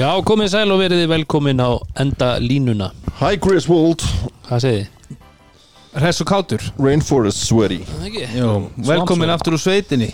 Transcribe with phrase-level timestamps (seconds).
[0.00, 1.70] Já, komið sæl og verið þið velkomin á
[2.00, 2.90] enda línuna.
[3.20, 4.04] Hi Griswold,
[4.48, 4.96] Hvað segið þið?
[6.00, 6.64] Hress og kátur.
[6.78, 7.80] Rainforest Sweaty.
[8.86, 10.12] Velkomin aftur úr sveitinni.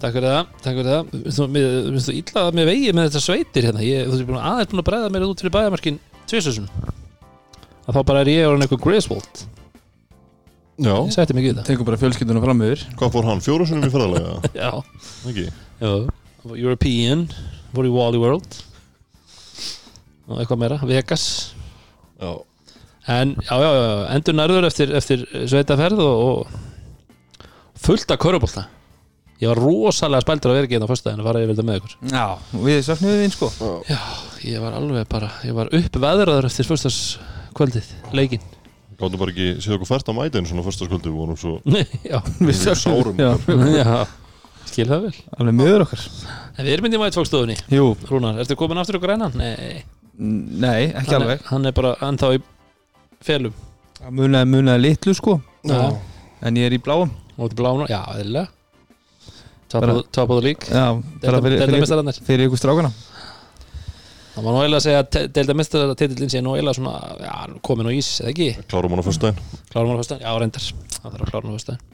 [0.00, 1.10] Takk fyrir það, takk fyrir það.
[1.10, 1.48] Finnst þú-
[1.90, 3.82] Finnst þú illa með vegi með þetta sveitir hérna.
[3.82, 5.98] Ég, Þú búin að aðeins búin að bregða mér út fyrir bæðamarkin
[7.86, 9.44] að þá bara er ég orðin eitthvað Griswold
[10.76, 12.82] Já, Ég sætti mig í það Tekur bara fjölskylduna fram yfir.
[12.98, 13.40] Hvað fór hann?
[13.40, 14.40] Fjóru sinum í ferðalega?
[14.62, 14.82] Já,
[15.28, 15.46] Ekki?
[15.80, 16.10] já.
[16.56, 17.28] European,
[17.72, 18.62] voru í Wally World
[20.28, 21.26] og eitthvað meira, Vegas.
[22.20, 22.32] Já.
[23.16, 28.64] En já, já, já, endur nærður eftir, eftir sveitaferð og, og fullt af körubólta
[29.36, 31.78] Ég var rosalega spældur að vera ekki hérna á föstudaginn að fara yfir þetta með
[31.82, 31.96] ykkur.
[32.08, 32.22] Já,
[32.64, 33.48] við söknum við þín sko.
[33.84, 33.98] Já,
[34.48, 38.46] ég var alveg bara, ég var upp veðraður eftir föstudagskvöldið, leikinn.
[38.96, 42.16] Gáttu bara ekki séð okkur fært á mætinu svona fyrstaskvöldu Við vorum svo Nei, já,
[42.40, 43.34] Við sárum Já,
[43.82, 43.98] já,
[44.70, 45.18] skil það vel.
[45.36, 46.04] Alveg miður okkar.
[46.56, 49.36] En við erum myndið mætt fólkstofunni Jú, Rúnar, ertu komin aftur ykkur einan?
[49.36, 49.82] Nei,
[50.18, 51.40] nei, ekki hann alveg.
[51.40, 52.42] er, hann er bara ennþá í
[53.26, 53.56] felum.
[54.10, 55.40] Munaði, munaði litlu sko.
[55.66, 55.80] Já.
[56.46, 57.10] En ég er í bláum.
[57.36, 58.48] Þetta blána, já, eðlilega.
[59.76, 60.68] Bara- the league.
[60.70, 62.92] Já, bara fyrir, Delta fyrir, mestararnir fyrir ykkur strákana.
[64.36, 66.94] Það var nú eiginlega að segja að Delta mestarartitillin sé nú eiginlega svona
[67.24, 68.48] Já, komin á ís, eða ekki?
[68.68, 69.38] Klárum hann á fyrstæðin
[69.72, 70.26] Klárum hann á föstudaginn?
[70.26, 70.66] Já, reyndar.
[70.92, 71.84] Það þarf að klára hann á föstudaginn.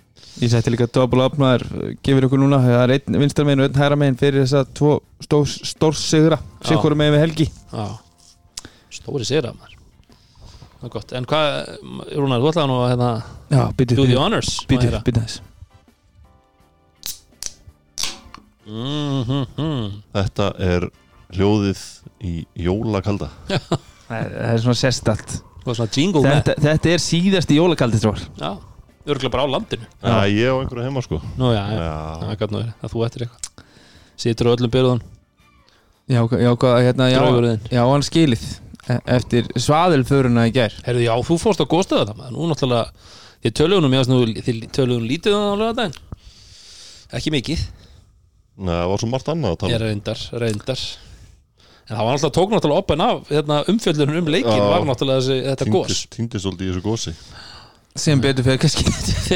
[0.42, 1.64] Ég setti líka double up maður
[2.02, 4.96] Gefur ykkur núna, það er einn vinstar megin og einn hæra megin Fyrir þessa tvo
[5.22, 6.40] stórs, stórs sigra.
[6.62, 6.72] Já.
[6.72, 7.46] Sikkur megin við helgi.
[7.70, 7.86] Já,
[9.02, 9.78] stóri sér að maður.
[10.82, 11.48] Það er gott, en hvað,
[12.18, 13.10] Rúnar, þú ætlaði nú að hérna,
[13.52, 14.52] Já, býtið do the honors.
[14.70, 15.02] Heyra.
[15.06, 15.40] býtið þess
[18.72, 20.02] Mhm.
[20.14, 20.84] Þetta er
[21.34, 21.80] hljóðið
[22.22, 23.28] í jólakalda.
[24.08, 25.32] Það er það er svona sérstalt
[25.62, 28.50] Og svona jingle þetta, þetta er síðasti jólakaldið strókar Já,
[29.06, 29.86] örgulega bara á landinu.
[30.02, 31.20] Já, ég og einhverju heima sko.
[31.38, 33.68] Nú, já, já, Já, það gæt nú verið, að þú ættir eitthvað.
[34.22, 35.02] Situr á öllum byrðun,
[36.12, 37.20] Já, já, hvað, hérna, já,
[37.72, 38.44] já, hann skilið
[39.06, 40.74] eftir svaðilföruna í gær.
[40.86, 42.32] Herðu, já, þú fórst á góðstöða það maður.
[42.38, 43.10] Nú náttúrulega,
[43.44, 45.96] þið töluðunum ég nú, þið töluðunum lítið á lögadaginn
[47.12, 47.62] Ekki mikið,
[48.62, 49.86] Nei, það var svo margt annað að tala ég um.
[49.86, 50.82] reyndar, reyndar.
[51.88, 54.66] En það var náttúrulega tók náttúrulega oppan af hérna, umfjöldunum um leikin Já.
[54.70, 57.14] var náttúrulega þessi, þetta gós Týndist- Týndist svolítið í þessu gósi
[58.02, 58.84] sem betur fyrir kannski.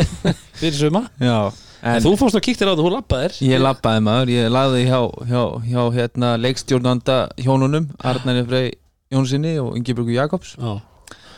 [0.60, 1.02] Fyrir suma.
[1.20, 1.52] Já,
[1.82, 4.30] En en þú fórst og kíktir á þetta, þú lappaðir ég labbaði maður.
[4.32, 8.70] Ég laði hjá, hjá, hjá hérna, leikstjórnanda hjónunum Arnari Frey
[9.14, 10.56] Jónssoni og Ingeborgu Jakobs.
[10.58, 10.76] Já.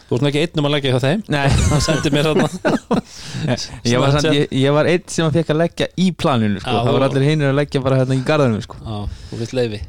[0.09, 1.23] Þú varst ekki einn um að leggja hjá þeim.
[1.29, 2.47] Nei, Hann sendi mér þarna.
[3.85, 6.73] Ég var, samt, ég, ég var einn sem að fekk að leggja í planinu sko.
[6.73, 8.79] Já, það var allir hinir að leggja bara hérna í garðanum sko.
[8.81, 8.97] Já,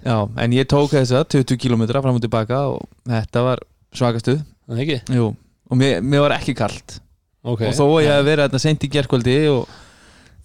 [0.03, 3.63] Já, en ég tók þessa 20 km fram og tilbaka og þetta var
[3.95, 4.99] svakastuð Það ekki?
[5.15, 5.29] Jú,
[5.71, 6.99] og mér, mér var ekki kalt.
[7.47, 7.63] Ok.
[7.69, 9.71] Og þó að ég hef verið þetta sent í gerkvöldi og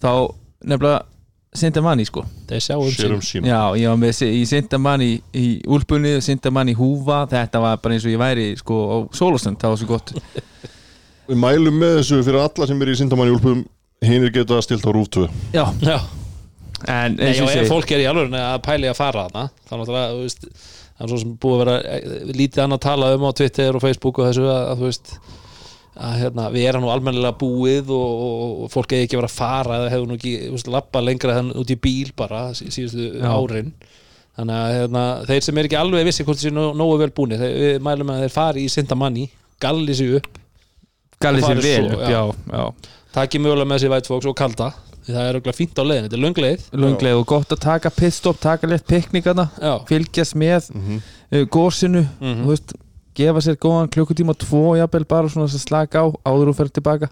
[0.01, 0.11] þá
[0.71, 1.03] nefnilega
[1.59, 2.25] Sindamanni sko.
[2.49, 6.75] Er um Sér um sín sín Já, ég var með í Sindamanni í úlpunni í
[6.77, 7.23] húfa.
[7.31, 10.13] Þetta var bara eins og ég væri sko á sólastund, það var svo gott.
[11.29, 13.65] Við mælum með þessu fyrir alla sem er í Sindamann í úlpum.
[14.05, 15.99] Hinnir geta stilt á rúftu Já, Já.
[16.91, 19.71] En Nei, eins og ef fólk er í alveg að pæli að fara þarna þá
[19.79, 23.11] náttúrulega, þú veist það er svo sem búið að vera eh, lítið annað að tala
[23.15, 25.13] um á Twitter og Facebook og þessu að, að þú veist
[25.95, 29.35] að hérna, við erum nú almennilega búið og, og, og fólk eigi ekki vera að
[29.37, 33.05] fara eða hefur nú ekki, veist, lappa lengra þann út í bíl bara sí- síðustu
[33.21, 33.29] Já.
[33.31, 33.69] árin
[34.35, 37.39] þannig að hérna, þeir sem er ekki alveg vissi hvort þessi nó, nógu vel búinir,
[37.39, 39.29] þeir, við mælum að þeir fari í Sindamanni,
[39.63, 40.41] galli sig upp
[41.23, 42.11] galli sér vel svo, upp, já.
[42.11, 42.91] já, já.
[43.15, 44.73] taki mögulega með sér White Fox og kalda
[45.05, 48.39] það er okkur fínt á leiðin, þetta er löngleið Lungleið og gott að taka pitstop,
[48.43, 50.99] taka létt piknikana Já, fylgjast með Mhm.
[51.31, 52.41] uh, gósinu Mhm.
[52.43, 52.73] þú veist,
[53.17, 57.09] gefa sér góðan klukkutíma tvo jafnvel bara svona að slaka á áður og fer tilbaka.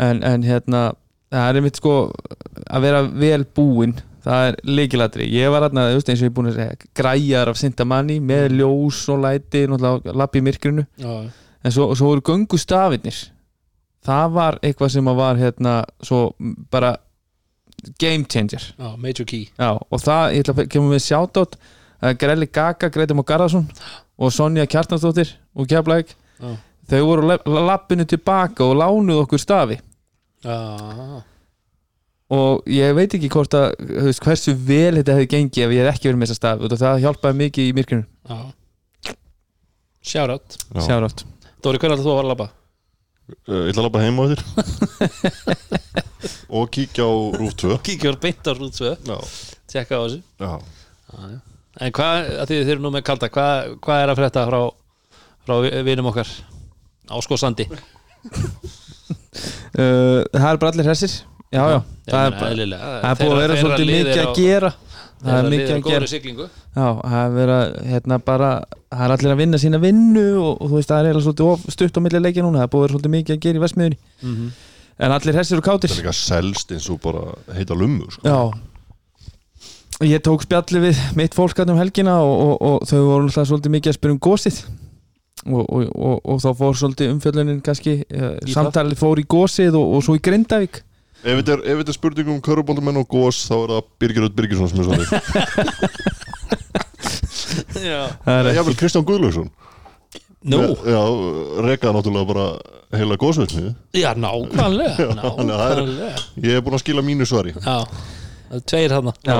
[0.00, 0.84] En, en hérna,
[1.32, 1.96] það er einmitt sko
[2.66, 6.50] að vera vel búinn það er leikilatri, ég var veist, eins og ég er búin
[6.50, 11.14] að segja, græjar af Sindamanni með ljós og læti lappi í myrkrinu, já,
[11.64, 13.22] en svo, svo voru göngustafinir
[14.06, 15.74] það var eitthvað sem að var hérna,
[16.04, 16.20] svo
[16.72, 16.94] bara
[18.00, 18.64] game changer.
[18.76, 19.48] Já, major key.
[19.56, 23.68] Já, og það, ég ætla að kemur við sjátátt uh, Grelli Gaga, Greti Má Garðarsson
[24.20, 26.50] og Sonja Kjartansdóttir og Keflæk, Já.
[26.90, 29.78] þau voru á la- lappinu tilbaka og lánuð okkur stafi.
[30.44, 31.22] Já,
[32.30, 33.74] og ég veit ekki hvort að
[34.06, 36.76] veist, hversu vel þetta hefði gengið ef ég hef ekki verið með þessa stafi og
[36.78, 38.04] það hjálpaði mikið í myrkrinu.
[38.28, 38.38] Já.
[40.02, 40.80] Shout out Já.
[40.86, 41.24] Sjárátt
[41.60, 42.46] Dóri, hvernig ætlar þú að fara að labba?
[43.46, 44.40] Uh, Ég ætla að labba heima á þér.
[46.56, 49.18] Og kíkja á rúftu Kíkjur beint á rút 2 Já.
[49.70, 50.22] Tjekka á þessu.
[50.40, 50.52] Já
[51.78, 54.60] En hvað, að því þið eru nú með kalda Hvað, hvað er að frétta frá,
[55.46, 55.54] frá
[55.86, 56.26] vinum okkar
[57.10, 57.66] á Skósandi?
[59.78, 61.14] uh, Það er bara allir hressir.
[61.50, 62.38] Já, já, það er, er
[63.18, 64.70] Þeirra- að vera svolítið mikið að gera.
[65.20, 66.06] Það er mikið að gera.
[66.76, 68.50] Já, það er verið að hérna bara
[68.90, 71.50] það er allir að vinna sína vinnu og, og þú veist, það er eiginlega svolítið
[71.50, 72.62] of, stutt á milli leikja núna.
[72.62, 74.46] Það er búið að vera svolítið mikið að gera í vestmiðunni Mhm.
[75.00, 75.90] en allir hessir og kátir.
[75.90, 77.22] Það er líka selst eins og bara
[77.56, 78.22] heita lummu sko.
[78.24, 78.38] Já
[80.00, 83.48] Ég tók spjalli við mitt fólk hann um helgina og, og, og þau voru alltaf
[83.50, 84.60] svolítið mikið að spyrja um gósið
[85.44, 89.76] og, og, og, og þá fór svolítið umfjöllunin kannski uh, Í samtalið fór í gósið
[89.76, 90.80] og, og svo í Grindavík.
[91.20, 94.24] Ef þetta er, ef þetta er spurning um körubóldumenn og gós þá er það Birgir
[94.24, 95.04] Öll Birgisson sem er svona
[97.80, 98.00] Já.
[98.24, 99.50] Það er Jável Kristján Guðlaugsson.
[100.48, 101.00] Nú, Já,
[101.66, 102.46] rekaði náttúrulega bara
[102.96, 106.08] heila gósveitni já, nákvæmlega er- Nákvæmlega.
[106.40, 107.52] Ég er búin að skila mínu svari.
[107.60, 107.84] Já,
[108.48, 109.12] það er tveir þarna.
[109.28, 109.36] Já,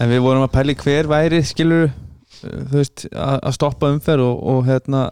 [0.00, 1.90] en við vorum að pæli hver væri skilur
[2.44, 5.04] þú veist, að stoppa umferð og, og hérna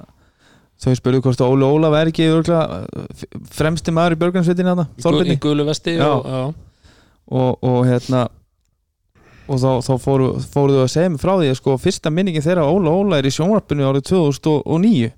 [0.83, 4.97] þau spurðu hvort Óli Óla væri ekki örugglega, uh, fremsti maður í björgansveitinni þarna, Í
[4.99, 6.31] gu- Þorbirni Í gulu vesti og,
[7.31, 8.25] og, og hérna
[9.53, 12.67] og þá, þá fóru, fóruðu að segja mig frá því að sko fyrsta minningin þeirra
[12.71, 15.13] Óla Óla er í sjónvarpinu árið 2009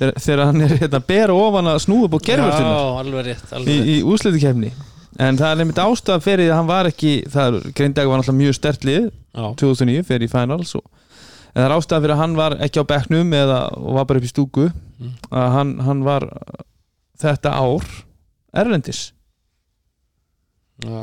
[0.00, 2.08] þegar, hann er hérna bera ofan að snúða
[3.02, 4.72] alveg rétt, í, í úslitukefni
[5.18, 8.40] en það er einmitt ástæða fyrir að hann var ekki það er, greindag var náttúrulega
[8.40, 10.84] mjög stert lið Já, 2009 fyrir í finals og,
[11.52, 13.58] en það er ástæða fyrir að hann var ekki á bekknum eða
[13.98, 14.70] var bara upp í stúku
[15.02, 15.14] Mm.
[15.34, 16.22] að hann, hann var
[17.18, 17.82] þetta ár
[18.54, 19.00] erlendis.
[20.86, 21.00] Já.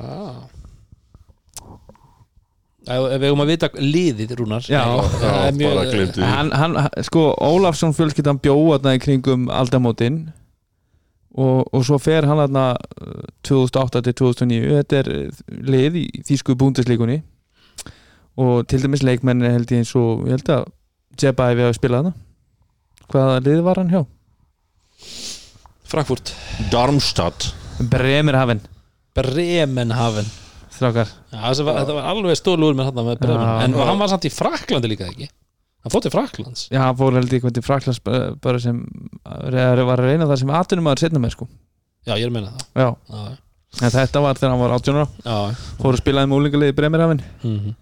[2.90, 4.64] Ef ef við eigum að vita liðið, Rúnar.
[4.72, 4.80] Já.
[5.20, 5.76] Já, er mjög-
[6.22, 10.32] bara hann, sko Ólafsson fjölskyldan bjóða í kringum aldamótin
[11.40, 16.08] og, og svo fer hann þarna uh, 2008 til 2009 þetta er uh, lið í
[16.28, 17.22] þýsku búndislíkunni
[18.40, 20.68] og til dæmis leikmenni held ég eins og ég held að
[21.20, 22.14] Jebba hefði að spila þarna.
[23.10, 24.02] Hvaða lið var hann hjá?
[25.90, 26.34] Frankfurt.
[26.72, 27.50] Darmstadt.
[27.92, 28.62] Bremerhaven.
[29.18, 30.30] Bremenhaven.
[30.70, 31.12] Strákar.
[31.34, 33.66] Var, þetta var alveg stólur með hann með Bremen Já.
[33.66, 35.28] En hann var samt í Fraklandi líka ekki
[35.80, 38.80] Hann fótt til Fraklands Já, hann fór held ég eitthvað til Fraklands bara sem
[39.24, 41.48] var að reyna það sem atunumæður setna með sko.
[42.08, 42.66] Já, ég er að meina það.
[42.74, 45.08] Já, Já, en þetta var þegar hann var 18 ára.
[45.24, 47.24] Já fór að spilaði með úlingalið í Bremerhaven.
[47.44, 47.78] Mhm.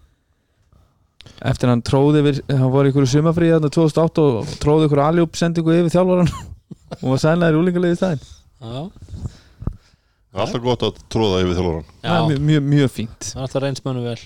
[1.48, 5.36] eftir hann tróði yfir, hann var í ykkur sumafríð þarna 2008 og tróði ykkur aljúp
[5.38, 6.30] sendingu yfir þjálfaran
[7.02, 8.24] og var sænlega í úlingalið í staðinn.
[8.58, 8.80] Já,
[10.38, 11.60] Alltaf gott að tróða yfir
[12.36, 13.30] er mjög, mjög, fínt.
[13.30, 14.18] Það er alltaf reyns mönnum vel.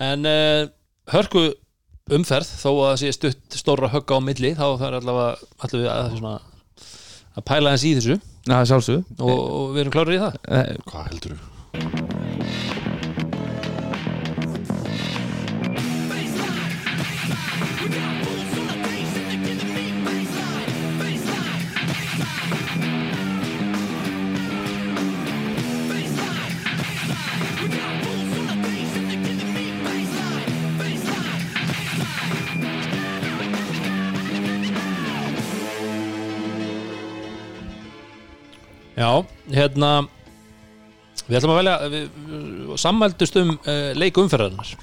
[0.00, 0.68] En uh,
[1.12, 1.42] hörku
[2.16, 5.30] umferð þó að það sé stutt stóra högga á milli þá er allavega
[5.66, 6.34] allavega að, svona,
[7.36, 8.18] að pæla þess í þessu.
[8.50, 10.38] Sjálfsög og, og við erum klárir í það.
[10.50, 12.78] Eh, Hvað heldur þú?
[39.00, 39.10] Já,
[39.54, 39.90] hérna
[41.26, 44.74] við ætlum að velja sammældust um uh, leik umferðarnar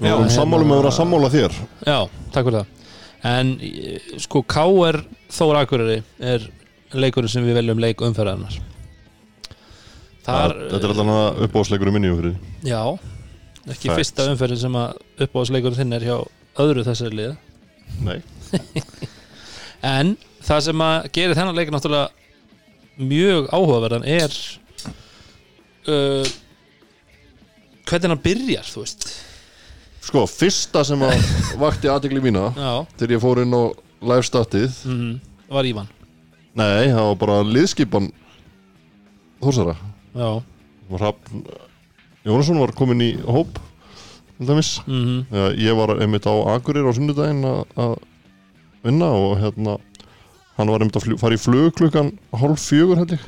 [0.00, 1.56] Við erum sammálum að vera sammála þér.
[1.84, 1.96] Já,
[2.32, 2.68] takk fyrir það.
[3.30, 5.00] En eh, sko K.R.
[5.34, 6.46] Þóra Akureyri er
[6.96, 8.56] leikurinn sem við veljum leik umferðarnar
[10.24, 12.80] Þar, Þetta er alltaf uppáðsleikur í minni umfyrir Já,
[13.66, 13.98] ekki Facts.
[13.98, 16.16] fyrsta umferðin sem að uppáðsleikurinn þinn er hjá
[16.64, 17.36] öðru þessari lið
[18.06, 18.18] Nei.
[19.94, 22.19] En það sem að gerir þennan leik náttúrulega
[22.98, 24.34] mjög áhugaverðan er
[25.88, 26.26] uh,
[27.90, 29.08] hvernig hann byrjar, þú veist?
[30.00, 31.24] Sko, fyrsta sem að
[31.60, 33.62] vakti aðtegli mína Já, þegar ég fór inn á
[34.10, 35.10] live statið mm,
[35.52, 35.90] var Ívan?
[36.56, 38.08] Nei, það var bara liðskipan
[39.40, 39.76] Þórsara.
[40.90, 41.44] Hrafn
[42.26, 43.60] Jónasson var komin í hóp
[44.40, 47.98] mm Já, ég var einmitt á Akurir á sunnudaginn að
[48.84, 49.76] vinna og hérna
[50.60, 53.24] hann var einmitt að fljó, fara í flug klukkan hálf fjögur held ég.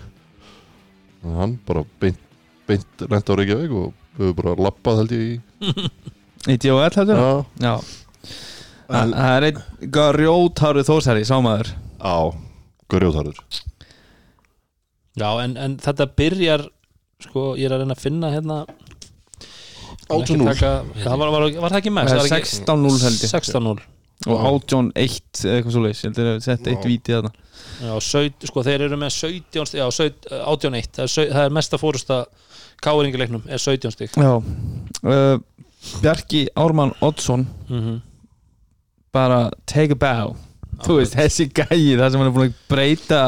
[1.23, 2.19] Og hann bara beint,
[2.69, 5.35] beint rent á Reykjavík og við höfum bara lappað held ég í
[6.53, 6.89] í D.O.L.
[6.97, 7.21] heldur?
[7.23, 7.75] Já, Já.
[8.93, 9.61] Það það er einn
[9.95, 11.71] grjótárið þósari, sámaður
[12.03, 12.17] á
[12.93, 13.39] Görjóðarður
[15.23, 16.67] Já en, en þetta byrjar
[17.23, 18.59] sko, ég er að reyna að finna hérna
[20.13, 22.11] Ekki 18-0 taka- Það var, var, var það ekki mest?
[22.13, 23.33] Það Var er ekki- 16-0 held ég.
[23.33, 23.85] 16-0
[24.27, 26.89] og 18-1 eða eitthvað svo leys, ég heldur að setja eitt Já.
[26.91, 27.33] víti þarna.
[27.83, 31.45] Já, saut, sko þeir eru með 17 stig, já, saut, 18-1 það, er sau- það
[31.49, 32.21] er mesta fórusta
[32.83, 34.11] káringileiknum er 17 stig.
[34.17, 35.39] Já uh,
[36.03, 38.01] Bjarki Ármann Oddsson mm
[39.13, 40.31] bara take a bow.
[40.87, 43.19] Þú veist, þessi gæi, það sem hann er búin að breyta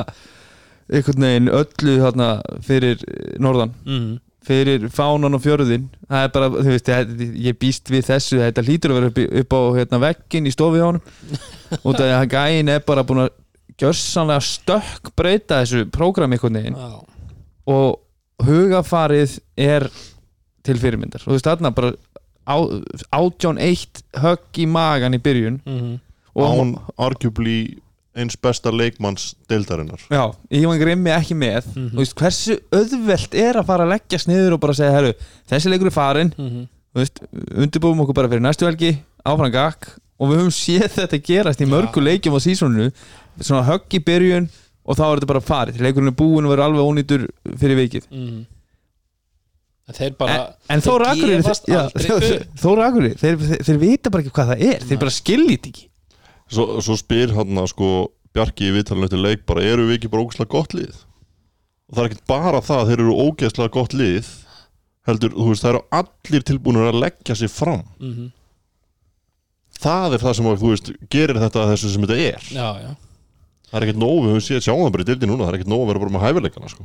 [0.88, 2.28] einhvern veginn öllu þarna
[2.64, 3.74] fyrir eh, norðan.
[3.84, 4.14] -hmm.
[4.44, 7.14] Fyrir fánan og fjörðin það er bara, þú veist, ég,
[7.46, 10.86] ég býst við þessu þetta hlýtur að vera upp, á hérna, veggin í stofi hjá
[10.88, 11.04] honum.
[11.86, 13.32] Út af því að gæin er bara búin að
[13.80, 16.78] gjörsanlega stökk breyta þessu prógram einhvern veginn.
[16.78, 17.00] Já,
[17.74, 19.88] og hugafarið er
[20.64, 21.24] til fyrirmyndar.
[21.24, 21.94] Og þú veist þarna bara
[22.44, 22.56] á,
[23.16, 25.60] átjón eitt högg í magan í byrjun.
[25.64, 25.96] Mhm,
[26.34, 27.78] og án arguably
[28.14, 30.22] eins besta leikmanns deildarinnar já,
[30.54, 31.90] Ívan Grimmi ekki með Mhm.
[31.94, 35.12] þú veist, hversu auðvelt er að fara að leggjast niður og bara segja, herru,
[35.50, 36.66] þessi leikur er farin mhm.
[36.94, 37.20] þú veist,
[37.64, 39.88] undirbúum okkur bara fyrir næstu helgi áfram gakk
[40.20, 42.06] og við höfum séð þetta gerast í mörgu Já.
[42.08, 42.90] leikjum á sísónu
[43.40, 44.48] svona högg í byrjun
[44.84, 47.28] og þá er þetta bara farið, leikurinn er búin og verður alveg ónýtur
[47.58, 48.42] fyrir vikið mhm.
[49.84, 50.34] En Þeir bara
[50.72, 52.54] en, en aldrei upp.
[52.56, 55.84] Þóra Akureyri, þeir, þeir, þeir vita bara ekki hvað það er þeir bara skiljið ekki
[56.56, 57.88] svo, svo spyr hann að sko
[58.34, 62.00] Bjarki í viðtalinu eftir leik bara eru við ekki bara ógeðslega gott lið og það
[62.04, 64.30] er ekki bara það að þeir eru ógeðslega gott lið
[65.06, 68.30] heldur, þú veist, það eru allir tilbúinur að leggja sig fram Mhm.
[69.84, 72.90] það er það sem þú veist, gerir þetta þessu sem þetta er Já, já
[73.70, 75.56] það er ekkert nóg, við höfum séð sjáum það bara í dildi núna það er
[75.58, 76.84] ekkert nóg að vera bara með hæfileikana sko.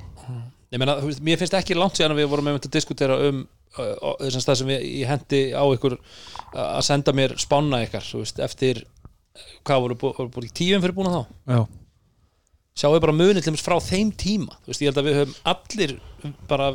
[0.73, 3.17] Ég meina, þú veist, mér finnst ekki langt síðan að við vorum með að diskutera
[3.29, 3.43] um
[3.77, 5.95] þessum stað sem ég hendi á ykkur
[6.57, 8.81] að senda mér spána ykkar þú veist, eftir
[9.67, 11.37] hvað voru, bú- voru búin tíum fyrir búin að þá?
[11.53, 11.59] Já,
[12.79, 14.57] sjáum við bara munið til dæmis frá þeim tíma?
[14.63, 15.95] Þú veist, ég held að við höfum allir
[16.49, 16.67] bara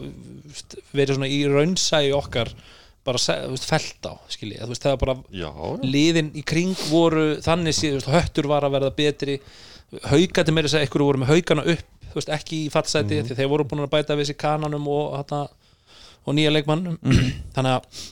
[0.95, 2.51] verið svona í raunsæi okkar
[3.05, 5.51] bara veist, felt á skilji, þú veist, það var bara já,
[5.85, 9.35] liðin í kring voru þannig síðan, þú veist, höttur var að verða betri.
[10.09, 13.37] Haugati meira þess að ykkur voru með haugana upp þú veist, ekki í fattsæti því
[13.37, 15.43] þeir voru búin að bæta við sér kananum og, hana,
[16.25, 16.97] og nýja leikmannum.
[17.57, 18.03] Þannig að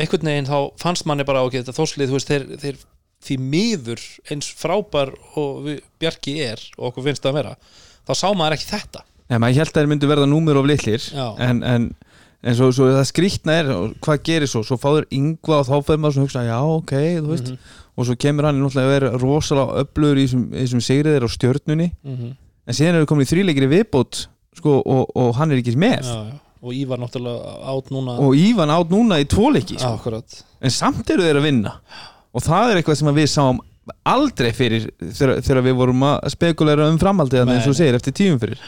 [0.00, 2.82] einhvern veginn þá fannst manni bara ok, þetta þórslið, þú veist, þeir, þeir
[3.24, 7.56] því miður eins frábær og við, Bjarki er og okkur finnst það að vera
[8.08, 9.04] þá sá maður ekki þetta.
[9.30, 11.86] Nei, maður held að þeir myndu verða númur of litlir en, en,
[12.42, 13.70] en svo, svo það skrýtna er
[14.02, 17.30] hvað gerir svo, svo fáður yngva og þá fyrir maður að hugsa, já ok, þú
[17.30, 17.54] veist.
[18.00, 21.90] Og svo kemur hann náttúrulega að vera rosalega öflugur í þessum, sigriðir á stjörnunni.
[22.00, 22.36] Mm -hmm.
[22.66, 24.24] en síðan eru komin í þrýleikir í viðbót
[24.56, 26.08] sko, og, og hann er ekki með.
[26.08, 26.38] Já, já.
[26.62, 30.22] og Ívar náttúrulega át núna og Ívan átt núna í tvoleiki sko.
[30.60, 31.72] en samt eru þeir að vinna
[32.30, 33.60] og það er eitthvað sem við sáum
[34.06, 38.60] aldrei fyrir þegar, við vorum að spekulera um framhaldið eins og segir eftir tíum fyrir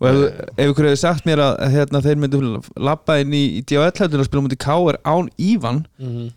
[0.00, 2.40] og ef, ef ykkur hefur sagt mér að hérna, þeir myndu
[2.80, 4.98] labba inn í, í DHL-hættur og spila mútið K.R.
[5.04, 6.28] án Ívan mm -hmm.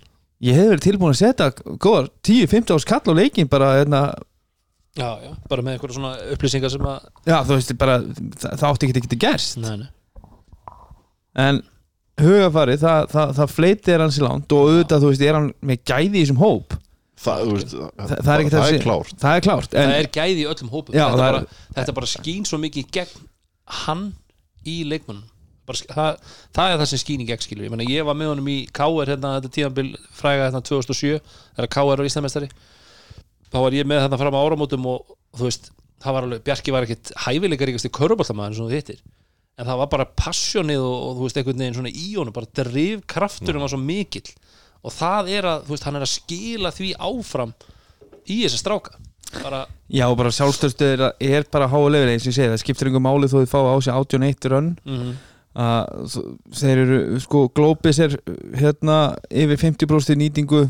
[0.44, 4.02] ég hef verið tilbúin að setja góðar 10-15 árs kall á leikin bara hérna,
[4.96, 8.70] já, já, bara með einhverja svona upplýsingar sem að já þú veist bara það, það
[8.70, 9.90] átti ekki ekki gerst nei, nei.
[11.36, 11.64] en
[12.22, 15.80] hugafarið það, það, það fleitir hans í langt og auðvitað þú veist er hann með
[15.90, 16.76] gæði í þessum hóp?
[17.24, 19.14] Það, þú veist, það, það er ekki það er klárt.
[19.24, 20.96] Það er klárt en, það er gæði í öllum hópum.
[20.98, 23.22] Já, þetta, það er- bara, þetta bara skín svo mikið gegn
[23.84, 24.04] hann
[24.68, 25.30] í leikmannum
[25.64, 26.18] bara, sk- það,
[26.58, 28.58] það er það sem skín í gegn skilur ég, meina, ég var með honum í
[28.76, 29.88] KR hérna, þetta tíðanbil
[30.20, 31.22] fræga hérna 2007
[31.56, 32.50] þegar KR var Íslandmestari
[33.54, 35.72] þá var ég með þarna fram á áramótum og, og þú veist,
[36.04, 39.00] það var alveg, Bjarki var ekkit hæfileikaríkast í köruboltamaður sem þú hittir
[39.58, 42.50] en það var bara passjónið og, og þú veist, einhvern veginn svona í honum, bara
[42.62, 44.32] drifkrafturinn var svo mikill.
[44.84, 47.54] Og það er að, þú veist, hann er að skila því áfram
[48.28, 48.98] í þessa stráka.
[49.44, 53.02] Bara, já bara sjálfstöðstöð er, er bara level eins og ég segi það skiptir einhver
[53.02, 54.74] máli þó þið fá á sig 81 rönn.
[54.86, 55.14] Mm
[55.54, 56.22] að þ-
[56.58, 58.16] þeir eru sko Globis er
[58.58, 58.96] hérna
[59.30, 60.64] yfir 50% nýtingu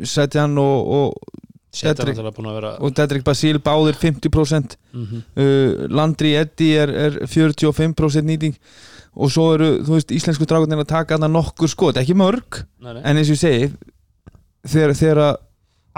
[0.00, 1.34] Setjan og, og,
[1.70, 8.56] Að vera og Dedrick Basil báðir 50% mm uh, Landry Eddy er, er 45% nýting.
[9.14, 12.92] Og svo eru, þú veist, íslensku dragarnir að taka hana nokkur skot, ekki mörg nei,
[12.94, 13.02] nei.
[13.02, 13.70] en eins og ég segi
[14.70, 15.40] þegar, þegar að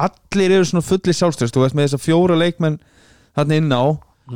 [0.03, 2.79] allir eru svona fulli sjálfströst þú veist með þess að fjóra leikmenn
[3.37, 3.85] hann inn á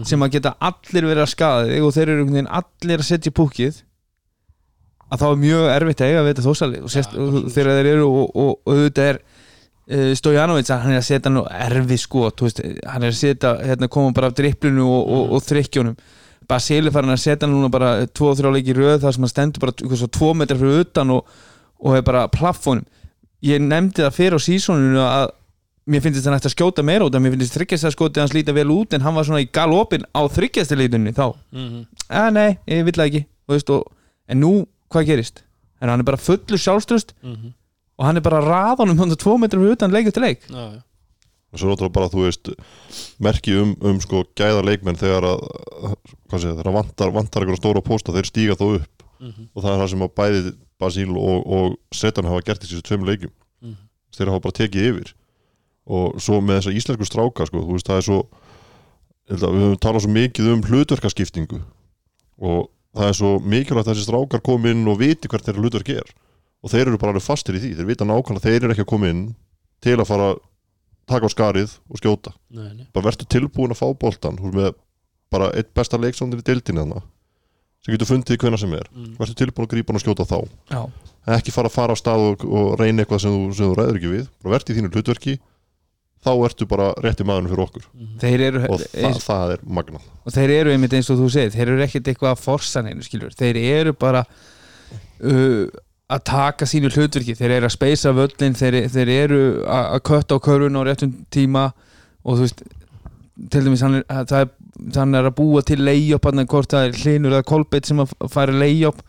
[0.05, 3.37] sem að geta allir verið að skada þig og þeir eru allir að setja í
[3.37, 3.81] púkið
[5.07, 8.07] að þá er mjög erfitt að eiga við þetta þósali Ja, og þegar þeir eru
[8.11, 9.21] og, auðvitað er
[9.87, 13.89] Stojanovic hann er að setja nú erfið skot þú veist, hann er að setja, hérna
[13.93, 15.95] koma bara af dripplinu og, og, og þrykkjónum
[16.51, 20.01] Basili farin að setja núna bara 2-3 leiki röð þar sem hann stendur bara eitthvað
[20.03, 21.31] svo 2 metrar fyrir utan og,
[21.83, 22.87] og er bara plaffónum
[23.47, 25.27] ég nefndi það fyrir á sísoninu að
[25.87, 28.35] mér finnst þetta nægt að skjóta meira út að mér finnst þryggjast að skotið hans
[28.35, 32.33] líta vel út en hann var svona í galopin á þryggjast lítunni þá, Mm að
[32.35, 33.87] nei, ég vill ekki veist, og,
[34.27, 34.53] en nú,
[34.91, 35.45] hvað gerist?
[35.83, 37.55] En hann er bara fullur sjálfströst -hmm.
[37.97, 40.45] Og hann er bara raðanum hann 2 metrar fyrir utan leik eftir leik.
[40.51, 40.83] Já, já.
[41.53, 42.51] og svo náttúrulega bara, þú veist
[43.23, 45.45] merki um, um sko gæða leikmenn þegar að,
[46.29, 48.93] hvað segja, þegar að vantar, vantar einhverja stóra pósta, þeir stíga þó upp.
[49.17, 50.41] Mm og það er það sem að bæði
[50.77, 53.33] Basíl og, og Setan hafa gert í þessu tveim leikjum.
[53.65, 53.79] Mhm.
[54.13, 55.15] þeir hafa bara tekið yfir.
[55.87, 58.19] Og svo með þessa íslensku stráka sko, þú veist, það er svo
[59.27, 61.61] að við höfum talað svo mikið um hlutverkaskiptingu.
[62.45, 65.93] Og það er svo mikilvægt að þessi strákar komi inn og viti hvert þeirra hlutverk
[65.97, 66.13] er
[66.65, 67.73] og þeir eru bara alveg fastir í því.
[67.79, 69.27] Þeir vita nákvæmlega þeir eru ekki að koma inn
[69.85, 70.41] til að fara að
[71.07, 72.33] taka á skarið og skjóta.
[72.51, 72.87] Nei, nei.
[72.95, 74.73] bara verður tilbúin að fá veist með
[75.33, 77.03] bara eitt besta leiksamdir í deildinni þarna
[77.87, 78.89] sem getur fundið hvenna sem er.
[78.95, 79.13] Mm.
[79.21, 80.39] verður tilbúin að grípa hann og skjóta þá.
[80.73, 80.81] Já,
[81.37, 84.01] ekki fara að fara á stað og, og reyna eitthvað sem þú, sem þú ræður
[84.01, 84.25] ekki við.
[84.43, 85.37] Bara verður í þínu hlutverki.
[86.27, 87.85] Þá ertu bara rétti maðurinn fyrir okkur.
[88.19, 90.07] Þeir eru og það, það er magnað.
[90.27, 93.07] Og þeir eru einmitt eins og þú segir þeir eru ekkert eitthvað að forsa neinu
[93.07, 95.69] skilur þeir eru bara uh,
[96.07, 100.39] að taka sínu hlutverki þeir eru að speysa völlin þeir, þeir eru að að kötta
[100.39, 101.65] á körfun á réttum tíma
[102.23, 102.63] og þú veist
[103.51, 104.53] til dæmis hann er, að það er,
[104.97, 108.03] hann er að búa til leiðjóp hann er hvort það er hlinur eða kolbeitt sem
[108.05, 109.03] að færa leiðjóp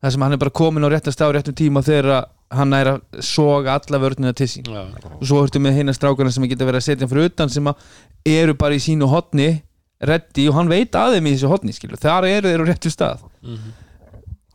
[0.00, 2.24] það sem hann er bara komin á réttast á réttum tíma þegar
[2.56, 6.32] hann er að soga alla vörnina til sín Já, og svo ertu með hinna strákana
[6.32, 7.84] sem geta verið að setja fyrir utan sem að
[8.32, 9.52] eru bara í sínu hotni
[10.00, 12.00] reddi og hann veit að þeim í þessu hotni skilur.
[12.00, 13.72] þar eru þeir á réttu stað mhm.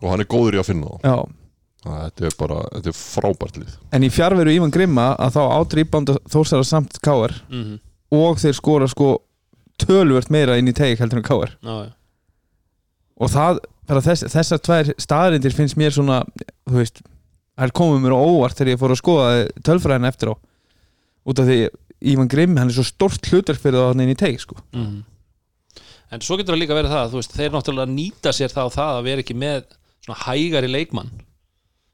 [0.02, 0.98] og hann er góður í að finna.
[1.06, 1.45] Það-
[1.86, 6.18] þetta er bara, þetta er frábært lið en í fjárveru Ívan Grimma að þá átrýbanda
[6.34, 7.80] þórsara samt káar Mhm.
[8.12, 9.22] og þeir skora sko
[9.82, 11.92] tölvört meira inn í teik heldur en káar Já, já.
[13.20, 16.22] og það, þess, þessar tvær staðarindir finnst mér svona
[16.68, 17.02] þú veist,
[17.58, 19.28] það er komið mér á óvart þegar ég fór að skoða
[19.68, 20.36] tölfræðina eftir á
[21.26, 21.60] út af því
[22.06, 24.56] Ívan Grimm hann er svo stort hlutverk fyrir það inn í teik sko.
[24.76, 25.04] Mhm.
[26.12, 28.92] En svo getur það líka verið það þú veist, þeir náttúrulega nýta sér þá það
[29.00, 29.64] að vera ekki með
[30.06, 31.10] svona hægari leikmann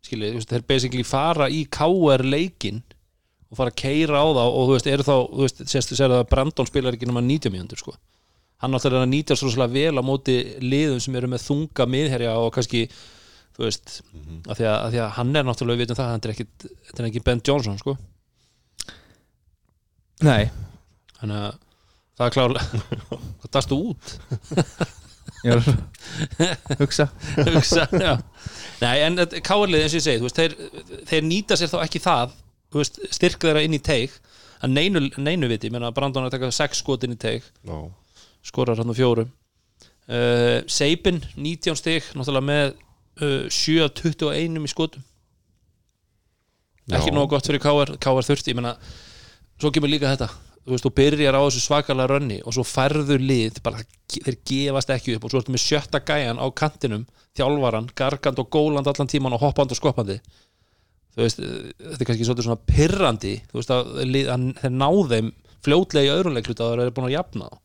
[0.05, 2.81] skiljið, þú veist, þeir basically fara í KR leikin
[3.51, 6.15] og fara að keira á þá og þú veist, eru þá þú veist, sérstu sér
[6.15, 7.95] að Brandon spilar ekki nema 90 mínútur sko.
[8.61, 12.51] hann náttúrulega nýta svo svolítið vel á móti liðum sem eru með þunga miðherja og
[12.53, 12.85] kannski
[13.57, 13.99] þú veist,
[14.47, 16.47] af, því að, af því að hann er náttúrulega við vitum það, hann er ekki,
[16.89, 17.97] þetta er ekki Ben Johnson sko,
[20.21, 20.51] Nei,
[21.17, 21.53] þannig að
[22.17, 22.81] það er klárlega
[23.41, 24.11] það dastu út.
[25.41, 27.07] Ég er að hugsa.
[27.39, 28.11] Hugsa, já.
[28.81, 32.33] Nei, en káarlið eins og ég segi, veist, þeir, þeir nýta sér þá ekki það,
[33.13, 34.15] styrk þeirra inn í teik,
[34.61, 37.19] að neinu, neinu viti ég meina að Brandon er að taka sex skot inn í
[37.21, 37.77] teik Já,
[38.45, 39.29] skorar hann á fjórum.
[40.09, 42.73] Uh, Seipin, 19 stig náttúrulega með
[43.21, 45.05] uh, 7 af 21 í skotum.
[46.91, 48.73] Ekki nóg gott fyrir káar káar þurfti, ég meina
[49.61, 50.31] svo kemur líka þetta,
[50.65, 53.81] þú veist, þú byrjar á þessu svakalega rönni og svo færður lið bara,
[54.13, 58.49] þeir gefast ekki upp og svo ertu með sjötta gæjan á kantinum þjálfaran, gargand og
[58.53, 60.19] góland allan tíman og hoppand og skoppandi.
[61.11, 64.89] Þú veist, þetta er kannski svolítið svona pirrandi, þú veist að, lið, að þeir ná
[65.11, 65.31] þeim
[65.65, 67.61] fljótlega í öðrum leikluta að þeir eru búin að jafna þá.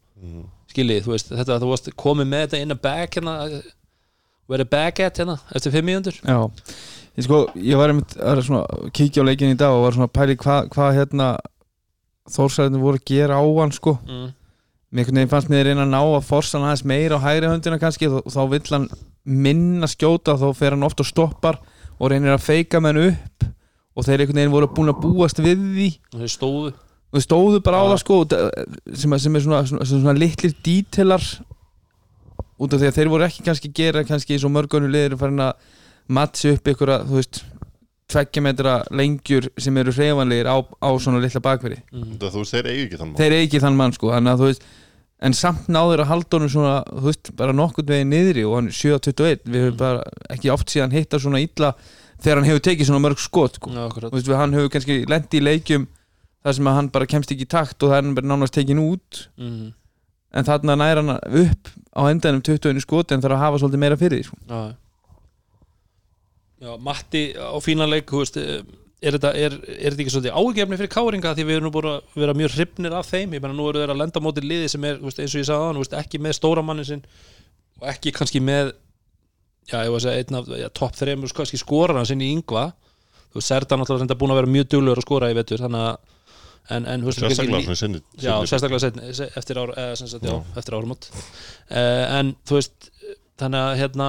[0.73, 3.35] Skiljið, þú veist, þetta þú varst komið með þetta inn að back hérna
[4.51, 6.19] verið back at hérna, eftir fimm mínútur.
[6.23, 6.39] Já,
[7.19, 10.09] ég sko, ég var einmitt að svona, kíkja á leikin í dag og var svona
[10.11, 11.29] að pæli hvað hva, hérna
[12.33, 13.99] þórsæðinu voru að gera á hann sko.
[14.07, 14.33] Mm.
[14.97, 17.79] einhvern veginn fannst mér reyna að ná að forsa hann aðeins meira á hægri höndina
[17.83, 18.09] kannski.
[18.09, 18.89] Þá, þá vill hann
[19.27, 21.59] minna skjóta þá fer hann oft og stoppar
[21.99, 23.47] og reynir að feika með hann upp.
[23.97, 25.89] Og þeir einhvern veginn voru búin að búast við því.
[26.15, 26.73] Og þeir stóðu.
[27.07, 27.91] Og þeir stóðu bara á Já.
[27.93, 31.25] það sko og það- sem, sem er svona, svona, svona, litlir dítelar.
[32.61, 35.41] Út af því að þeir voru ekki kannski gera kannski eins og mörgunum liður farin
[35.45, 35.55] að
[36.09, 37.43] matsi upp ykkur að þú veist
[38.13, 42.17] tveggja metra lengjur sem eru hreyfanlegir á, á svona litla bakveri mm.
[42.23, 44.43] þú veist, þeir eigi ekki þann mann þeir eru ekki þann mann sko þannig að
[44.43, 44.67] þú veist
[45.27, 48.69] en samt náður að halda honum svona þú veist bara nokkurt veginn niðri og hann
[48.71, 51.73] er 7-21 við höfum bara ekki oft síðan hitta svona illa
[52.23, 53.73] þegar hann hefur tekið svona mörg skot sko.
[53.73, 54.13] Já, akkurat.
[54.13, 55.87] Þú veist, við, hann hefur kannski lendi í leikjum
[56.47, 58.57] þar sem að hann bara kemst ekki í takt og það er hann bara nánast
[58.57, 59.69] tekin út mm.
[60.37, 64.01] en þarna næra hann upp á endanum 20 skot en þarf að hafa svolítið meira
[64.01, 64.41] fyrir því sko.
[64.45, 64.61] Já.
[66.63, 68.63] Já, Matti á fínan leik þú veist, eh,
[69.03, 71.35] er þetta, er, er þetta ekki svolítið ágefni fyrir káringa?
[71.37, 73.37] Því við erum nú búin að vera mjög hrifnir af þeim.
[73.37, 75.49] Ég menna nú eru þeir að lenda móti liði sem er veist, eins og ég
[75.51, 77.05] sagði á hann, ekki með stóra mannin sinn
[77.77, 78.73] og ekki kannski með
[79.69, 82.69] já, ég var að segja einn af ja, topp þreymur kannski skorana sinn í yngva
[82.73, 85.89] þú veist, Serda náttúrulega reynda búin að vera mjög duglegur að skora í vetur þannig
[85.91, 86.15] að
[86.77, 90.57] en, en, sérstaklega Já, sérstaklega setni, se- eftir, ár, sem sagt, já, Já.
[90.59, 91.07] eftir áramót.
[91.71, 92.89] Uh, en þú veist
[93.39, 94.09] þannig að hérna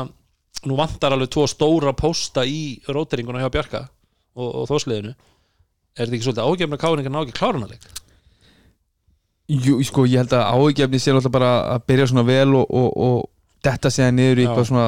[0.65, 3.83] nú vantar alveg tvo stóra pósta í róteringuna hjá Bjarka
[4.35, 7.85] og, og þósliðinu er þetta ekki svolítið ágefna káringar ná ekki klárunarleik
[9.47, 12.89] Jú, sko, ég held að áhugjefni sé alltaf bara að byrja svona vel og, og,
[12.99, 13.29] og
[13.63, 14.49] detta sig niður í Já.
[14.49, 14.87] eitthvað svona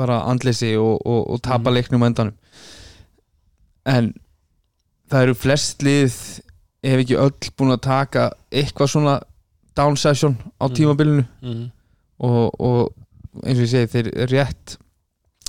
[0.00, 0.96] bara andleysi og,
[1.44, 1.74] tapa Mhm.
[1.76, 2.34] leiknum á endanum
[3.90, 4.14] en
[5.10, 6.16] það eru flest lið
[6.86, 9.18] ef ekki öll búin að taka eitthvað svona
[9.76, 10.74] down session á Mhm.
[10.78, 11.70] tímabilinu mm.
[12.20, 12.92] og, og
[13.44, 14.78] eins og ég segi þeir rétt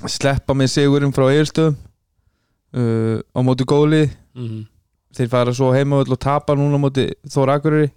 [0.09, 1.75] sleppa með sigurinn frá eigilstöðum
[2.73, 4.61] uh, á móti góðlið Mm.
[5.11, 7.89] þeir fara svo heima og tapa núna á móti Þór Akureyri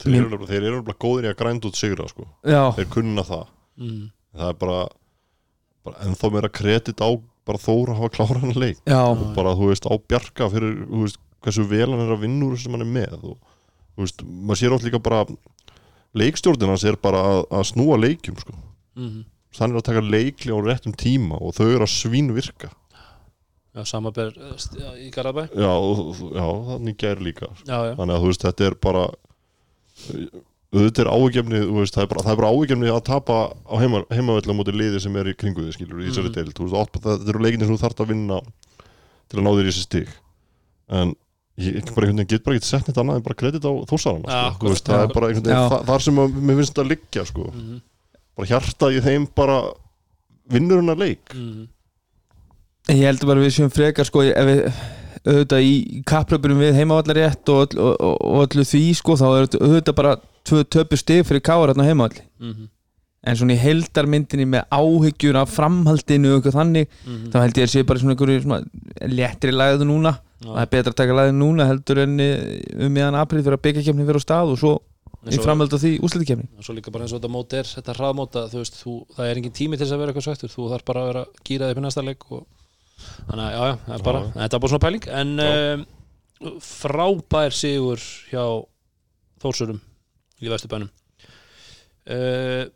[0.00, 2.26] þeir eru nefnilega- þeir eru nefnilega góðir í að grænda út sigra sko.
[2.42, 3.46] þeir kunna það
[3.78, 4.10] Mm.
[4.34, 4.88] það er bara,
[5.84, 7.08] bara ennþá meira kredit á
[7.46, 10.74] bara þóra að hafa klára hann leik já, og bara þú veist á bjarga fyrir
[10.90, 13.38] þú veist, hversu vel hann er að vinna úr sem hann er með og
[13.96, 15.24] þú veist, maður sér átt líka bara
[16.14, 18.52] leikstjórnin hans er bara að, að snúa leikjum sko.
[18.96, 19.24] mm
[19.58, 22.70] hann er að taka leikli á réttum tíma og þau eru að svín virka
[23.70, 24.32] Já, samaber
[24.98, 25.72] í Garabæ já,
[26.34, 29.04] já þannig gær líka Já, já, þannig að þú veist, þetta er bara
[30.70, 34.02] auðvitað er áhugjefni veist, það er bara, það er bara áhugjefni að tapa á heima,
[34.10, 36.98] heimavölda mútið liði sem er í kringu þið skilur, í þessari deild, þú veist, oft,
[37.02, 38.38] það, þetta eru leikinni sem þú þarft að vinna
[39.30, 40.12] til að ná þér í þessi stig.
[41.00, 41.12] En
[41.60, 41.76] ég
[42.30, 44.74] get bara ekki sett neitt annað en bara kredit á þósarana Ja, sko.
[44.78, 47.46] Það er bara einhvern veginn þar sem mér finnst þetta að liggja sko.
[47.50, 47.80] Mhm.
[48.36, 49.60] Bara hjarta í þeim bara
[50.50, 51.68] vinnur hennar leik Mhm.
[52.90, 54.60] ég heldur bara við séum frekar sko, ef við
[55.28, 59.26] auðvitað í kapplöpunum við heimavallar rétt og, öll, og, og, og öllu því sko, þá
[59.36, 60.14] er auðvitað bara
[60.48, 62.68] tvö töpu stig fyrir káar hérna heimavalli Mhm.
[63.22, 67.30] en svona í heldarmyndinni með áhyggjur af framhaldinu og eitthvað þannig Mhm.
[67.30, 68.64] þá held ég að sé bara svona einhverju svona
[69.12, 73.14] léttri lagðu núna það er betra að taka lagðu núna heldur en eh, um meðan
[73.20, 74.78] april fyrir að byggja vera á stað og svo
[75.28, 78.46] í á því úslitikefni og svo líka bara eins og þetta mót er þetta hraðmóta,
[78.48, 80.86] þú veist, þú, það er engin tími til þess að vera eitthvað svektur, þú þarf
[80.88, 82.46] bara að vera gýrað upp í næsta leik og
[83.28, 84.32] þannig að já, já, það er bara, Já.
[84.38, 85.08] þetta er bara svona pæling.
[85.20, 85.84] En um,
[86.64, 88.44] frábær sigur hjá
[89.40, 89.80] Þórsurum
[90.40, 90.90] í Vesturbænum.
[92.10, 92.66] Uh,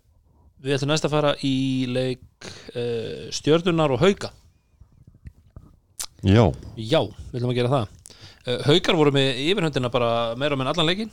[0.65, 1.57] við ætlum næst að fara í
[1.91, 4.33] leik uh, stjörnunar og hauka.
[6.25, 6.45] Já,
[6.81, 8.01] já, við ætlum að gera það.
[8.45, 11.13] Uh, haukar voru með yfirhundina bara meira minn allan leikin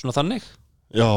[0.00, 0.46] svona þannig?
[0.96, 1.10] Já.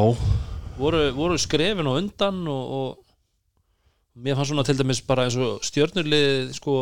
[0.77, 5.63] Voru, voru skrefin og undan og, og mér fannst svona til dæmis bara eins og
[5.65, 6.75] stjörnurlið sko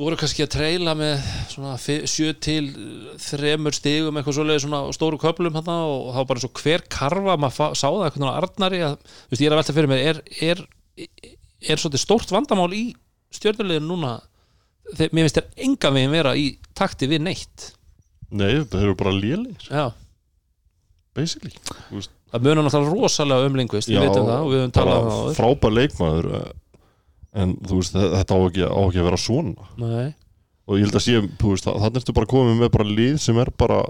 [0.00, 1.20] voru kannski að treyla með
[1.52, 2.70] svona fi- sjö til
[3.20, 7.36] þremur stigum eitthvað svoleiði svona stóru köflum hana, og þá bara eins og hver karfa
[7.40, 8.96] maður sá það eitthvað arnari að,
[9.30, 10.64] veist, ég er að velta fyrir mér er, er,
[11.68, 12.84] er svolítið stórt vandamál í
[13.36, 14.14] stjörnuliðin núna?
[14.96, 16.46] Þegar mér finnst þér enga veginn vera í
[16.76, 17.68] takti við neitt.
[18.32, 19.86] Nei, það eru bara lélir já,
[21.16, 21.52] basically
[21.92, 25.10] veist, það munar náttúrulega rosalega um lingvist, við veitum það og við höfum talað um
[25.12, 26.50] það frábær leikmaður eh,
[27.42, 29.68] en þú veist, þe- þetta á ekki, á ekki að vera svona.
[29.80, 30.08] Nei.
[30.68, 31.20] og ég held að sé,
[31.66, 33.80] þannig ertu bara komið með bara lið sem er bara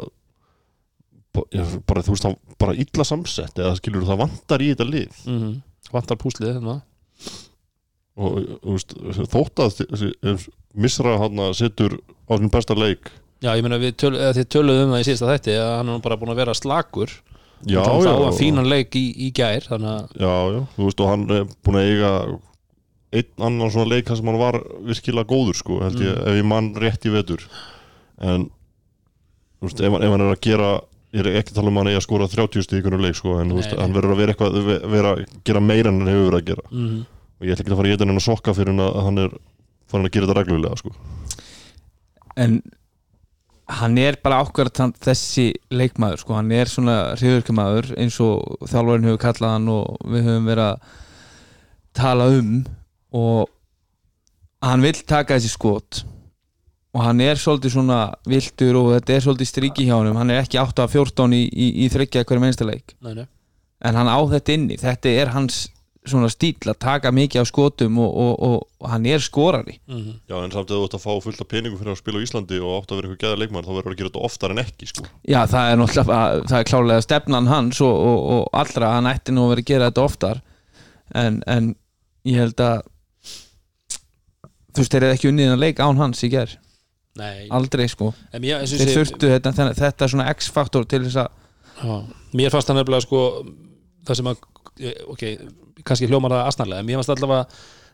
[1.33, 2.27] bara, þú veist,
[2.61, 5.21] bara illa samsett eða skilur það vantar í þetta lið.
[5.29, 5.61] Mm
[5.93, 6.75] vantar púslið hérna.
[8.17, 8.93] og þú veist,
[9.33, 10.47] þótt að
[10.79, 13.11] misra hann að setur á sin besta leik
[13.43, 15.89] já, ég meina við töl, eða þið töluðum um það í síðasta þætti að hann
[15.89, 17.11] er nú bara búin að vera slagur
[17.67, 21.27] já, já, að fínan leik í, í gær þannig já, já, þú veist, og hann
[21.31, 22.13] er búin að eiga
[23.13, 24.57] einn annan svona leik þar sem hann var
[24.89, 26.29] virkilega góður, sko, held ég, Mm.
[26.31, 27.43] ef ég mann rétt í vetur.
[28.23, 28.47] En
[29.61, 30.71] þú veist, ef, hann- ef hann er að gera
[31.13, 33.03] ég er ekki að tala um að hann eigi að skora 30 stík í einhvern
[33.05, 35.61] leik, sko, en þú Nei, veist, hann verður að vera eitthvað, ve- vera að gera
[35.61, 36.65] meira en hann hefur verið að gera.
[36.73, 37.05] Mm
[37.43, 39.19] og ég ætla ekki að fara að geta henni að sokka fyrir hann að hann
[39.19, 39.31] er
[39.91, 40.91] farin að gera þetta reglulega, sko.
[42.37, 42.63] En
[43.79, 49.23] hann er bara ákvært þessi leikmaður sko, hann er svona hriðurkamaður eins og þjálfarinn hefur
[49.23, 50.95] kallað hann og við höfum verið að
[51.97, 52.55] tala um.
[53.13, 53.51] Og
[54.65, 56.03] hann vill taka þessi skot.
[56.93, 60.43] Og hann er svolítið svona viltur og þetta er svolítið striki hjá hann hann er
[60.43, 62.97] ekki 8 af 14 í, í, í þryggja hverjum einsta leik.
[63.01, 63.27] Nei, nei.
[63.83, 65.65] en hann á þetta inni, þetta er hans
[66.09, 69.77] svona stíl að taka mikið af skotum og, og, og, og hann er skorari.
[69.87, 72.19] Mm Já, en samt að þú ætti að fá fullt af peningum fyrir að spila
[72.19, 74.55] á Íslandi og átt að vera eitthvað geða leikmaður þá verður að gera þetta oftar
[74.57, 75.05] en ekki, sko.
[75.31, 79.37] Já, það er náttúrulega, það er klálega stefnan hans og, og, og allra, hann ætti
[79.37, 80.43] nú að vera að gera þetta oftar.
[81.23, 81.71] En, en
[82.27, 82.83] ég held að
[84.73, 86.55] þú veist, þeir eru ekki unnið að leika án hans í ger,
[87.21, 87.47] nei.
[87.53, 88.11] aldrei sko.
[88.33, 91.03] En mér, eins og þeir ég segi- þurftu þetta, þetta, þetta er svona x-faktor til
[91.07, 91.29] þess að
[91.83, 91.97] Já.
[92.41, 93.23] mér fannst það nefnilega sko
[94.09, 94.43] það sem að,
[95.13, 95.25] ok,
[95.87, 97.47] kannski hljómar það asnarlega, en mér fannst allavega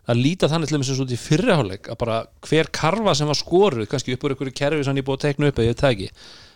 [0.08, 2.18] að líta þannig til þess að í fyrriháleik að bara
[2.48, 5.50] hver karfa sem var skoruð kannski upp úr einhverju kerfi sem er búið að tekna
[5.50, 6.08] upp eða ég ekki,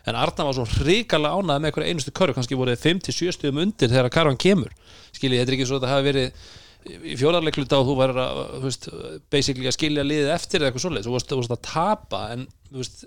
[0.09, 3.93] en Arna var svo hrikalega ánæði með einhverju einustu körfu, kannski voruð 5-7 stuðum undir
[3.93, 4.73] þegar karfan kemur.
[5.15, 6.49] Skiljið, þetta er ekki svo að það hafi verið
[6.83, 8.89] í fjórarleikluta og þú væri að þú veist,
[9.31, 12.47] basically að skilja liðið eftir eða eitthvað svoleiðis, þú varst, þú varst að tapa en
[12.73, 13.05] þú veist,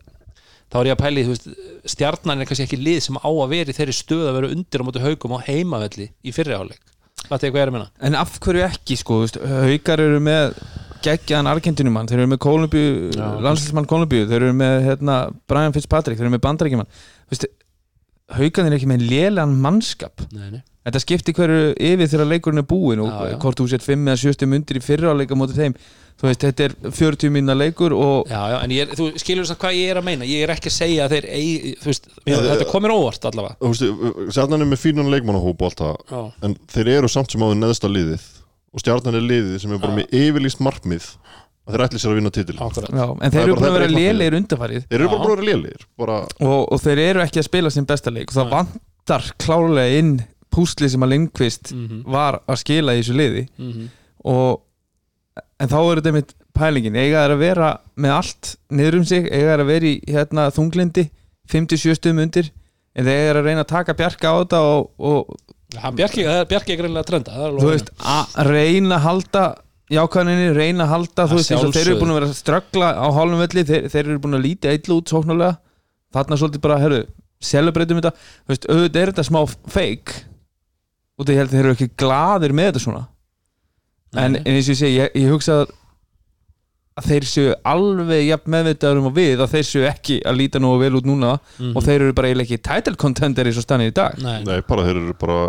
[0.76, 1.46] þá er ég að pæli þú veist,
[1.96, 4.84] stjarnan er kannski ekki lið sem á að vera í þeirri stöð að vera undir
[4.84, 6.84] á móti haugum á heimavelli í fyrriháleik
[7.26, 7.88] Þetta er hvað ég er að minna?
[8.06, 10.58] En af hverju ekki sko, þú veist, haukar eru með
[11.06, 13.24] geggjaðan Argentinumann, þeir eru með Kolumbíu, Já.
[13.46, 15.16] landslismann Kolumbíu þeir eru með hérna,
[15.50, 16.92] Brian Fitzpatrick þeir eru með bandaríkjumann
[18.34, 20.24] haukan er ekki með lélegan mannskap?
[20.34, 20.64] Nei, nei.
[20.86, 23.38] Þetta skipti hverju yfir þegar leikurinn er búinn og Já, já.
[23.42, 25.78] hvort þú sett 5 eða 7 mundir í fyrra leika mótið þeim.
[26.16, 29.56] Þú veist, þetta er 40 minna leikur og Já, já, en er, þú skilur þess
[29.56, 30.28] að hvað ég er að meina.
[30.30, 33.58] Ég er ekki að segja að þeir eigi, veist mér, Þetta komir óvart allavega.
[33.60, 35.66] Þú veist, Sérnan er með fínan leikmannahóp
[36.46, 38.30] en þeir eru samt sem áður neðsta liðið.
[38.76, 41.06] Og stjarnan er liðið sem er bara með yfirlýst markmið
[41.66, 42.32] að þeir ætli sér að vinna
[42.94, 45.32] Já, en þeir er eru bara- að er vera lélegir undarfarið þeir eru bara að
[45.36, 48.30] vera lélegir bara, og, og þeir eru ekki að spila sin besta leik.
[48.30, 48.56] Og það Nei.
[48.60, 50.14] vantar klárlega inn
[50.56, 53.48] púsli sem að Lindqvist Mhm, var að skila í þessu liði.
[53.58, 53.90] Mhm.
[54.26, 54.62] og
[55.60, 56.96] en þá er þetta mitt pælingin.
[56.96, 60.46] Eiga þær að vera með allt niður um sig, eiga þær að vera í hérna,
[60.56, 61.10] þunglindi
[61.52, 62.50] 57 stum undir.
[62.96, 65.36] En þeir eru að reyna að taka bjarga á þetta og, og
[65.76, 68.96] Hann Bjarki, það er Bjarki er greinlega trenda það er alveg þú veist, að reyna
[68.96, 69.42] að halda
[69.94, 72.38] jákvæðinni, reyna að halda þú Að veist, eins og þeir eru búin að vera að
[72.40, 75.58] ströggla á hálfum velli, þeir, þeir eru búin að líti eitthvað út sóknarlega,
[76.16, 77.02] þarna svolítið bara herru,
[77.46, 78.14] celebratum þetta.
[78.46, 80.16] Þú veist, auðvitað er þetta smá fake
[81.20, 83.04] og það held að þeir eru ekki gladir með þetta svona.
[84.16, 85.74] En, en eins og ég segi, ég, ég hugsa að
[86.96, 90.62] að þeir séu alveg jafn meðvitaður um að við að þeir séu ekki að líta
[90.64, 91.74] nú vel út núna Mhm.
[91.76, 94.16] og þeir eru bara ekki title contender eins og stannir í dag.
[94.24, 95.40] Nei, nei, bara þeir eru bara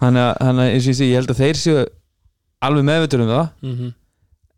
[0.00, 1.84] það í þannig að, að eins og ég segi, ég held að þeir séu
[2.64, 3.48] alveg meðvitaður um það.
[3.62, 3.92] Mhm.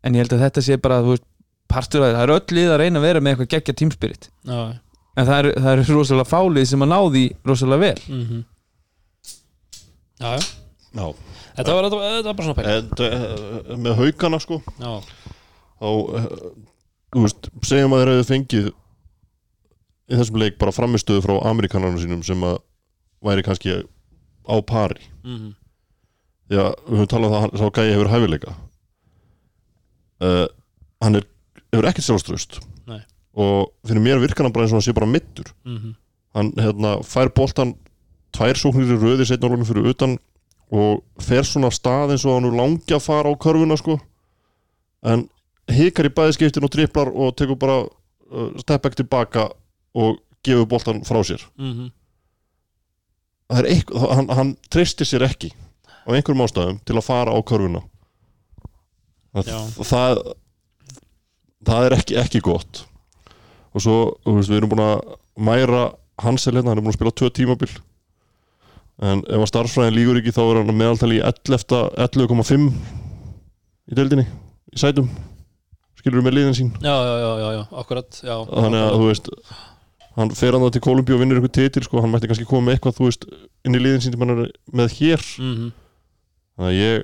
[0.07, 1.23] en ég held að þetta sé bara veist,
[1.67, 4.59] partur því, það er öll lið að reyna að vera með eitthvað geggja tímspirit Já,
[5.17, 8.01] en það eru það er rosalega fálið sem að ná því rosalega vel.
[8.07, 8.43] Mhm.
[10.17, 10.45] Já, já.
[10.97, 11.07] Já.
[11.57, 14.59] Þetta var, þetta var, þetta var bara svona pæl en uh, með haugana sko.
[14.77, 14.93] Já,
[15.81, 16.27] þá, uh,
[17.13, 18.67] þú veist, segjum að þeir hefðu fengið
[20.07, 22.59] í þessum leik bara framistöðu frá amerikanarnu sínum sem að
[23.25, 23.73] væri kannski
[24.47, 25.01] á pari.
[25.23, 25.53] Mhm.
[26.49, 28.53] já, við höfum talað um það sá gæi hefur hæfileika.
[30.21, 30.47] Uh,
[31.03, 31.25] hann er,
[31.73, 32.55] hefur ekkert sjálfströst
[33.37, 35.91] og fyrir mér virkar hann bara eins og hann sé bara mittur Mhm.
[36.33, 37.75] hann hérna, fær boltan
[38.33, 40.17] tvær sóknir í röði setna orðum fyrir utan
[40.71, 43.99] og fer svona stað eins og hann er langi að fara á körfuna sko.
[45.03, 45.29] En
[45.69, 47.83] hikar í bæðiskiptin og driplar og tekur bara
[48.31, 49.49] uh, step back tilbaka
[49.95, 51.41] og gefur boltan frá sér.
[51.57, 51.91] Það er
[53.53, 55.53] eitthvað, hann, hann treystir sér ekki
[56.07, 57.83] á einhverjum ástæðum til að fara á körfuna.
[59.37, 60.21] Það, það,
[61.67, 62.83] það er ekki, ekki gott.
[63.75, 64.97] Og svo, þú veist, við erum búin að
[65.47, 65.83] mæra
[66.23, 67.69] Hansel hérna, hann er búin að spila tvö tímabil.
[69.07, 72.69] En ef að starffræðin lígur ekki þá er hann meðaltali í 11 11,5
[73.87, 75.11] í deildinni í sætum.
[75.99, 76.71] Skilur með liðin sín?
[76.81, 79.29] Já, já, já, já, já, akkurat já, þannig að þú veist
[80.17, 82.67] hann fer hann þá til Kolumbíu og vinnur ykkur titil sko, hann mætti kannski koma
[82.71, 83.27] með eitthvað þú veist
[83.67, 85.25] inn í liðin sín sem hann er með hér.
[85.37, 85.67] Mhm.
[86.57, 87.03] þannig að ég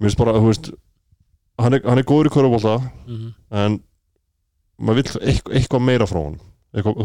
[0.00, 0.70] mér finnst bara, þú veist
[1.62, 2.74] hann er, hann er góður í körfubólta
[3.06, 3.28] Mhm.
[3.50, 3.78] en
[4.80, 6.40] maður vill eitthvað, eitthvað meira frá hann
[6.74, 6.96] eitthvað,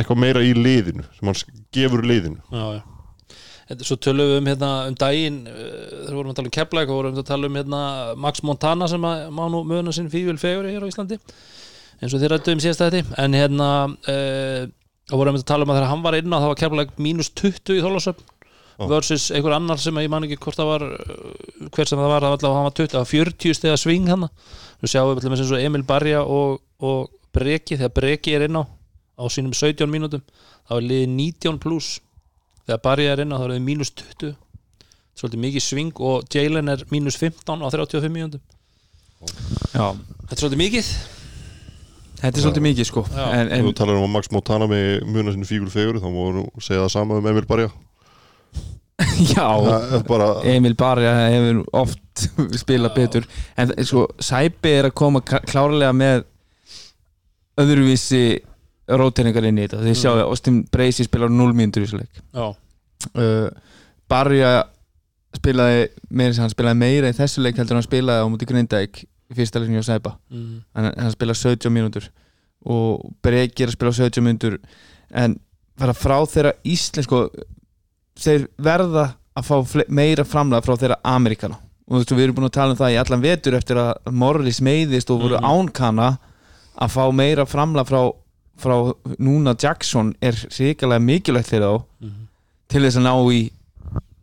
[0.00, 2.40] eitthvað meira í liðinu sem hann gefur liðinu.
[2.50, 2.82] Já, já.
[3.86, 5.52] Svo tölum við um hérna um daginn uh,
[6.08, 7.82] þegar vorum að tala um Keflæk og vorum að tala um hérna
[8.18, 11.18] Max Montana sem að má nú möguna sinn fífjöl feguri hér á Íslandi
[12.00, 14.66] eins og þér rættu um síðasta þetta en hérna uh,
[15.10, 17.32] og vorum að tala um að þegar hann var inn á það var Keflæk mínus
[17.38, 18.26] 20 í þólasöfn
[18.80, 18.84] Já.
[18.88, 22.12] versus einhver annar sem að ég man ekki hvort það var uh, hver sem það
[22.14, 24.28] var, það var allavega hann var 20 það var 40 stegar sving hann
[24.80, 28.64] við sjáum við eins og Emil Barja og, og Breki, þegar Breki er inn á
[28.64, 30.22] á sínum 17 mínútum
[30.64, 31.98] þá er liðið 19 pluss
[32.64, 34.38] þegar Barja er inn á þá er það mínus 20
[35.20, 38.40] svolítið mikið sving og Jalen er mínus 15 á 35 mínútum.
[39.74, 40.92] Já, þetta er svolítið mikið
[42.20, 43.04] þetta er svolítið mikið sko.
[43.10, 46.20] En, en þú talar um að Max Montana með muna sinni fígul fegur þá má
[46.36, 47.70] nú segja það sama um Emil Barja.
[49.32, 49.46] Já,
[50.08, 52.26] bara Emil Barja hefur oft
[52.62, 53.28] spilað betur.
[53.60, 56.26] En sko, Sæpi er að koma klárlega með
[57.60, 58.24] öðruvísi
[58.90, 59.84] róteringar inn í þetta.
[59.84, 62.22] Þið sjáu að Austin Bracey spilar 0 mínútur í þessu leik.
[62.34, 62.46] Já,
[63.14, 63.48] uh,
[64.10, 64.52] Barja
[65.36, 68.48] spilaði meira sem hann spilaði meira í þessu leik heldur en hann spilaði á múti
[68.50, 69.04] Grindæk
[69.36, 72.08] fyrsta leikinu hjá Sæpa mm, hann, hann spilaði 17 mínútur
[72.66, 74.58] og Breki er að spila 17 mínútur
[75.16, 75.38] en
[75.80, 77.22] fara frá þeirra íslensko
[78.20, 79.06] þeir verða
[79.38, 81.56] að fá meira framlega frá þeirra Amerikana
[81.90, 84.12] og þú veist við erum búin að tala um það í allan vetur eftir að
[84.12, 85.46] Morris meiðist og voru Mhm.
[85.54, 86.08] ánkana
[86.80, 88.12] að fá meira framlega frá,
[88.60, 88.76] frá
[89.18, 92.26] núna Jackson er ríkilega mikilvægt fyrir þá Mhm.
[92.68, 93.50] til þess að ná í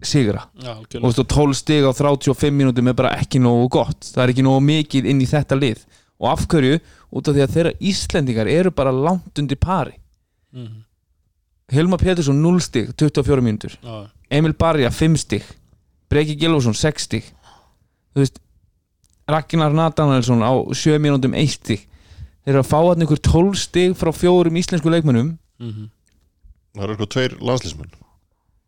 [0.04, 0.44] sigra.
[0.62, 1.02] Já, og algjörlega.
[1.02, 4.00] þú veist, og 12 stig á 35 mínútum er bara ekki nógu gott.
[4.14, 5.86] Það er ekki nógu mikið inn í þetta lið.
[6.20, 6.80] Og af hverju,
[7.14, 9.94] út af því að þeirra Íslendingar eru bara langt undir pari.
[10.54, 10.84] Mhm,
[11.72, 13.74] Hilmar Pétursson 0 stig, 24 mínútur.
[13.84, 15.44] Já, Emil Barja 5 stig.
[16.10, 17.24] Breki Gilvason 6 stig.
[18.16, 18.40] Þú veist
[19.28, 21.88] Ragnar Nathanaelsson á 7 mínútum 1 stig.
[22.46, 25.38] Þeir eru að fá hann ykkur 12 stig frá fjórum íslensku leikmönnum.
[25.60, 25.90] Mhm,
[26.78, 27.92] það eru eitthvað tveir landslísmenn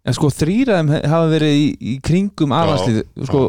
[0.10, 3.44] en sko þrýraðum hafa verið í, í kringum aðvarslið sko,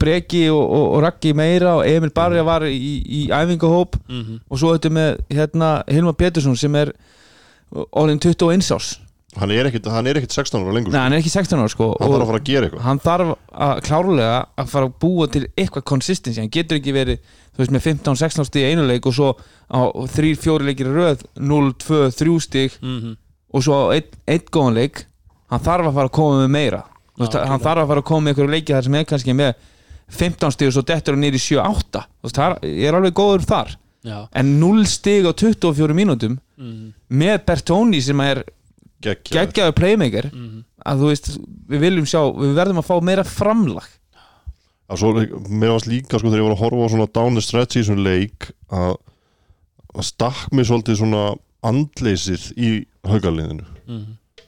[0.00, 3.98] Breki og, og, og Raggi meira og Emil Barja var í, í æfingahóp.
[4.08, 6.94] Mhm, og svo þetta með hérna, Hilmar Pétursson sem er
[7.92, 8.94] orðin 21 árs.
[9.34, 9.88] Hann er er ekkit
[10.30, 10.92] 16 ára lengur.
[10.94, 11.88] Nei, hann er ekki 16 ára sko.
[11.98, 12.84] Hann þarf að fara að gera eitthvað.
[12.86, 13.32] hann þarf
[13.66, 17.18] að klárlega að fara að búa til eitthvað consistency, hann getur ekki verið
[17.54, 19.80] þú veist með 15-16 stíð í einu leik og svo á
[20.14, 23.18] 3-4 leikir röð 0-2-3 stíg mm
[23.54, 25.04] og svo á einn ein góðan leik
[25.54, 26.82] hann þarf að fara að koma með meira.
[27.14, 29.08] Þú veist, Já, hann þarf að fara að koma með einhverju leiki þar sem er
[29.10, 29.54] kannski með
[30.18, 33.14] 15 stíg og svo dettur hann nýri 7-8 Þú veist, það er- ég er alveg
[33.16, 33.74] góður þar.
[34.04, 34.18] Já.
[34.36, 38.40] En 0 stíg á 24 mínútum mm með Bertoni sem er
[39.04, 40.64] geggja geggjaður playmaker -hmm.
[40.84, 41.28] að þú veist,
[41.70, 43.86] við viljum sjá við verðum að fá meira framlag.
[44.90, 45.12] Og svo
[45.48, 47.84] mér varst líka sko þegar ég var að horfa á svona down the stretch í
[47.86, 48.96] svona leik að
[49.94, 51.22] að stakk mig svolítið svona
[51.62, 54.04] andleysið í haugaliðinu Mm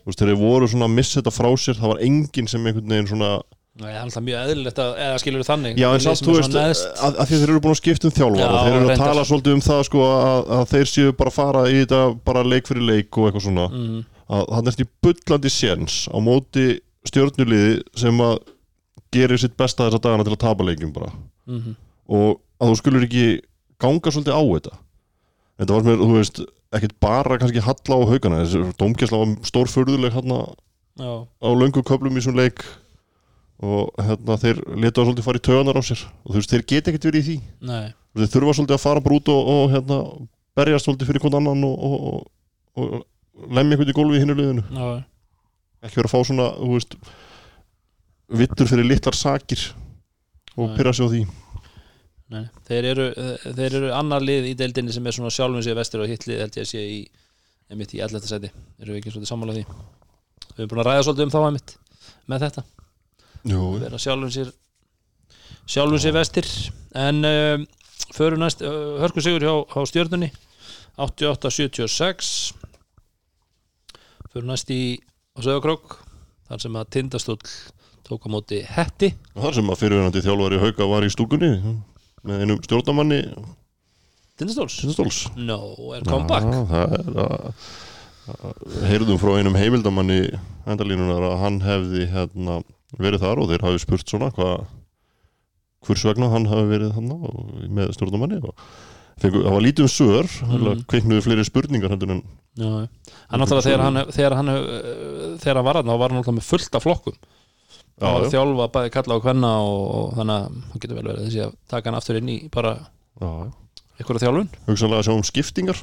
[0.06, 2.66] þú veist þegar þeir voru svona að missa þetta frá sér það var enginn sem
[2.66, 3.30] einhvern veginn svona
[3.76, 6.54] Nei, það er alltaf mjög eðlilegt að, eða skilur þannig já en samt þú veist
[6.56, 6.70] að,
[7.10, 9.24] að því þeir eru búin að skipta um þjálfar Já, og þeir eru að tala
[9.28, 11.98] svolítið um það sko að, að þeir séu bara að fara í þetta
[12.30, 13.66] bara leik fyrir leik og eitthvað svona.
[13.68, 13.98] Mhm.
[14.26, 16.64] að það er í bullandi séns á móti
[17.10, 18.38] stjórnuliði sem að
[19.12, 21.12] gerir sitt besta þessa dagana til að tapa leikjum bara.
[21.44, 21.76] Mhm.
[22.08, 23.26] og að þú skulur ekki
[23.76, 24.74] ganga svolítið á þetta.
[25.60, 26.40] Þetta var mér, þú veist,
[26.74, 30.16] ekkit bara kannski halla á haugana, þessi dómkjæsla var stórfurðuleg
[30.96, 32.62] Já, á löngu köflum í svona leik
[33.60, 36.02] og hérna þeir letu að svolítið fara í töðanar á sér.
[36.24, 37.36] Og þú veist, þeir geta ekkit verið í því.
[37.68, 37.86] Nei.
[38.16, 39.98] Þeir þurfa svolítið að fara bara út og, og hérna
[40.56, 41.96] berjast svolítið fyrir hvern annan og, og,
[42.80, 44.64] og, og lemja eitthvað í gólfi í hinnu liðinu.
[44.72, 44.86] Já,
[45.84, 46.98] ekki vera að fá svona, þú veist
[48.40, 49.66] vittur fyrir litlar sakir
[50.56, 50.76] og Nei.
[50.78, 51.22] pyrra sig á því
[52.34, 53.06] nei Þeir eru,
[53.44, 56.42] þeir eru annar lið í deildinni sem er svona sjálfum sér vestur og hitt lið
[56.42, 57.00] held ég að sé í
[57.70, 58.26] einmitt í 11.
[58.26, 59.66] seti Erum við ekki svolítið sammála því?
[60.56, 61.76] Við erum búin að ræða svolítið um þá einmitt
[62.26, 62.64] með þetta.
[63.46, 64.52] Jú, vera sjálfum sér
[65.66, 66.48] sjálfum sér vestir.
[66.96, 67.66] En um,
[68.16, 70.30] förum næst uh, hörku sigur hjá, hjá stjörnunni.
[70.96, 72.54] 88-76
[74.32, 74.96] förum næst í
[75.36, 75.98] Söðakrók
[76.48, 77.40] þar sem að tindastóll
[78.06, 79.10] tók á móti hetti.
[79.36, 81.50] Þar sem að fyrirverandi þjálfari hauka var í stúkunni
[82.28, 83.20] með einum stjórnamanni
[84.36, 84.78] tindastóls?
[84.82, 85.58] Sinnstóls No,
[85.96, 87.60] er comeback Já, það er að,
[88.36, 90.18] að heyrðum frá einum heimildamanni
[90.66, 92.58] endalínunar að hann hefði hérna,
[92.98, 94.66] verið þar og þeir hafi spurt svona hvað
[95.86, 97.10] hvers vegna hann hafi verið hann
[97.78, 98.54] með stjórnamanni og
[99.22, 99.92] það var lítið um
[100.42, 100.56] Mhm.
[100.76, 100.84] mm.
[100.92, 102.22] kveiknuðu fleiri spurningar en
[102.56, 102.88] Já,
[103.30, 104.50] hann náttúrulega þegar hann, þegar hann
[105.40, 107.16] þegar hann var hann, þá var hann náttúrulega með fullt af flokkum
[107.96, 110.98] já, hann var já, þjálfa bæði kalla og hvenna og, og þannig að hann getur
[110.98, 112.74] vel verið þessi að taka hann aftur inn í bara
[113.96, 114.50] einhverja þjálfun.
[114.66, 115.78] Hugsanlega að sjá um skiptingar.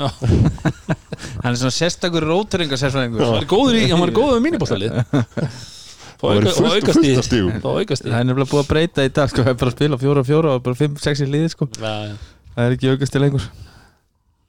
[1.42, 4.94] Hann er svona sérstakur róteringarsérfræðingur hann var góður í, hann var góður í mínibóttalið
[6.20, 9.32] það var fullt, í fullt að í það er nefnilega búið að breyta í dag
[9.32, 11.68] sko, það er bara að spila fjóra fjóra og bara 5-6 í liði sko.
[11.80, 13.24] Það er ekki aukast til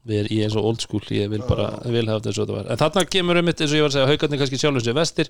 [0.09, 2.55] er, ég er svo old school, ég vil bara ég vil hafa þetta svo þetta
[2.57, 4.97] var, en þarna kemur um eins og ég var að segja, haugarnir kannski sjálfum sér
[4.97, 5.29] vestir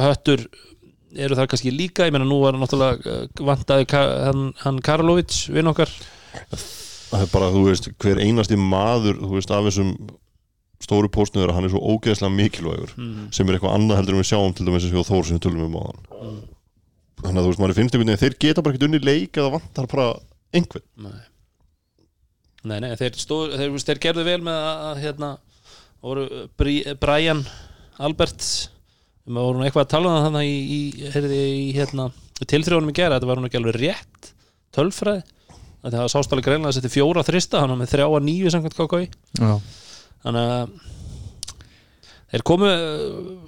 [0.00, 0.42] höttur
[1.16, 5.70] eru þar kannski líka, ég meina nú var náttúrulega vantaði Ka hann, hann Karlovic vinn
[5.70, 5.90] okkar,
[7.10, 9.92] það er bara, þú veist, hver einasti maður þú veist, af þessum
[10.82, 13.28] stóru póstnöður að hann er svo ógeðslega mikilvægur mm.
[13.34, 15.44] sem er eitthvað annað heldur en við sjáum til dæmis eins og Þór sem við
[15.46, 16.40] tölum um á hann Mm.
[17.22, 19.52] þannig að þú veist, maður finnst einhvern veginn þeir geta bara ekkert unni leik eða
[19.56, 20.06] vantar bara
[20.54, 21.20] einhvern nei
[22.62, 25.30] nei, nei, þeir, stóð, þeir, þeir gerðu vel með að að, hérna,
[27.02, 27.42] Brian
[28.02, 28.46] Albert
[29.26, 30.80] við vorum eitthvað að tala um það í, í,
[31.14, 32.08] heyrði, í hérna,
[32.50, 34.32] tilþrjónum í gera, þetta var hún ekki alveg rétt
[34.74, 35.22] tölfræði,
[35.84, 38.78] það var sástæli greinlega að setja fjóra þrista, hann var með þrjá að nýju samkvæmt
[38.78, 39.06] KKI
[39.38, 39.52] já,
[40.24, 40.76] þannig að
[42.32, 42.70] þeir komu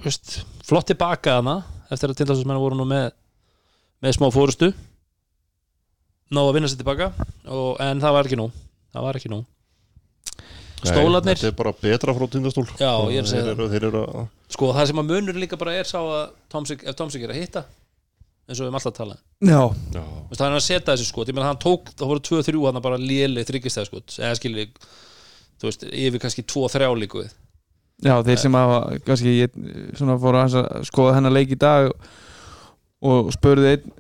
[0.04, 0.34] veist,
[0.68, 1.56] flott tilbaka hana
[1.94, 3.10] eftir að tindastóðsmenn voru nú með
[4.04, 4.68] með smá fórustu
[6.34, 7.10] ná að vinna sér tilbaka
[7.48, 8.46] og, en það var ekki nú.
[8.94, 9.38] Það var ekki nú.
[10.84, 12.64] Stólarnir- þetta er bara betra frá tindastól.
[12.76, 15.40] Já, ég er að segja þeir eru, þeir eru að sko það sem að munur
[15.40, 17.64] líka bara er sá að Tomsik, ef Tomsik er að hitta
[18.44, 19.60] eins og við erum alltaf að tala já,
[19.94, 22.66] já, Vist, það er að setja þessi skot, ég meina hann tók það voru 2-3
[22.66, 24.18] hann bara léli þryggjastæð skot.
[24.20, 24.66] Eða skilji,
[25.60, 27.34] þú veist, yfir kannski 2-3 líku við.
[28.04, 29.58] Já þeir sem hafa kannski ég
[29.96, 30.56] svona fór að
[30.88, 31.92] skoða hennar leik í dag
[33.04, 33.92] og spurði einn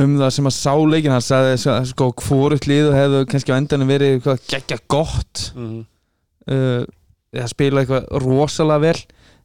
[0.00, 3.90] um það sem að sá leikin hann sagði sko hvort lið hefðu kannski á endanum
[3.90, 5.48] verið eitthvað geggja gott.
[5.56, 5.86] Mm -hmm.
[6.54, 6.84] uh,
[7.40, 9.00] það spila eitthvað rosalega vel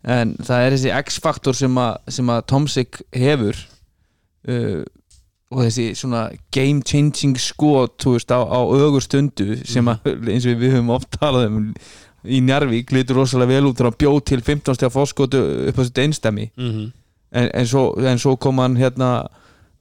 [0.06, 1.80] en það er þessi X-faktor sem,
[2.14, 3.58] sem að Tomsik hefur
[4.49, 4.84] uh,
[5.53, 10.60] og þessi svona game changing skot veist, á, á ögur stundu sem að, eins og
[10.62, 11.72] við höfum oft talað um
[12.26, 15.99] í Njarvík lítur rosalega vel út hann bjóð til 15 steg fórskotu upp á sitt
[16.01, 16.93] einstæmi Mm
[17.36, 19.12] en, en, svo, en svo kom hann hérna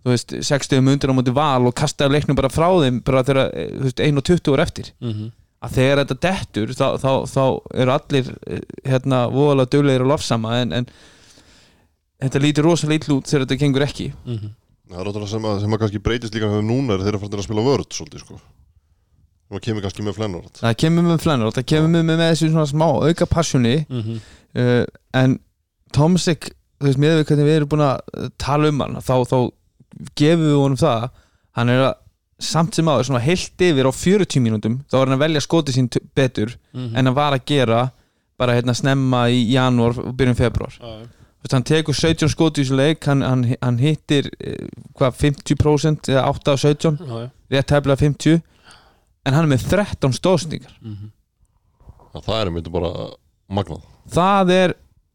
[0.04, 3.70] veist, 60 mundur á móti val og kastaði leiknum bara frá þeim bara þegar, eh,
[3.72, 4.92] þú veist, 1 og 20 ára eftir.
[5.00, 5.30] -hmm.
[5.64, 7.44] Að þegar þetta dettur þá, þá, þá
[7.84, 8.60] eru allir eh,
[8.90, 10.88] hérna voðalega duglegir að lofsama en, en
[12.24, 14.10] þetta lítur rosalega illa út þegar þetta gengur ekki.
[14.24, 14.52] Mhm.
[14.84, 17.40] Það er náttúrulega sem að, sem að kannski breytist líka með núna er þeirra fannir
[17.40, 18.36] að spila vörð svolítið sko.
[19.54, 22.66] Og kemur kannski með flennur það kemur með flennur, það kemur með, með þessu svona
[22.70, 24.20] smá auka passjoni Mhm.
[24.60, 24.84] uh,
[25.20, 25.38] en
[25.94, 26.48] Tomsik
[26.80, 29.36] þú veist, með við hvernig við erum búin að uh, tala um hann, þá, þá
[30.18, 31.04] gefum við honum það,
[31.58, 31.94] hann er að
[32.44, 35.76] samt sem áður, svona heilt yfir á 40 mínútum, þá er hann að velja skotið
[35.78, 36.96] sín betur Mhm.
[36.96, 37.90] en hann var að gera
[38.38, 41.06] bara hérna snemma í janúar og byrjun februar Já, já.
[41.44, 44.66] Þú veist, hann tekur 17 skotið í þessu leik hann, hann, hann hittir eh,
[44.96, 47.30] hvað 50% eða 8 af 17 Já, já.
[47.50, 48.42] rétt hefnilega 50
[49.26, 51.10] en hann er með 13 stóðsningar Mhm.
[52.14, 53.10] Það er einmitt bara
[53.50, 54.74] magnað það er,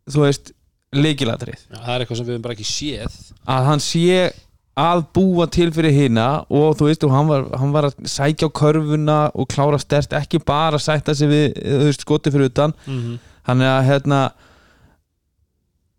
[0.10, 0.52] þú veist
[0.94, 3.18] leikilatrið Já, það er eitthvað sem við höfum bara ekki séð
[3.48, 4.34] að hann sé
[4.80, 8.48] að búa til fyrir hina og þú veist og hann var, hann var að sækja
[8.48, 12.74] á körfuna og klára stert ekki bara að sætta sig við veist, skoti fyrir utan.
[12.88, 13.18] Mhm.
[13.50, 14.20] hann er að hérna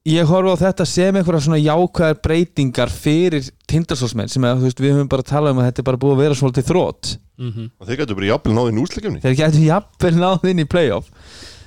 [0.09, 4.95] ég horfa á þetta sem einhverja svona jákvæðar breytingar fyrir tindarsólsmenn sem að, veist, við
[4.97, 7.71] höfum bara talað um að þetta er bara búið að vera svolítið þrótt Mhm.
[7.89, 11.07] Þeir gætu bara jafnvel náði núsleikjumni þeir getur jafnvel náð inn í playoff.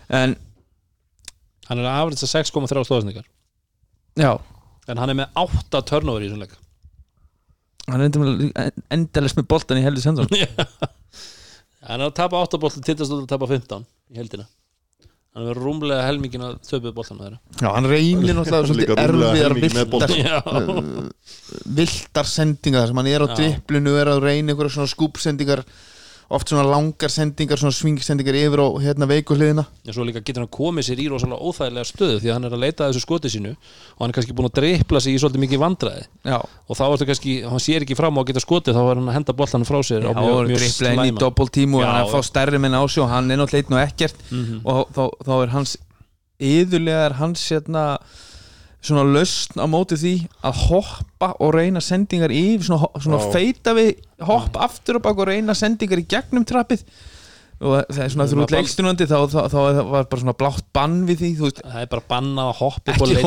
[0.09, 0.35] En
[1.65, 3.23] Hann er að afriðsa 6,3 stóðsningar
[4.19, 4.39] já.
[4.87, 6.53] En hann er með 8 turnover í þessum leik
[7.91, 10.27] hann er endalist með boltan í heldur sendur
[11.83, 14.45] Hann er að tapa 8 bolti Tindastóll að tapa 15 í heldina
[15.33, 17.37] Hann er rúmlega helmingin að töpuð boltan með þeirra.
[17.57, 20.11] Já, hann reynir náttúrulega erfiðar helmingi með boltann.
[20.13, 23.33] viltar, Já, viltar sendingar sem hann er á Já.
[23.39, 25.63] driplinu er að reyna einhverja svona skúpsendingar
[26.29, 29.65] oft svona langar sendingar svona svingsendingar yfir á hérna veikuhliðina.
[29.87, 32.55] En svo líka getur hann komið sér í rosalega óþægilega stöðu því að hann er
[32.55, 35.21] að leita að þessu skoti sínu og hann er kannski búin að dreipla sig í
[35.21, 36.05] svolítið mikið vandræði.
[36.23, 38.99] Já, og þá ertu kannski, hann sér ekki fram á að geta skotið þá er
[39.01, 41.83] hann að henda boltanum frá sér á Já, og mjög dripla inn í doppeltímu og
[41.83, 42.13] Já, hann er að já.
[42.15, 44.15] fá stærri menn á sig og hann er náttúrulega einn og ekkert.
[44.31, 44.61] Mhm.
[44.63, 45.77] og þá, þá er hans
[46.43, 47.83] yðurlega er hans hérna
[48.83, 50.13] svona lausn á móti því
[50.43, 53.93] að hoppa og reyna sendingar í svona, svona feita við
[54.27, 56.83] hopp aftur og bak og reyna sendingar í gegnum trappið.
[57.63, 61.03] Og það er svona þú ert leikstunandi þá, þá, þá var bara svona blátt bann
[61.07, 63.21] við því þú veist, það er bara bannað að hoppa upp og leita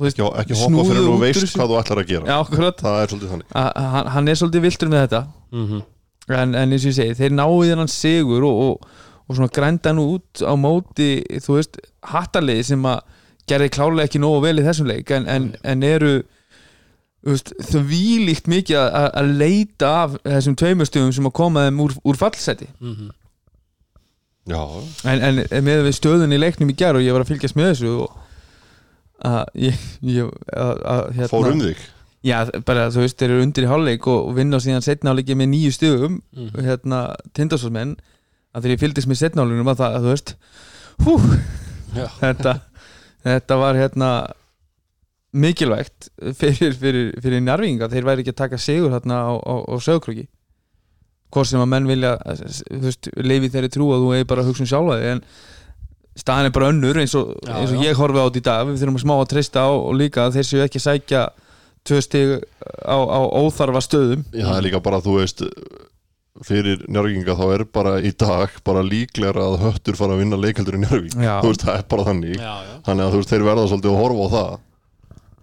[0.00, 2.24] þú veist, Ekki, ekki hoppa fyrir þú út úr veist hvað þú ætlar að gera.
[2.30, 2.36] Já,
[2.80, 3.48] Það er svolítið þannig.
[3.60, 5.22] Að, hann, hann er svolítið viltur með þetta.
[5.50, 5.82] Mhm.
[6.30, 8.90] en, en eins og ég segi, þeir náðu þennan sigur og, og,
[9.26, 11.08] og svona grænda hann út á móti,
[11.42, 13.00] þú veist hattarliði sem að
[13.48, 16.12] gerði klálega ekki nógu vel í þessum leik en, en, en eru
[17.26, 22.68] veist, þvílíkt mikið að- leita af þessum tveimustugum sem að koma þeim úr, úr fallseti
[22.80, 23.10] Mhm.
[24.50, 24.60] Já,
[25.04, 27.68] en, en með við stöðun í leiknum í gerð og ég var að fylgjast með
[27.74, 28.14] þessu og
[29.28, 31.82] að ég, ég að, að, hérna, fór um þig
[32.24, 32.38] Já,
[32.68, 35.48] bara þú veist, þeir eru undir í hálfleik og, og vinna síðan setna áleiki með
[35.54, 36.64] nýju stugum Mhm.
[36.66, 36.98] hérna,
[37.36, 37.94] tindastóðsmenn
[38.54, 40.34] að þegar ég fylgdist með setna áleikunum að það, að þú veist
[41.04, 41.14] hú,
[41.96, 42.06] Já.
[42.20, 42.52] þetta
[43.26, 44.10] þetta var hérna
[45.30, 49.74] mikilvægt fyrir, fyrir, fyrir njarvinga, þeir væri ekki að taka sigur hérna á, á, á
[49.78, 50.26] sögkröki
[51.30, 52.16] hvort sem að menn vilja
[53.22, 55.22] leifi þeirri trú að þú eigi bara að hugsa um sjálfa þig en
[56.18, 58.64] staðan er bara önnur eins og, Já, eins og ég horfi á þetta í dag.
[58.68, 61.22] Við þurfum að smá að treysta á og líka að þeir séu ekki að sækja
[61.86, 62.32] tvö stig
[62.82, 64.24] á, á óþarfa stöðum.
[64.34, 65.44] Já, það er líka bara, þú veist
[66.46, 70.78] fyrir njörginga þá er bara í dag bara líklega að höttur fara að vinna leikaldur
[70.78, 72.36] í njörging, þú veist, það er bara þannig.
[72.38, 72.74] Já, já.
[72.86, 74.54] þannig að þú veist, þeir verða svolítið að horfa á það.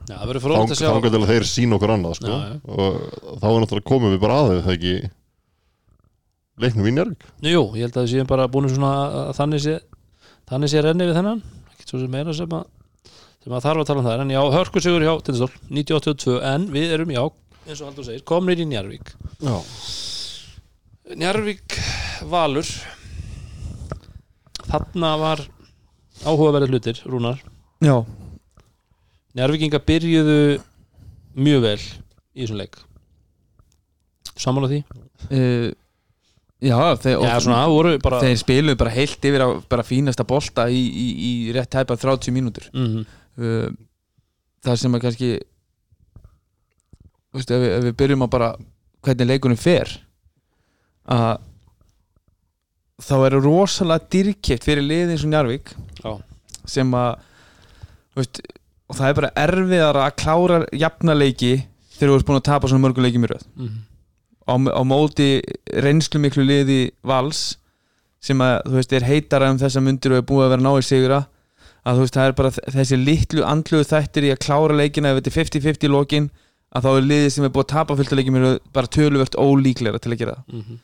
[0.08, 0.88] Já, það verður frólægt að sjá.
[0.88, 2.32] þá til að þeir sína okkur annað sko.
[2.32, 2.58] Já, já.
[2.74, 4.96] og þá er náttúrulega komum við bara aðeins það ekki
[6.58, 8.94] leiknum í njörg Jú, ég held að við séum bara búin svona
[9.38, 9.76] þannig sé
[10.50, 11.44] þannig sé renni við þennan.
[11.76, 12.70] Ekkert svo sem meira sem að
[13.44, 14.24] sem að þarf að tala um það.
[14.24, 17.22] En já, hörku sigur hjá Tindastól 1982 en við erum já
[17.68, 19.12] eins og Haldur segir, komnir í Njarvík
[19.44, 19.56] Já,
[21.16, 21.78] Njarvík
[22.28, 22.68] Valur.
[24.68, 25.42] Þarna var
[26.28, 27.40] áhugaverðið hlutir, Rúnar.
[27.84, 28.02] Já,
[29.38, 30.38] Njarvíkinga byrjuðu
[31.38, 32.80] mjög vel í þessum leik.
[34.38, 34.80] Samála því?
[35.32, 35.70] uh,
[36.62, 37.62] já þeir, Já, svona,
[38.04, 41.96] bara þeir spiluðu bara heilt yfir á bara fínasta bolta í, í, í rétt tæpa
[41.98, 42.68] 30 mínútur.
[42.74, 43.06] Mhm.
[43.38, 43.70] uh,
[44.66, 45.32] það sem að kannski
[47.32, 48.52] þú veist, ef, við, ef við byrjum að bara
[49.06, 49.94] hvernig leikunum fer
[51.08, 51.40] að
[53.08, 56.14] þá er rosalega dyrkipt fyrir liðið eins og Njarvík Já.
[56.68, 57.12] sem að
[58.18, 58.40] veist,
[58.90, 61.52] og það er bara erfiðar að klára jafnaleiki
[61.98, 63.78] þegar þú ert búin að tapa svona mörgum leikjum í röð Mhm.
[64.48, 65.30] á, á móti
[65.74, 67.58] reynslu miklu liði vals
[68.20, 70.86] sem að þú veist er heitara um þessa myndir og er búið að vera náið
[70.90, 71.20] sigra
[71.86, 75.22] að þú veist það er bara þessi litlu andluðu þættir í að klára leikina ef
[75.22, 76.32] þetta er 50-50 í lokin
[76.76, 79.40] að þá er liðið sem er búið að tapa fullt af leikjum eru bara töluvert
[79.40, 80.58] ólíklega til að gera það.
[80.58, 80.80] Mhm.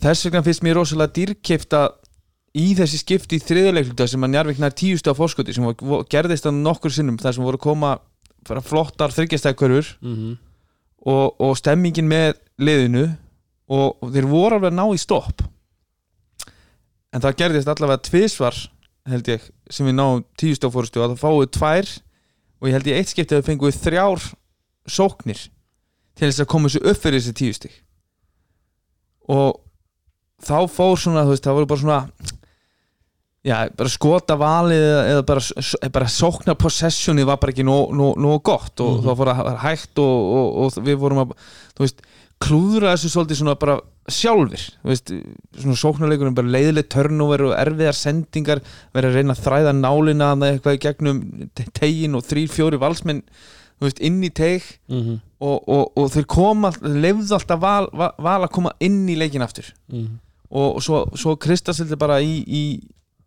[0.00, 1.88] þess vegna finnst mér rosalega dýrkeift að
[2.56, 6.46] í þessi skipti í þriðuleikluta sem að Njarvík nær tíustu á fórskoti sem var, gerðist
[6.46, 7.98] að nokkur sinnum þar sem voru að koma
[8.64, 10.38] flottar þryggjastæðkörfur mm
[11.06, 13.06] og, og stemmingin með liðinu
[13.70, 15.44] og, og þeir voru alveg að ná í stopp.
[17.10, 18.58] En það gerðist allavega tvisvar
[19.10, 21.92] held ég sem við náum tíustu á fórstu að það fáið tvær
[22.60, 24.26] og ég held ég eitt skipti að þau fenguð þrjár
[24.92, 25.40] sóknir
[26.18, 27.70] til þess að koma þessu upp fyrir þessi tíusti
[29.30, 29.60] og
[30.44, 31.98] þá fór svona þú veist það voru bara svona
[33.46, 38.10] já, bara skota valið eða, eða bara, bara sóknar possessioni var bara ekki nóg nó,
[38.20, 39.04] nó gott og Mhm.
[39.06, 41.36] þá fór að vera hægt og, og, og við vorum að
[41.76, 42.02] þú veist,
[42.40, 43.78] klúðra þessu svolítið svona bara
[44.10, 45.12] sjálfir þú veist,
[45.60, 48.62] svona sóknarleikurinn bara leiðileg turnover og erfiðar sendingar
[48.96, 51.20] verið að reyna að þræða nálina þarna eitthvað í gegnum
[51.54, 53.22] te- tegin og þrýr, fjóri valsmenn
[53.88, 55.18] veist, inn í teg -hmm.
[55.40, 59.42] og, og, og þeir koma lefðu alltaf val, val, val að koma inn í leikin
[59.42, 60.18] aftur Mhm.
[60.50, 62.80] og svo, svo kristasildi bara í, í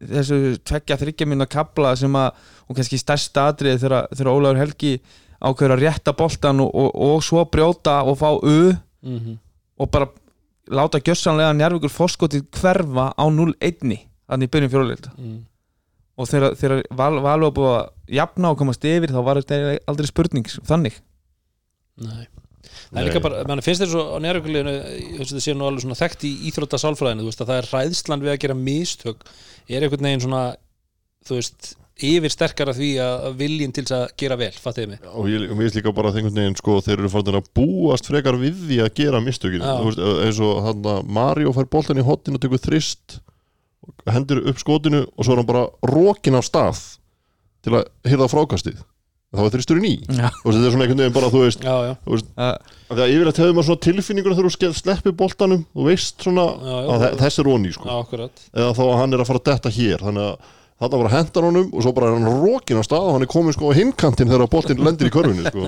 [0.04, 2.32] þessu tveggja þryggja minna kabla sem að,
[2.70, 5.00] og kannski stærsta atrið þegar, þegar Ólafur Helgi
[5.42, 8.74] ákveður að rétta boltan og, og, og svo brjóta og fá u
[9.04, 9.38] Mhm.
[9.80, 10.08] og bara
[10.72, 14.00] láta gjössanlega njárvíkur fórskotið hverfa á 0-1
[14.30, 15.40] þannig í byrjun fjóruleilda Mhm.
[16.18, 19.78] og þegar, þegar val, valú að búið að jafna og komast yfir þá var þetta
[19.90, 20.98] aldrei spurning þannig.
[22.04, 22.26] Nei.
[22.94, 24.74] Það er líka bara, mann finnst þér svo á nærjökuleginu
[25.20, 28.24] þetta sé nú alveg svona þekkt í íþrótta sálfræðinu, þú veist að það er ræðslan
[28.24, 29.24] við að gera mistök
[29.70, 30.44] er einhvern veginn svona
[31.28, 31.74] þú veist,
[32.04, 35.04] yfir sterkara því að viljinn til þess að gera vel, fattiði mig?
[35.12, 38.40] Og ég, finnst líka bara að einhvern veginn sko, þeir eru farin að búast frekar
[38.42, 39.64] við því að gera mistökin.
[39.64, 43.20] Þú veist, eins og hann að Mario fær boltan í hotnin og tekur þrist
[43.84, 46.82] og hendur upp skotinu og svo er hann bara rokin af stað
[47.64, 48.82] til að hyrða frákastið
[49.34, 50.28] þá er þristurinn í Já.
[50.30, 53.14] og þetta er svona einhvern veginn bara þú veist Já, já, uh, af því að
[53.16, 56.90] yfirleitt hefur maður svona tilfinninguna þegar þú sleppir boltanum þú veist svona Já, já.
[56.94, 57.88] að þe- þessi er onni sko.
[58.54, 60.52] eða þá að hann er að fara að detta hér þannig að
[60.84, 63.32] þarna bara hendar honum og svo bara er hann rokin af stað og hann er
[63.34, 65.66] komin sko á hinkantin þegar boltin lendir í körfunni sko.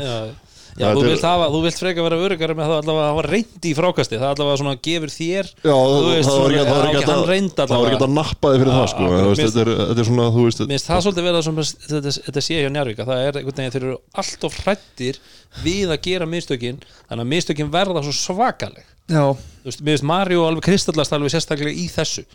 [0.75, 3.69] Já, þú, vilt hafa, þú vilt freka vera örugari með það allavega að hafa reyndi
[3.69, 8.51] í frákasti það allavega svona gefur þér Já, veist, það var ekki hann að- nappa
[8.51, 9.07] þig fyrir það sko.
[9.39, 12.43] Þetta er- þetta er svona þú veist Mér finnst það svolítið verða sem þetta, þetta
[12.43, 15.19] sé hjá Njárvík að það er einhvern veginn þeir eru alltof hrættir
[15.63, 18.83] við að gera mistökin þannig að mistökin verða svo svakaleg.
[19.07, 22.25] Já, þú veist, mér finnst Mario alveg kristallast alveg sérstaklega í þessu.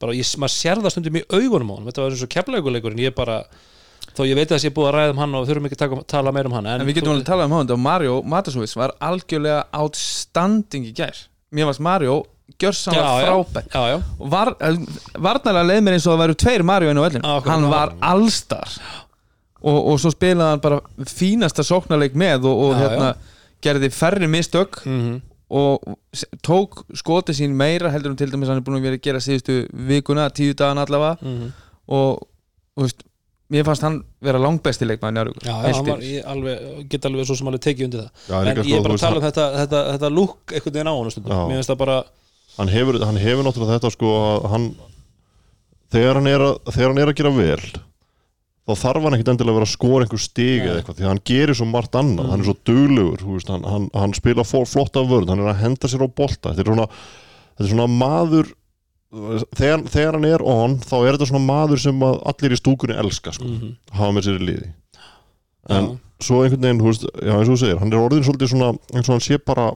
[0.00, 3.04] Bara ég, maður sér það stundum í augunum á hann þetta var eins og keflauguleikurinn
[3.04, 3.42] ég bara
[4.16, 5.82] þó ég veit að það sé búið að ræða um hann og þurfum ekki að
[5.84, 8.76] taka, tala meira um hann en við getum alveg talað um hann og Mario Matasovits
[8.76, 11.16] var algjörlega outstanding í gær.
[11.54, 12.20] Mér varst Mario
[12.60, 14.50] gjörsamlega frábært já, já, og var,
[15.22, 17.48] varnarlega leið mér eins og það væru tveir Mario Já, akkurat.
[17.54, 18.68] hann var allstar.
[19.60, 23.10] Og, og svo spilaði hann bara fínasta sóknarleik með og, og Já, hérna
[23.62, 25.18] gerði færri mistök mm
[25.50, 25.82] og
[26.14, 29.02] s- tók skoti sín meira heldur um til dæmis hann er búin að vera að
[29.02, 29.56] gera síðustu
[29.88, 31.16] vikuna, tíu dagan allavega.
[31.26, 31.48] Mhm.
[31.90, 32.20] og
[32.78, 33.02] þú veist,
[33.50, 34.40] mér fannst hann vera
[35.42, 38.24] Já, já, hann var, ég alveg, get alveg svo sem alveg tekið undir það.
[38.28, 40.76] Já, en líka ég sko, er bara að tala um þetta, þetta, þetta lúk einhvern
[40.78, 41.10] veginn á hann
[41.50, 41.98] mér finnst það bara
[42.56, 44.66] hann hefur, hann hefur náttúrulega þetta sko að hann
[45.90, 47.62] þegar hann er að, þegar hann er að gera vel
[48.70, 51.22] þá þarf hann ekkit endilega að vera að skora einhver stig eða eitthvað því hann
[51.30, 52.26] gerir svo margt annað.
[52.26, 52.30] Mm.
[52.30, 55.62] hann er svo duglegur, þú veist, hann, hann, hann spila flotta vörð, hann er að
[55.64, 56.52] henda sér á bolta.
[56.52, 56.86] Þetta er svona,
[57.56, 58.52] þetta er svona maður
[59.10, 63.32] þegar, þegar hann er on þá er þetta svona maður sem allir í stúkunni elska
[63.36, 64.68] sko, mm hafa með sér í liði.
[65.70, 65.96] En Já.
[66.24, 68.70] svo einhvern veginn, þú veist, já eins og þú segir hann er orðin svolítið svona,
[68.94, 69.66] eins og hann sé bara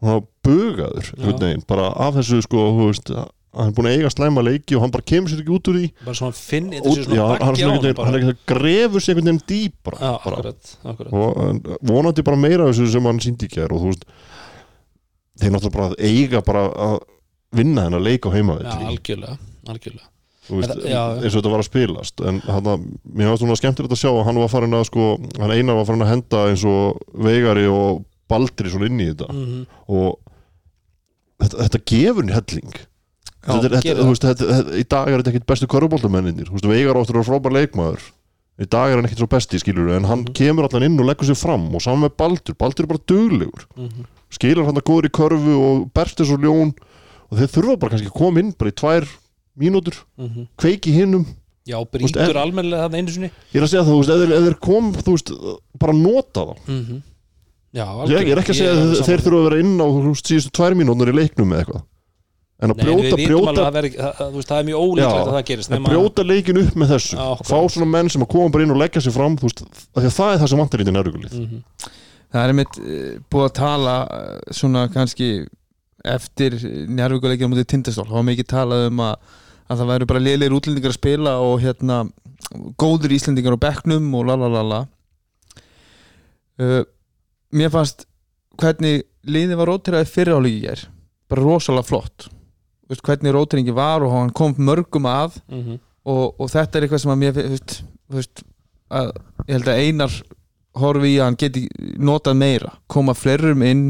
[0.00, 3.12] svona bugaður einhvern veginn, bara af þessu sko, þú veist,
[3.50, 5.78] hann er búin að eiga slæma leiki og hann bara kemur sér ekki út úr
[5.80, 5.86] því.
[6.06, 8.34] Bara svona finn, þetta sé svona hann, bakki á hann, hann hann, hann er ekki
[8.36, 11.14] að grefur sér einhvern veginn dýpra Já, akkurat, akkurat.
[11.18, 14.06] Og vonandi bara meira þessu sem hann síndi ekki og þú veist
[15.40, 16.98] þeir náttúrulega bara að eiga bara að
[17.52, 19.36] vinna þennan leik á Já, heimavelli algjörlega,
[19.68, 20.06] algjörlega.
[20.50, 22.84] Þú veist, það- já, eins og þetta var að spilast en hann,
[23.14, 25.04] mér var svona skemmtilegt að sjá að hann var farin að sko,
[25.38, 29.28] hann einar var farin að henda eins og veigari og baldri svona inn í þetta.
[29.30, 30.18] Mm og
[31.40, 32.72] þetta, þetta gefur henni helling.
[33.40, 36.98] Já, þetta, er- þetta, veist, þetta, þetta, í dag er þetta ekkit bestu körubóltamennir veigar
[37.00, 38.02] áttur að frábær leikmaður.
[38.60, 40.34] Í dag er hann ekkit svo besti skilur en hann Mhm.
[40.36, 43.64] kemur allan inn og leggur sér fram og saman með baldur, baldur er bara duglegur.
[43.76, 44.04] -hmm.
[44.30, 46.74] skilur hann að góður í körfu og berst þessu ljón
[47.30, 49.08] og þeir þurfa bara kannski að koma inn bara í tvær
[49.60, 50.48] mínútur, Mhm.
[50.58, 51.26] kveiki hinnum
[51.66, 51.76] Já,
[52.40, 53.30] ef- almennilega það einu sinni.
[53.52, 55.30] Ég er að segja það, þú veist, ef þeir, kom þú veist,
[55.78, 56.56] bara nota þá.
[56.66, 57.02] Mm
[57.72, 60.08] Já, ég, ég er ekki að segja að þeir þurfa að vera inn á þú
[60.10, 61.82] veist, síðustu tvær mínútur í leiknum eða eitthvað.
[62.60, 65.14] En að Nei, brjóta, brjóta alveg að það, veri, það, veist, það er mjög ólíklegt
[65.14, 67.14] Já, að það gerist að nema- brjóta leikin upp með þessu.
[67.16, 67.46] Akkurat.
[67.46, 69.62] fá svona menn sem að koma bara inn og leggja sér fram veist,
[69.94, 71.62] því það er það sem vantar í þetta nærugulið Mhm.
[72.34, 75.46] það er mitt uh, búið að tala uh, svona kannski
[76.04, 76.56] eftir
[76.88, 78.06] njárvíkuleikinu mútið tindastól.
[78.08, 79.16] Þá var mikið talað um að,
[79.70, 81.98] að það væru bara lélir útlendingar að spila og hérna
[82.80, 84.80] góður íslendingar á bekknum og lalalala
[86.60, 86.82] uh,
[87.54, 88.06] mér fannst
[88.60, 90.84] hvernig liðið var rótiraði fyriráleiki er
[91.30, 92.28] bara rosalega flott.
[92.90, 95.78] Veist, hvernig rótiringi var og hann kom mörgum að Mhm.
[96.04, 98.42] og, og þetta er eitthvað sem að mér veist, veist,
[98.90, 99.12] að,
[99.46, 100.16] ég held að einar
[100.80, 101.62] horfi í að hann geti
[101.98, 103.84] notað meira koma flerum inn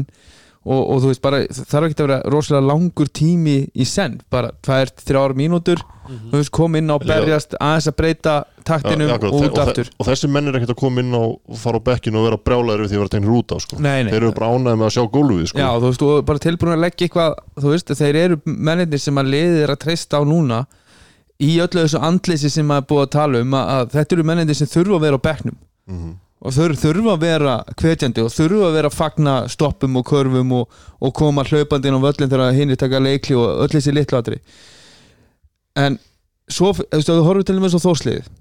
[0.61, 4.51] og, og þú veist bara, þarf ekki að vera rosalega langur tími í senn bara
[4.61, 5.81] tvær, þrjár mínútur
[6.11, 8.33] þú veist, kom inn á berjast aðeins að breyta
[8.67, 11.15] taktinum akkurat, og út og, aftur þe- og þessi menn er ekkert að koma inn
[11.17, 11.23] á
[11.63, 13.79] fara á bekkinu og vera brjálæður við því að vera tegnir út á sko.
[13.81, 14.11] Nei, nei.
[14.11, 15.61] þeir eru bara ánæði með að sjá gólfið sko.
[15.63, 19.21] Já, þú veist, og bara tilbúin að leggja eitthvað þú veist, þeir eru mennirnir sem
[19.23, 20.59] að liðið er að treysta á núna
[21.41, 24.59] í öllu þessu andleysi sem að búa að tala um að, að þetta eru mennirnir
[24.61, 25.57] sem þurfa að vera á bekknum
[25.89, 26.11] Mhm.
[26.41, 30.53] Og þau þurfa að vera hvetjandi og þurfa að vera að fagna stoppum og körfum
[30.57, 33.93] og, og koma hlaupandi inn á völlin þegar hinn er taka leikli og öll þessi
[33.93, 34.39] litlu atri
[35.77, 35.99] en
[36.49, 38.31] svo, þú veist, þú horfum til og með svo þósliðið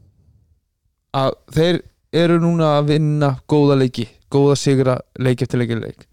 [1.21, 1.83] að þeir
[2.23, 6.07] eru núna að vinna góða leiki, góða sigra leik eftir leiki leik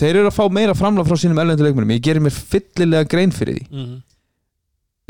[0.00, 3.32] þeir eru að fá meira framlag frá sínum erlendu leikmennum ég gerir mér fyllilega grein
[3.34, 3.64] fyrir því.
[3.70, 3.96] Mhm.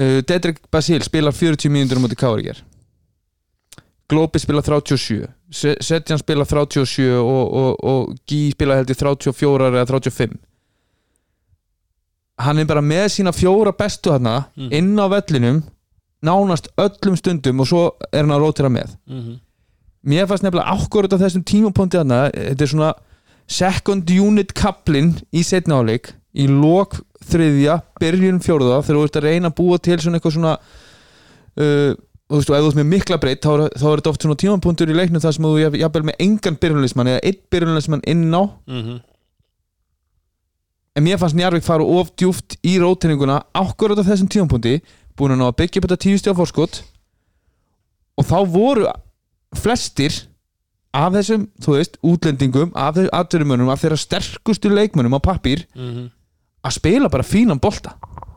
[0.04, 2.60] uh, Dedrick Basil spilar 40 mínútur á móti Káriger
[4.08, 9.70] Glópi spilar 37 Se- Setjan spilar 37 og, og, og Gí spilar held í 34
[9.70, 10.34] eða 35
[12.44, 14.70] hann er bara með sína fjóra bestu þarna Mm.
[14.74, 15.62] inn á vellinum
[16.24, 17.82] nánast öllum stundum og svo
[18.12, 19.38] er hann að rótira með Mhm.
[20.06, 22.92] mér fannst nefnilega ákvörð á þessum tímapunkti þarna þetta er svona
[23.46, 29.22] second unit kaplinn í setna áleik í lok þriðja, byrjun fjórða þegar þú ert að
[29.28, 30.58] reyna að búa til svona eitthvað svona
[31.56, 31.94] uh,
[32.34, 34.22] þú veist, og ef þú ert með mikla breytt þá, er- þá er þetta oft
[34.26, 38.02] svona tímapunktur í leiknum þar sem þú jafn- jafnvel með engan byrjunleismann eða einn byrjunleismann
[38.06, 39.00] inn á Mhm.
[40.96, 44.80] en mér fannst Njarvík fara of djúft í rótinninguna ákvörð á þessum tímapunkti
[45.18, 46.82] búin að byggja upp þetta tíu stjá fórskot
[48.18, 48.86] og þá voru
[49.58, 50.12] flestir
[50.94, 56.10] af þessum, þú veist, útlendingum af þessum atverjumönum, af þeirra sterkustu leikmönum á pappír Mhm.
[56.64, 57.94] að spila bara fínan bolta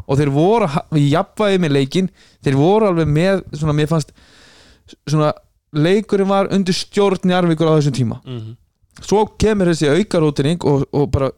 [0.07, 2.09] og þeir voru í jafnvægi með leikin
[2.45, 4.13] þeir voru alveg með svona, mér fannst
[5.07, 5.33] svona,
[5.75, 8.55] leikurinn var undir stjórn Njarvíkur á þessum tíma Mhm.
[9.01, 11.31] svo kemur þessi aukarótining og, og bara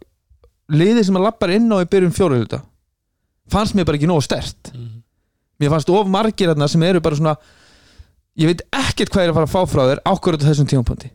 [0.69, 2.61] liðið sem að lappar inn á í byrjun fjóruhluta
[3.49, 5.01] fannst mér bara ekki nógu stert Mhm.
[5.59, 7.35] mér fannst of margir þarna sem eru bara svona
[8.37, 11.09] ég veit ekkert hvað er að fara að fá frá þér ákvörðu þessum tímapunkti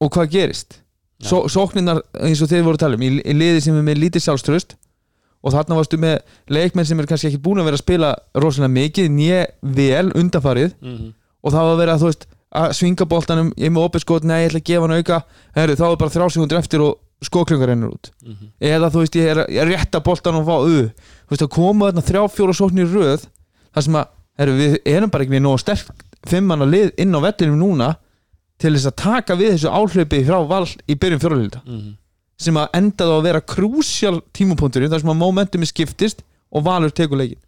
[0.00, 0.80] og hvað gerist.
[1.22, 4.00] Só, sókninnar eins og þeir voru að tala um í, í liði sem er með
[4.02, 4.74] lítið sjálfströst
[5.44, 6.18] og þarna varstu með
[6.48, 10.72] leikmenn sem er kannski ekki búin að vera að spila rosalega mikið nýja vel undanfarið
[10.80, 11.12] Mhm.
[11.44, 14.24] og það var að vera þú veist að svinga boltanum, ég er með opið skot,
[14.24, 15.16] nei ég ætla að gefa hann auka
[15.56, 18.46] Herri, þá er bara þrjá sekundur eftir og skóklungar rennur út Mhm.
[18.60, 20.88] eða þú veist ég er, ég er rétta boltan og fá uh,
[21.26, 23.26] þú veist að koma þarna þrjá fjóra sóknir röð
[23.74, 24.06] þar sem að
[24.38, 25.90] herri, við erum bara ekki með nóg sterk
[26.26, 27.96] fimmanna lið inn á vellinum núna
[28.58, 31.96] til þess að taka við þessu áhlaupi frá val í byrjun fjóralilda Mhm.
[32.40, 36.24] Sem að endaði að vera krúsjál tímapunktur þar sem að momentumi skiptist
[36.54, 37.38] og valur tekur leikin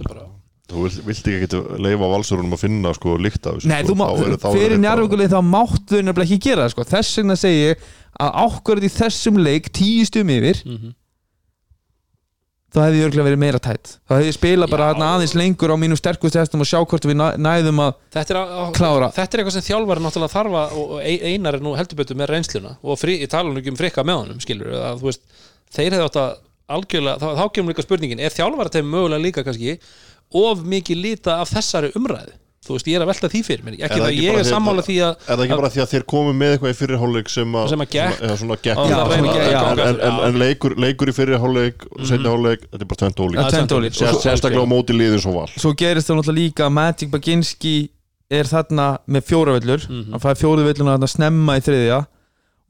[0.00, 0.26] er bara
[0.70, 3.92] þú vilt, vilt ekki geta leifa valsörunum að finna sko líkt af þessu Nei, sko.
[3.92, 4.06] þú má,
[4.42, 6.86] Þá fyrir njárvíkuleg þá máttu þau nefnilega ekki gera það sko.
[6.94, 7.84] þess vegna segi ég
[8.24, 10.94] að ákvörð í þessum leik tíu stum yfir Mhm.
[12.74, 15.02] Þá hefði ég örgulega verið meira tætt þá hefði ég spila bara Já.
[15.14, 18.38] aðeins lengur á mínu sterkustu hestum og sjá hvort við næ- næðum að Þetta er,
[18.40, 19.08] á, á, Klára.
[19.14, 22.18] þetta er eitthvað sem þjálfari náttúrulega þarfa og og Ein- einar er nú heldur betur
[22.18, 25.08] með reynsluna og frí, ég tala nú ekki um frikka með honum skilur að þú
[25.10, 25.22] veist,
[25.74, 26.34] þeir hefði átt að
[26.74, 29.78] algjörlega, þá, þá kemur líka spurningin er þjálfari þeim mögulega líka kannski
[30.34, 32.34] of mikið líta af þessari umræðu
[32.64, 34.38] þú veist, ég er að velta því fyrir mér Er ekki það það, ekki ég
[34.40, 36.78] er sammála því að Er það ekki bara því að þeir komu með eitthvað í
[36.80, 38.20] fyrri hálfleik sem að Sem að gekk?
[38.24, 39.28] en, já, en,
[39.84, 40.12] en, já.
[40.28, 44.96] en leikur, leikur í og setni hálfleik, þetta er bara tvent ólík Sérstaklega á móti
[44.96, 47.74] liðin svo val svo gerist það náttúrulega líka að Magic Baginski
[48.30, 50.10] er þarna með fjóravellur Mhm.
[50.12, 52.06] hann fæði fjóravelluna þarna snemma í þriðja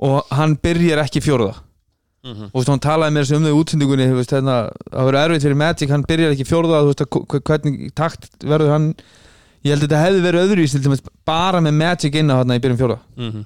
[0.05, 1.55] og hann byrjar ekki fjóruða
[2.25, 2.45] Mhm.
[2.51, 4.55] og þú veist, hann talaði með þessu um þau útsendingunni þú veist, hérna,
[4.91, 8.29] það verður erfitt fyrir Magic hann byrjar ekki fjóruða, þú veist, að hv- hvernig takt
[8.43, 8.87] verður hann
[9.65, 12.37] ég held að þetta hefði verið öðru í til dæmis bara með Magic inn á
[12.43, 13.45] þarna í byrjun fjóruða Mhm.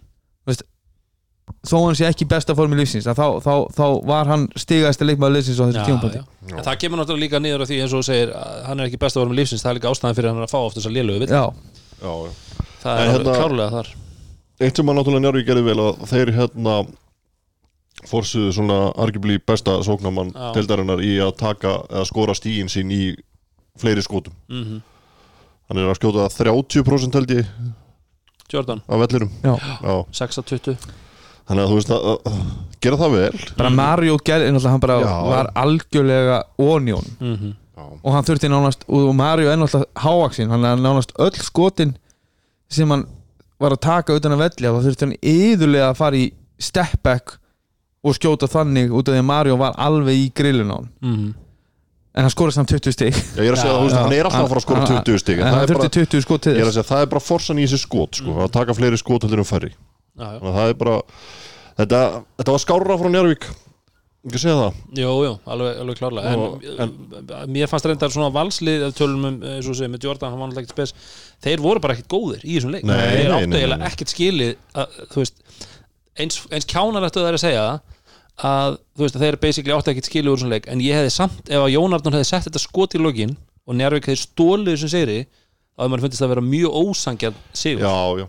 [1.64, 5.00] þó hann sé ekki í besta formi lífsins að þá, þá, þá var hann stigaðist
[5.02, 6.56] að leikmaður liðsins á þessu Já, tímapunkti já.
[6.58, 8.88] En það kemur náttúrulega líka niður á því eins og þú segir að hann er
[8.90, 10.76] ekki best að vera með lífsins það er líka ástæðan fyrir hann að fá oft
[10.76, 11.42] þess að lélögu við já,
[12.02, 12.32] Já, já.
[12.84, 13.88] það er hérna- klárlega þar
[14.60, 16.76] Eitt sem að náttúrulega Njárvík gerði vel að þeir hérna
[18.12, 20.52] forsuðu svona arguably besta sóknamann Já.
[20.54, 23.02] deildarinnar í að taka eða skora stígin sín í
[23.80, 24.82] fleiri skotum mm
[25.68, 27.46] hann er að skjóta 30% held ég
[28.52, 29.54] Jordan, af vellirum já,
[29.84, 30.76] Já, 6 að 20
[31.48, 32.38] þannig að þú veist að, að
[32.84, 33.38] gera það vel.
[33.58, 35.14] Bara Mario gerði, náttúrulega hann bara Já.
[35.28, 37.54] var algjörlega onjón Mhm.
[37.78, 41.96] Já, og hann þurfti nánast, og Mario er náttúrulega hávaksinn, hann er nánast öll skotin
[42.68, 43.04] sem hann
[43.60, 47.38] var að taka utan að velli, þá þurfti hann yðurlega að fara í step back
[48.04, 51.34] og skjóta þannig út af því að Mario var alveg í grillun á hann Mhm.
[52.18, 53.14] En hann skoraði samt 20 stig.
[53.14, 55.22] Já, ég er að segja að hann er alltaf að fara að skora Hann- 20
[55.22, 56.80] stig en það er bara, þurfti 20 skot til ég er að þess.
[56.80, 59.48] segja, það er bara forsan í þessi skot sko, að taka fleiri skot heldur en
[59.48, 59.70] færri.
[60.18, 60.38] Já, já.
[60.42, 60.96] þannig að það er bara
[61.78, 62.02] þetta,
[62.42, 63.48] þetta var skárra frá Njárvík
[64.28, 64.78] ekki segja það.
[64.98, 66.32] Jú, jú, alveg, alveg klárlega.
[66.82, 66.88] En,
[67.38, 70.42] en mér fannst reyndar svona valslið ef tölum um, eins og segir, með Jordan hann
[70.42, 71.12] var náttúrulega ekkert spes,
[71.46, 74.12] þeir voru bara ekkert góðir í þessum leik, Nei, þeir nei, áttu nei, eiginlega ekkert
[74.12, 74.50] skilið
[74.82, 75.38] að, þú veist,
[76.18, 77.96] eins, eins kjánarættu það er að segja það
[78.38, 80.68] að þú veist að þeir basically áttu ekkert skilið úr þessum leik.
[80.70, 83.36] En ég hefði samt, ef að Jón Arnur hefði sett þetta skot í lokin
[83.66, 87.82] og Njárvík hefði stólið þessum segri þá hefði maður fundist að vera mjög ósangjarn sigur.
[87.82, 88.26] Já, já,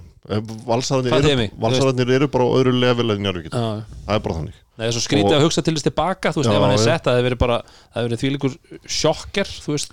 [0.70, 3.62] valsararnir Fattiði eru, bara á öðru level en Njárvík Já.
[4.06, 4.58] það er bara þannig.
[4.80, 6.64] Nei, það er svo skrítið Og- að hugsa til þess tilbaka þú veist, Já, ef
[6.66, 6.84] hann já.
[6.84, 8.54] sett að það hefði verið bara það hefði verið þvílíkur
[9.00, 9.92] sjokker þú veist,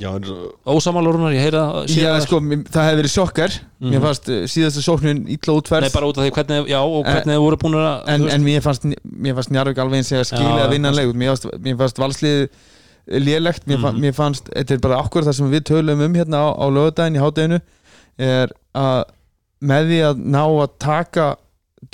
[0.00, 0.24] já, en,
[0.66, 2.24] ósamálurunar, ég heyra Já, það.
[2.26, 3.56] sko, mér- það hefði verið sjokkar.
[3.84, 7.04] Mér fannst uh, síðasta sóknin illa útferð Nei, bara út af því hvernig, já, og
[7.06, 8.86] hvernig þið voru búin að en, en mér fannst,
[9.38, 11.46] fannst Njarvík alveg eins að skilja að vinna leik mér fannst,
[11.84, 12.48] fannst valslið
[13.20, 13.66] lélegt.
[13.68, 14.00] Mér, mm Mhm.
[14.00, 17.16] mér fannst, þetta er bara akkur það sem við tölum um hérna á, á lögadaginn
[17.18, 17.60] í hádeginu
[18.18, 19.04] er að
[19.64, 21.36] með því að ná að taka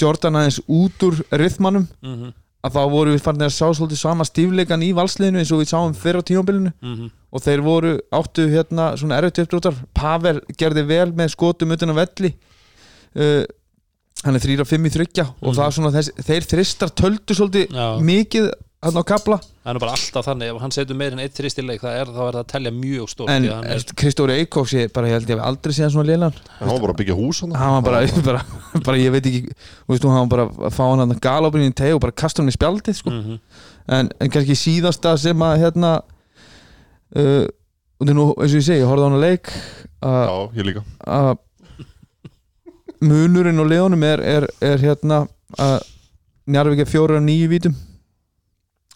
[0.00, 2.32] Jordan aðeins út úr rithmanum mhm,
[2.64, 5.70] að þá voru við farin að sjá svolítið sama stífleikan í valsliðinu eins og við
[5.72, 6.72] sáum fyrr á tímabilinu.
[6.82, 11.90] Mhm, og þeir voru áttu hérna svona erfitt uppdróttar Pavel gerði vel með skotum utan
[11.94, 12.34] að velli.
[13.16, 13.44] Uh,
[14.24, 15.56] hann er 3-5 í þryggja og Mhm.
[15.56, 17.86] það er svona þess, þeir þristar töldu svolítið Já.
[18.00, 18.50] mikið
[18.80, 19.36] hann á kapla.
[19.60, 21.82] Það er nú bara alltaf þannig ef hann setur meir en eitt þrist í leik
[21.82, 25.10] það er, þá er það að telja mjög stórt en er, Kristóri Eikóks ég bara
[25.10, 27.42] ég held ég hef aldrei séð hann svona lélan hann var bara að byggja hús
[27.44, 28.00] hann hann var bara,
[28.30, 31.66] bara, bara ég veit ekki þú veist hann var bara að fá hann að galopin
[31.66, 33.12] í teg og bara kasta hann í spjaldið sko.
[33.12, 33.36] mhm,
[33.98, 38.66] en, en kannski síðasta sem að hérna uh, og þetta er nú eins og ég
[38.70, 39.52] segi, ég horfði á hann að leik
[40.08, 40.86] að já, ég líka.
[41.04, 41.30] að
[43.04, 45.26] munurinn og leðunum er, er, er hérna
[45.60, 45.78] að
[46.50, 47.76] Njarvík er fjóra af nýju vítum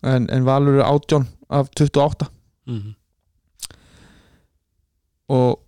[0.05, 2.29] en, en Valur er átján af 28
[2.71, 2.95] mhm.
[5.35, 5.61] og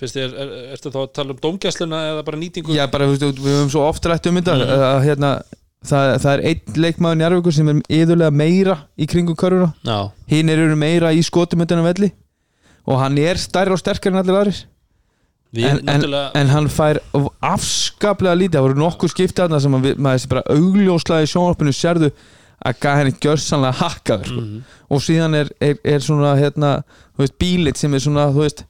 [0.00, 2.72] Fyrst er, er, ertu þá að tala um dómgæsluna eða bara nýtingu?
[2.72, 4.84] Já bara veist, við höfum svo oft rætt um þetta Mhm.
[4.86, 5.32] að hérna
[5.84, 9.72] það, það er einn leikmaður Njarvíkur sem er yðurlega meira í kringum körfuna.
[9.84, 12.12] Já, hinn eru meira í skotumöndinu velli.
[12.88, 14.64] Og hann er stærri og sterkari en allir aðrir.
[15.52, 17.00] Við en, en, náttúrulega en hann fær
[17.42, 18.58] afskaplega lítið.
[18.58, 22.10] Það voru nokkuð skipti þarna sem að við, maður þessi bara augljóslega í sjónvarpinu sérðu
[22.66, 24.40] að gæði henni gjörsanlega hakkaður sko.
[24.40, 26.74] mhm, og síðan er, er, er svona hérna,
[27.18, 28.64] veist, bílit sem er svona þú veist,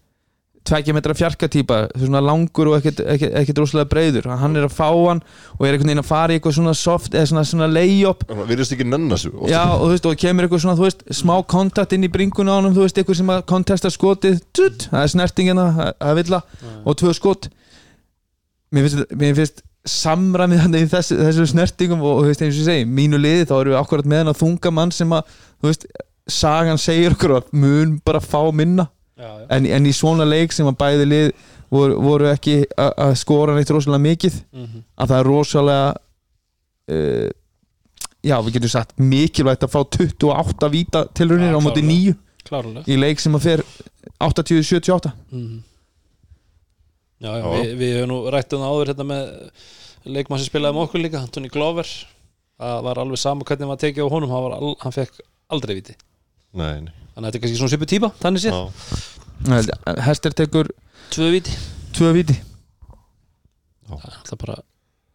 [0.68, 4.91] tveggja metra fjarkatýpa svona langur og ekkert, ekkert, ekkert rosalega breyður, hann er að fá
[4.93, 5.22] hann
[5.57, 8.26] og er einhvern veginn að fara í eitthvað svona soft eða svona, svona lay-up.
[9.41, 9.55] Hann.
[9.55, 12.57] Já, og þú veist, og kemur eitthvað svona, veist, smá kontakt inn í bringuna á
[12.61, 16.20] honum, þú veist, eitthvað sem að kontesta skotið, tut, það er snertingina það það er
[16.20, 16.43] villa,
[16.84, 17.51] og tvö skot.
[18.70, 22.55] Mér finnst, mér finnst samræmið hann í þessu, þessu snertingum og, og þú veist, eins
[22.57, 25.12] og ég segi, mínu liði þá erum við akkurat með hann að þunga mann sem
[25.16, 25.31] að
[25.62, 25.87] þú veist,
[26.31, 28.85] sagan segir okkur að mun bara fá minna
[29.16, 29.47] já, já.
[29.57, 31.31] en, en í svona leik sem að bæði lið
[31.72, 34.85] voru, voru ekki að skora neitt rosalega mikið Mhm.
[35.01, 35.89] að það er rosalega
[36.91, 37.31] uh,
[38.26, 42.14] já, við getum sagt mikilvægt að fá 28 víta tilraunir Já, á móti klárlega.
[42.20, 43.64] 9 klárlega í leik sem að fer
[44.20, 45.57] 80-78 Mhm.
[45.57, 45.70] Já,
[47.21, 47.47] já, Já.
[47.55, 49.25] við, við höfum nú rætt um það áður hérna með
[50.16, 51.95] leikmann sem spilaði með okkur líka, Antoni Glover.
[52.61, 55.79] Það var alveg sama hvernig maður tekið á honum hann, var al, hann fekk aldrei
[55.79, 55.97] viti.
[56.51, 56.93] Nei, nei.
[57.14, 59.99] þannig að þetta er kannski svona svipu típa, þannig séð.
[60.05, 60.73] Hester tekur
[61.14, 61.55] tvö viti,
[61.97, 62.37] tvö víti
[63.99, 64.59] það er alltaf bara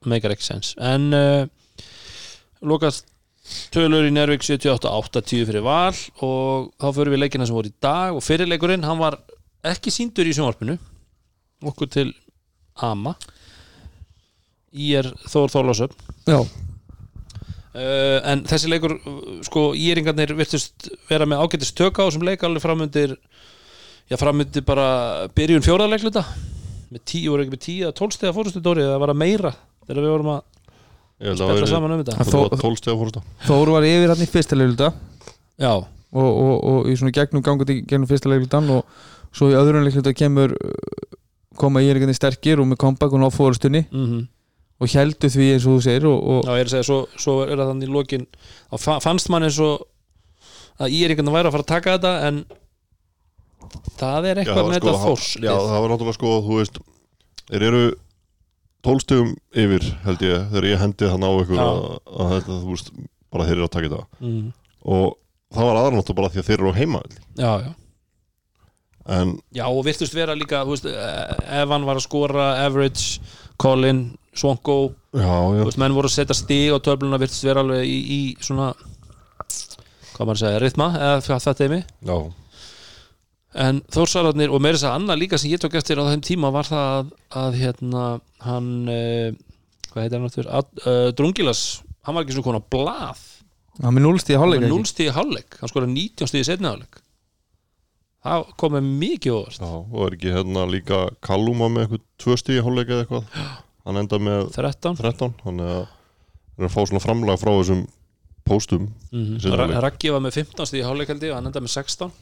[0.09, 0.73] meikar ekki sens.
[0.81, 1.45] En uh,
[2.65, 3.07] lokast
[3.73, 5.93] tölur í Nervík 78-80 fyrir val
[6.25, 8.15] og þá fyrir við leikina sem voru í dag.
[8.17, 9.19] Og fyrirleikurinn, hann var
[9.65, 10.77] ekki síndur í sjónvarpinu
[11.71, 12.09] okkur til
[12.83, 13.15] Ama.
[14.75, 16.39] Í er Þór Þórlásöfn já,
[17.75, 18.93] Uh, en þessi leikur
[19.43, 23.17] sko íringarnir virtust vera með ágættis töka á þessum leik alveg framundir
[24.07, 24.85] já framundir bara
[25.35, 26.23] byrjun fjóraðleikluta
[26.93, 29.51] með tíu, voru ekki með tíu eða tólstega fórustu Dóri, það var að meira
[29.89, 30.39] þegar við vorum að
[31.33, 32.15] að spella saman um þetta?
[32.23, 34.89] Að tólstega fórsta Þór var yfir hann í fyrsta leikluta
[35.59, 38.87] já, og, og, og í svona gegnum gangandi gegnum fyrsta leiklutan og
[39.35, 40.55] svo í öðrun leikluta kemur
[41.61, 44.23] koma í einhverjum sterkir og með comeback og ná fórustunni mm
[44.75, 46.95] og heldur því eins og þú segir og, og já ég er að segja, svo,
[47.15, 48.25] svo er það þannig í lokin.
[48.67, 49.85] Þá fa- fannst mann eins og
[50.83, 52.41] að íringarnir væri að fara að taka þetta en
[53.99, 56.33] það er Já, eitthvað það var með sko- þetta þórs Já, það var náttúrulega sko,
[56.49, 56.79] þú veist
[57.45, 57.81] Þeir eru
[58.85, 59.31] tólstegum
[59.63, 61.65] yfir held ég þegar ég hendi þann á ykkur Já.
[61.69, 61.87] að,
[62.19, 62.91] að þetta, þú veist,
[63.31, 64.21] bara þeir eru að taka þetta.
[64.27, 64.45] Mm.
[64.85, 65.05] og
[65.55, 67.01] það var aðranáttu bara því að þeir eru á heima
[67.39, 67.71] já, já
[69.05, 73.19] en Já, og virtust vera líka, þú veist, eh, Evan var að skora, Average,
[73.61, 77.61] Colin, Svonko, já, já, þú veist, menn voru að setja stig á töfluna, virtust vera
[77.63, 78.71] alveg í, í svona,
[80.15, 81.85] hvað maður að segja, rytma, eða þetta er mig.
[82.01, 82.17] já,
[83.55, 86.49] En Þórsararnir, og meira þess að annað líka sem ég tók eftir á þeim tíma
[86.51, 88.01] var það að, að hérna,
[88.43, 89.29] hann, uh,
[89.93, 91.61] hvað heitir hann að, uh, Drungilas,
[92.03, 93.21] hann var ekki svona konar blað,
[94.41, 94.73] hann var ekki?
[94.75, 96.99] 0 stig í hálfleik, hann skora 19 stig í setni hálfleik.
[98.25, 99.59] Það kom með mikið óvart.
[99.61, 103.41] já, og er ekki hérna líka Kalluma með eitthvað tvö stíði hálfleika eða eitthvað?
[103.85, 104.95] Hann enda með 13.
[104.97, 107.83] 13 þannig að þeir eru að fá svona framlag frá þessum
[108.45, 109.83] póstum Mm hálfleik.
[109.85, 112.15] Raggi var með 15 stíð í hálfleikaldi og hann endaði með 16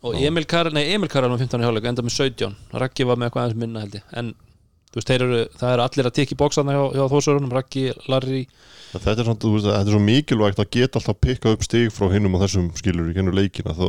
[0.00, 2.78] og Emil Karl, nei Emil Karl var með 15 í hálfleik og endaði með 17
[2.84, 4.06] Raggi var með eitthvað aðeins minna held ég.
[4.16, 4.30] En
[4.90, 8.46] þú veist, eru, það eru allir að tekja í bóksana hjá, hjá þósörunum, Raggi, Larry.
[8.94, 12.08] Þetta er, þú veist, þetta er svo mikilvægt að geta alltaf pikkað upp stig frá
[12.14, 13.86] hinnum og þessum skilur í gennu leikina þá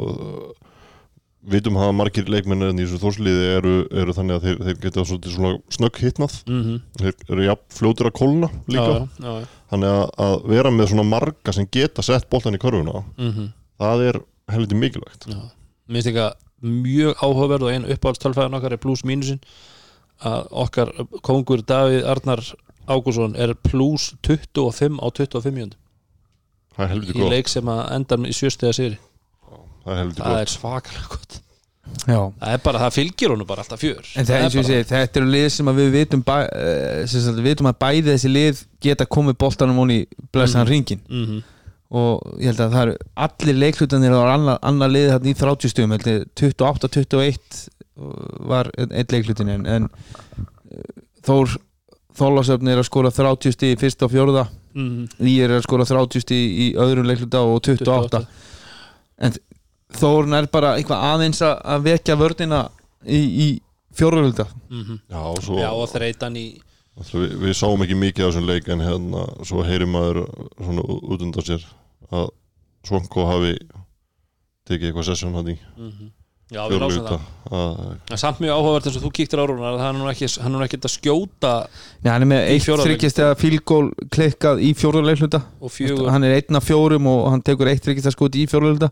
[1.42, 3.74] vitum að margir leikmenn en í þessu þórsliði eru,
[4.04, 6.82] eru þannig að þeir, þeir geta svona snögg hittnað mm -hmm.
[7.00, 8.86] þeir eru jafn fljótur að kólna líka.
[8.86, 9.48] Já, já, já.
[9.74, 13.50] þannig að, að vera með svona marga sem geta sett boltan í körfuna Mm
[13.82, 14.18] það er
[14.54, 15.26] helviti mikilvægt.
[15.26, 16.28] Mér finnst ekki
[16.62, 19.40] mjög áhugaverð og einu uppáhaldstölfæðan okkar er plus mínusin.
[20.22, 20.92] Að okkar
[21.26, 22.44] kongur Davíð Arnar
[22.86, 25.78] Ágússon er plus 25 á 25 mjönd
[26.76, 27.34] það er helviti í gott.
[27.34, 29.00] leik sem að endar í sjöstega sigri
[29.86, 31.40] það er það er svakalega gott.
[32.08, 32.20] Já.
[32.40, 34.04] það er bara, það fylgir honum bara alltaf fjör.
[34.16, 37.08] En það, eins og ég segi, þetta eru lið sem að við vitum, bæ, uh,
[37.10, 39.98] sem við vitum að bæði þessi lið geta komið boltanum honi
[40.32, 40.72] blessaðan Mhm.
[40.72, 41.42] ringin mm -hmm.
[41.92, 45.70] og ég held að það eru allir leiklutanir á annar, annar lið þarna í 30
[45.70, 45.92] stugum
[46.36, 47.70] 28-21
[48.48, 49.90] var einn leiklutin en, en
[50.72, 50.78] eh,
[51.26, 51.58] Þór
[52.18, 54.48] Þólasöfn er að skora 30 stig í fyrsta og fjórða.
[54.76, 58.26] Mm Í er að skora 30 stig í öðrum leikluta og 28
[59.92, 62.62] Þórn er bara eitthvað aðeins að- vekja vörnina
[63.06, 63.48] í, í
[63.98, 65.00] fjórðarölda -hmm.
[65.10, 66.46] já, svo, Já, og þreytan í
[67.02, 70.26] Við, við sáum ekki mikið af þessum leik en hérna svo heyri maður
[70.60, 71.64] svona út undan sér
[72.12, 72.30] að
[72.86, 73.54] Svonko hafi
[74.68, 75.58] tekið eitthvað session hann í
[76.52, 77.22] Já, við lásum það.
[78.12, 80.28] En samt mjög áhugavert eins og þú kíktir á rúnar að hann er nú ekki,
[80.44, 81.52] hann er nú ekki að skjóta
[82.04, 84.72] Já, hann er með eitt fjórða þryggjast eða fílgól klikkað í
[85.72, 86.10] fjögur.
[86.12, 88.92] Hann er einn af fjórum og hann tekur eitt þryggjast skot í fjórðarleikluta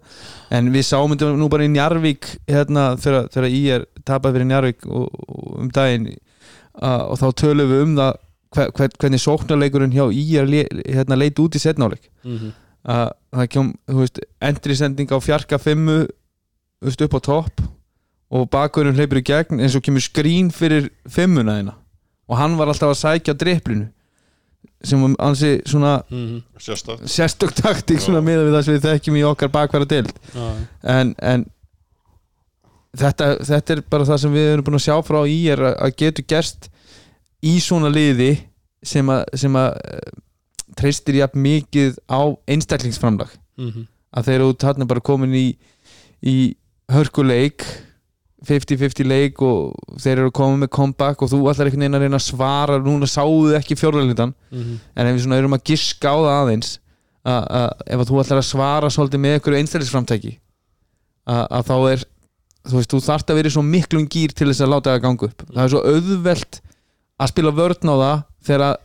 [0.55, 4.87] en við sáum þetta nú bara í Njarvík hérna þegar, í er tapað fyrir Njarvík
[4.87, 8.13] og, og um daginn uh, og þá tölum við um það
[8.55, 10.47] hver, hver, hvernig sóknarleikurinn hjá í er
[10.79, 12.55] hérna, leit út í setnáleik mm -hmm.
[12.95, 13.05] að
[13.35, 15.99] það kom, þú veist, endrisending á fjarka fimmu
[17.05, 17.61] upp á topp
[18.29, 21.73] og bakurinn hleypur í gegn eins og kemur skrín fyrir fimmuna þeina
[22.29, 23.87] og hann var alltaf að sækja drepplinu
[24.83, 25.97] sem var ansi svona
[26.59, 27.07] Sérstakt.
[27.09, 30.11] sérstök taktík svona miða við það sem við þekkjum í okkar bakværa deild.
[30.83, 31.43] En, en
[32.95, 35.95] þetta, þetta er bara það sem við erum búin að sjá frá í er að,
[35.99, 36.69] getur gerst
[37.43, 38.31] í svona liði
[38.83, 40.13] sem að, sem að eh,
[40.79, 43.31] treystir jafn mikið á einstaklingsframlag.
[44.15, 45.47] Að þeir eru þarna bara komin í
[46.23, 46.37] í
[46.89, 47.65] hörkuleik
[48.47, 52.19] 50-50 leik og þeir eru komin með comeback og þú ætlar einhvern veginn að reyna
[52.21, 54.31] að svara núna sáuðu ekki fjórðarlindan
[54.95, 56.69] en ef við svona erum að giska á það aðeins
[57.27, 60.31] að, að ef að þú ætlar að svara svolítið með einhverju einstaklingsframtæki
[61.27, 62.05] að, að þá er
[62.67, 65.03] þú veist, þú þarft að vera í svo miklum gýr til þess að láta það
[65.05, 65.45] ganga upp.
[65.49, 66.59] Það er svo auðvelt
[67.19, 68.77] að spila vörn á það þegar að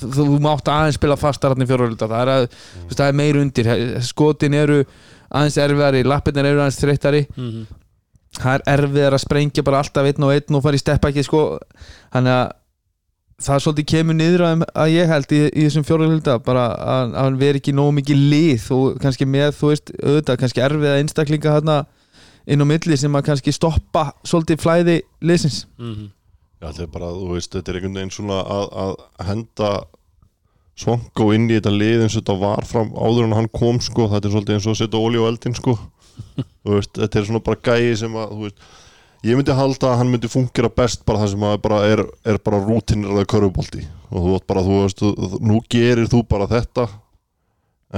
[0.00, 3.70] þú, mátt aðeins spila fastararni fjórðarlinda það er, að, þú veist, það er meir undir.
[4.06, 4.80] Skotin eru
[5.30, 7.22] aðeins erfiðari lappirnir eru aðeins þreyttari.
[8.40, 11.58] Það er erfiðar að sprengja bara alltaf einn og einn og fara í steppæki sko.
[12.14, 12.52] þannig að
[13.40, 17.24] það svolítið kemur niður að, að ég held í, í þessum fjórðarhulda bara að, að
[17.24, 21.54] hann veri ekki nógu mikið lið og kannski með þú veist auðvitað kannski erfiða einstaklinga
[21.56, 21.76] hérna
[22.50, 25.62] inn á milli sem að kannski stoppa svolítið flæði liðsins.
[26.60, 29.70] Já, þetta er bara, þú veist, þetta er einhvern veginn svona að, að henda
[30.80, 34.06] Svonko inn í þetta lið eins og þetta var fram áður en hann kom sko,
[34.12, 35.74] þetta er svolítið eins og að setja olí á eldin sko.
[36.70, 38.64] Veist, þetta er svona bara gæi sem að, veist
[39.24, 42.38] ég myndi halda að hann myndi fungera best bara það sem að bara er, er
[42.44, 45.04] bara rútinir að körubolti og þú veist bara, þú veist,
[45.44, 46.86] nú gerir þú bara þetta.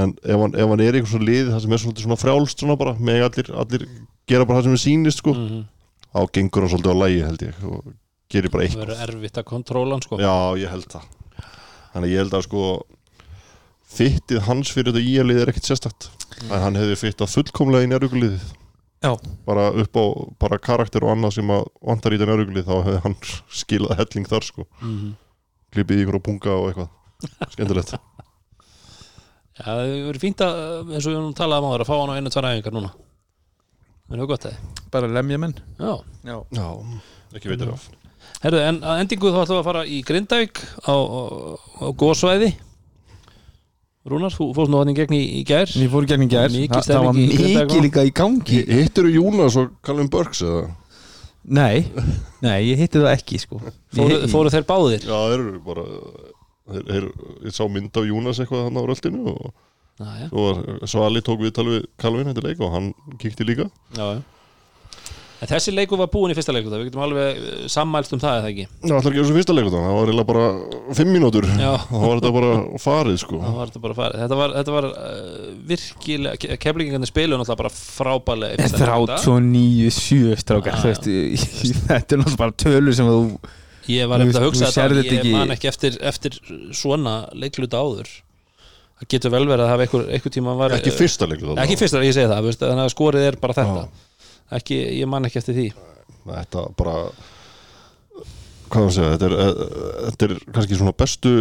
[0.02, 2.62] En ef hann, ef hann er einhvers svona lið það sem er svolítið svona frjálst
[2.64, 3.88] svona bara með allir, allir
[4.30, 7.66] gera bara það sem er sýnist sko þá gengur hann svolítið á lægi held ég
[7.68, 7.90] og
[8.32, 10.20] gerir bara það eitt verður erfitt að kontróla hann sko.
[10.22, 11.10] Já, ég held það
[11.92, 12.64] Þannig að ég held að sko
[13.92, 16.06] Fittið hans fyrir þetta íalið er ekkert sérstakt.
[16.48, 18.46] En hann hefði fittað fullkomlega í njárvíkuliðið
[19.02, 19.10] Já.
[19.44, 20.04] bara upp á
[20.40, 23.16] bara karakter og annað sem að vantar í den örugli þá hefði hann
[23.60, 24.66] skilað helling þar sko.
[24.80, 25.12] Mhm.
[25.72, 26.90] klipið í ykkur á punga og eitthvað.
[27.52, 27.94] Skemmtilegt.
[29.52, 31.96] Já, það hefur verið fínt að, eins og við nú talaðum á þér að fá
[32.00, 32.92] hann á einu, tvær æfingar núna.
[34.08, 34.78] Það er hefur gott það.
[34.96, 35.58] Bara lemja menn.
[35.76, 35.92] Já,
[36.24, 36.66] Já, já,
[37.36, 37.90] ekki veitir af
[38.42, 41.22] herru, en að endingu þá ætlum við að fara í Grindavík á, á,
[41.82, 42.52] á góðsvæði
[44.02, 45.70] Rúnar, þú fórst nú hann í gegn í, í gær.
[45.78, 46.50] Ég fór í gegn í gær.
[46.50, 48.62] Þa, Það var mikið líka í gangi.
[48.66, 50.64] Hittir þú Jónas og Callum Burks eða?
[51.54, 51.84] Nei,
[52.42, 53.60] nei, ég hitti það ekki sko.
[53.94, 55.06] Fóru, fóru þeir báðir?
[55.06, 55.84] Já, þeir eru bara
[56.72, 57.06] þeir, þeir,
[57.46, 59.54] ég sá mynd af Jónas eitthvað hann á röltinu og
[60.34, 63.68] var Svali tók við tala við Calvin þetta leik og hann kíkti líka.
[63.94, 64.22] Já, já.
[65.42, 68.36] En þessi leikur var búin í fyrsta leikur Við getum alveg eh, sammælst um það
[68.38, 68.66] eða ekki?
[68.86, 70.44] Já, ætlar ekki þessu fyrsta leikur það var eiginlega bara
[70.98, 71.48] fimm mínútur.
[71.58, 71.72] Já.
[71.88, 72.52] þá var þetta bara
[72.84, 73.40] farið sko.
[73.42, 74.20] Það var þetta bara farið.
[74.22, 79.16] Þetta var, þetta var uh, virkilega Keflingingarnir spilu náttúrulega bara frábælega í fyrsta leikluta.
[79.24, 80.94] 39 7 strákar Já,
[81.90, 83.20] Þetta er náttúrulega bara tölur sem þú
[83.90, 86.38] Ég var eftir að hugsa þetta þetta Ég ekki- man ekki eftir, eftir
[86.78, 88.12] svona leikluta áður.
[89.02, 92.04] Það getur vel verið að hafa einhver, einhver tíma var, ekki fyrsta leikur Ekki fyrsta,
[92.06, 93.86] ég segi það Þannig að skorið er bara þetta
[94.58, 95.68] ekki, Ég man ekki eftir því
[96.26, 96.96] þetta bara
[98.72, 99.64] hvað að segja þetta er, eh,
[100.08, 101.32] þetta er kannski svona bestu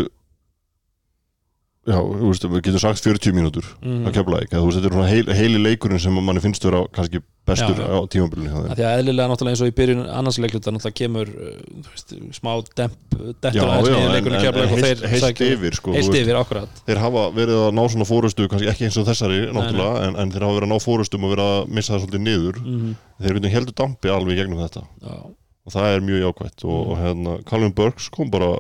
[1.87, 4.01] já, þú veist, við getum sagt 40 mínútur mm.
[4.09, 6.83] að kemla ekki, þú veist, þetta er svona heil, heili leikurinn sem manni finnst vera
[6.93, 7.97] kannski bestur Já, já.
[7.97, 8.71] á tímabilinu hjá þeim.
[8.71, 11.53] Af Því að eðlilega náttúrulega eins og í byrjun annars leikluta náttúrulega kemur uh,
[11.89, 16.17] veist, smá demp Já, dettur já, aðeins Keflavík en og heilt, sækja- yfir sko, heilt
[16.21, 16.81] yfir, akkurat.
[16.87, 20.33] Þeir hafa verið að ná svona fórustu kannski ekki eins og þessari náttúrulega en, en
[20.35, 22.61] þeir hafa verið að ná fórustum og verið að missa það svolítið niður.
[22.61, 24.81] Mm þeir veitum heldur dampi alveg í gegnum þetta.
[25.01, 25.17] Já,
[25.65, 26.63] og það er mjög jákvætt.
[26.65, 28.55] Og, og hérna, Calvin Burks kom bara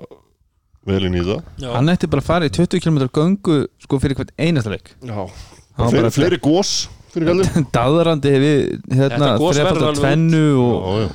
[0.85, 1.41] vel inn í það.
[1.61, 1.69] Já.
[1.73, 3.97] Hann ætti bara að fara í 20 km göngu sko
[7.77, 11.09] daðrandi við hérna þrefaldar alveg tvennu og Já, já,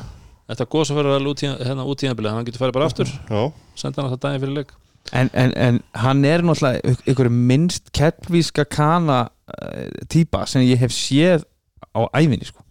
[0.46, 2.86] Þetta góð svo fyrir að út í hérna út í ennbilið hann getur farið bara
[2.86, 3.40] aftur, já,
[3.74, 4.68] senda hann alltaf daginn fyrir leik.
[5.10, 10.94] En, en, en hann er náttúrulega ykkur minnst kettvíska kana uh, típa sem ég hef
[10.94, 11.46] séð
[11.94, 12.62] á æfinni sko.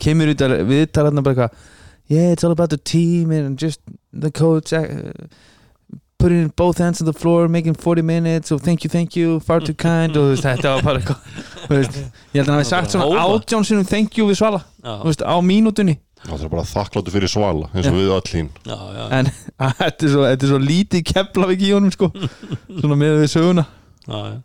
[0.00, 1.76] kemur út að viðtala hann bara eitthvað
[2.08, 3.80] yeah it's all about the team and just
[4.12, 5.12] the coach uh,
[6.18, 9.60] putting both hands on the floor making 40 minutes og thank you thank you far
[9.60, 12.94] too kind og þú veist, þetta var bara eitthvað ég held að hann hafi sagt
[12.94, 15.98] svona átján sinum thank you við Svala þú veist, á mínútunni.
[16.18, 19.30] Það er bara þakkláttu fyrir svala eins og við öll hín en
[19.78, 23.68] þetta er svo, þetta er svo lítið keflavík í honum sko svona með við söguna.
[24.08, 24.36] Já, já.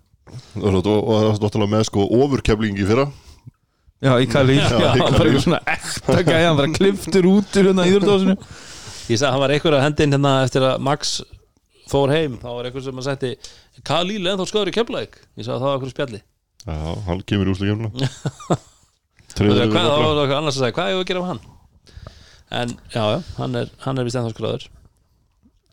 [0.62, 3.08] og það er náttúrulega með sko ofurkeflingi fyrra.
[4.04, 7.86] Já, í Kalín, Já, bara eitthvað svona ekta gæja hann bara kliftur út úr hérna
[7.88, 8.36] íðurdósinu
[9.12, 11.14] Ég sagði að hann var einhver að hendi inn hérna eftir að Max
[11.94, 13.32] fór heim þá var einhver sem að setti
[13.88, 15.18] Kalíl ennþá skoður í Keflavík.
[15.38, 16.22] Ég sagði að það var einhver spjalli.
[16.64, 16.78] Já,
[17.08, 17.58] hann kemur í
[19.34, 21.30] Treður það við hvað, það var eitthvað annars að segja, hvað er að gera um
[21.32, 21.44] hann?
[22.54, 24.66] En já, já, hann er, hann er vist ennþá skoður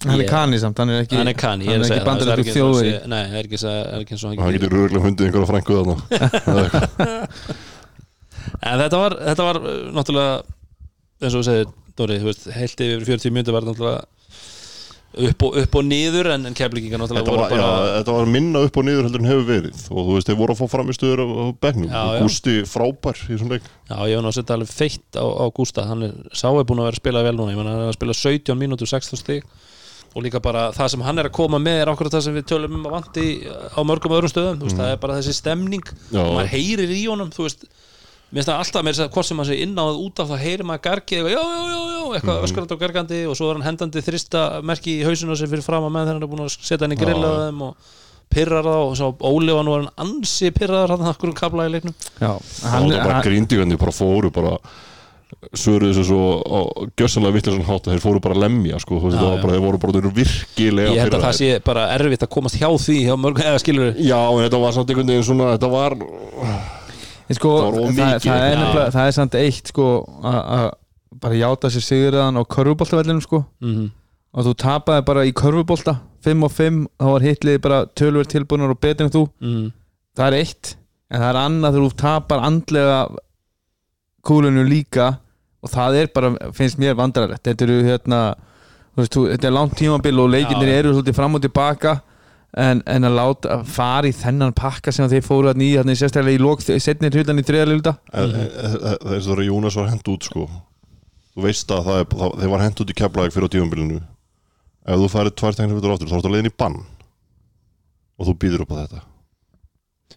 [0.07, 2.05] hann er kani samt, hann er ekki hann er kanni, ég hann er að segja
[2.07, 2.31] það.
[2.33, 2.93] er ekki og þjóðveri.
[2.95, 5.27] sé- nei, það er ekki, það er ekki eins og hann hann getur röglega fundið
[5.27, 5.97] einhverja frængu þarna.
[8.71, 10.33] En þetta var, þetta var uh, náttúrulega
[11.21, 11.68] eins og þú segir,
[11.99, 14.01] Dóri, þú veist heilt yfir 40 mjöndu var náttúrulega
[15.11, 18.14] upp og, upp og niður en, en keflingingar náttúrulega þetta voru var, já, bara þetta
[18.14, 19.80] var minna upp og niður heldur en hefur verið.
[19.90, 22.20] Og þú veist, þeir voru að fá fram í stöður á, Já, og já.
[22.22, 23.66] Gústi frábær í þessum leik.
[23.90, 25.86] Já, ég nú að setja alveg feitt á, á Gústa.
[25.90, 27.56] Hann er, sá er búin að vera að spila vel núna.
[27.58, 29.50] Hann er að spila 17 mínútur 16 stig.
[30.11, 32.48] Og líka bara það sem hann er að koma með er okkur það sem við
[32.50, 35.92] tölum um að vanti á mörgum öðrum stöðum, þú veist, það er bara þessi stemning.
[36.11, 36.24] Já.
[36.34, 37.68] maður heyrir í honum, þú veist
[38.31, 40.20] mér finnst það alltaf með þess að hvort sem maður sé inn á það út
[40.22, 42.45] af það heyrir maður gargið, eitthvað, já, já, já, já eitthvað Mhm.
[42.47, 45.85] öskrandi og gargandi og svo er hann hendandi þrista merki í hausinu sem fyrir fram
[45.89, 47.74] að menn þegar hann er búin að setja hann í grillaðum og
[48.31, 51.72] pirrar þá og svo Óli var nú hann ansi pirraðar hann okkur um kabla í
[51.74, 51.95] leiknum.
[52.20, 52.31] Já,
[52.62, 54.53] hann hann, var bara hann, gríndígandi bara fóru bara
[55.55, 56.59] svöruðu þessu svo á
[56.99, 59.53] gjössanlega vittlega hátt að þeir fóru bara að lemja sko, þú veist, það var bara,
[59.55, 62.59] þeir voru bara þeir eru virkilega ég held að það sé bara erfitt að komast
[62.61, 65.70] hjá því hjá mörgum, eða skilur Já, en þetta var samt einhvern veginn svona þetta
[65.70, 65.97] var,
[67.39, 69.89] sko, það það, er nefnilega, það er samt eitt sko
[70.26, 70.68] að
[71.20, 73.45] bara játa sér sigurðan á körfuboltavellinum sko.
[73.61, 73.91] Mm -hmm.
[74.33, 78.70] og þú tapaði bara í körfubolta 5 og 5, þá var hitlið bara tölver tilbúinar
[78.70, 79.28] og betur en þú.
[79.41, 79.70] Mm
[80.16, 80.76] það er eitt,
[81.11, 83.01] en það er annað þegar þú tapar andlega
[84.26, 85.09] kúlunu líka
[85.61, 89.57] og það er bara, finnst mér vandrarlegt þetta eru hérna þú veist, þú, þetta er
[89.57, 90.76] langt tímabil og leikindir Já.
[90.81, 91.95] eru svolítið fram og tilbaka
[92.59, 96.01] en, en að láta að fara í þennan pakka sem þeir fóru að nýja, þannig
[96.01, 99.90] sérstaklega í lók setnir hlutan í þriðarluta e- e- e- e- þess að Jónas var
[99.92, 100.46] hent út sko
[101.36, 104.01] þú veist að það er, það, þeir var hent út í keflaðið fyrir á tífumbilinu
[104.01, 106.80] ef þú færið tvær tegnir fyrir áttur þá er þetta leiðin í bann
[108.20, 109.05] og þú býður upp á þetta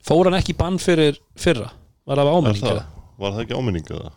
[0.04, 1.70] Fór hann ekki í bann fyrir fyrra?
[2.04, 2.64] Var það Er ámenning?
[2.66, 3.12] það, eða?
[3.22, 4.10] var það ekki áminning eða?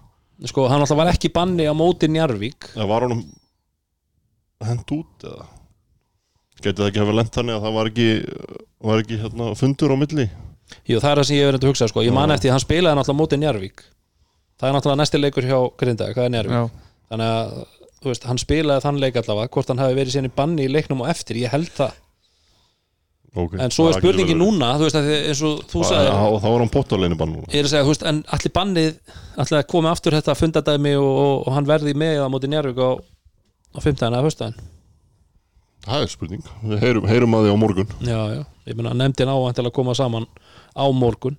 [0.50, 3.20] sko, hann alltaf var ekki í banni á móti Njarvík Það var honum
[4.66, 5.46] hent út eða
[6.64, 8.08] Gæti það ekki hafa lent þannig að það var ekki
[8.86, 10.26] var ekki hérna fundur á milli
[10.86, 12.02] Jú, það er það sem ég hef verið að hugsa sko.
[12.02, 13.84] ég man eftir, hann spilaði náttúrulega móti Njarvík
[14.58, 16.64] það er náttúrulega næsti leikur hjá Grindag, það er Njarvík já,
[17.12, 17.54] þannig að,
[18.00, 21.04] þú veist, hann spilaði þann leik allavega, hvort hann hafi verið í banni í leiknum
[21.04, 21.94] og eftir, ég held það
[23.36, 23.62] okay.
[23.62, 24.34] en svo er verið.
[24.38, 27.20] núna, þú veist, að eins og þú Já, sagði já, og þá var hann pottalegin
[27.20, 30.18] bann núna ég er að segja, þú veist, en allir bannið allir að koma aftur
[30.18, 34.08] þetta fundadæmi og, og, og hann verði með það móti Njarvík á, á 15.
[34.10, 34.58] eða höstæðin
[35.86, 37.92] Það er spurning, við heyrum, heyrum að því á morgun.
[38.02, 40.26] Já, já, ég meina nefndin á að koma saman
[40.74, 41.36] á morgun.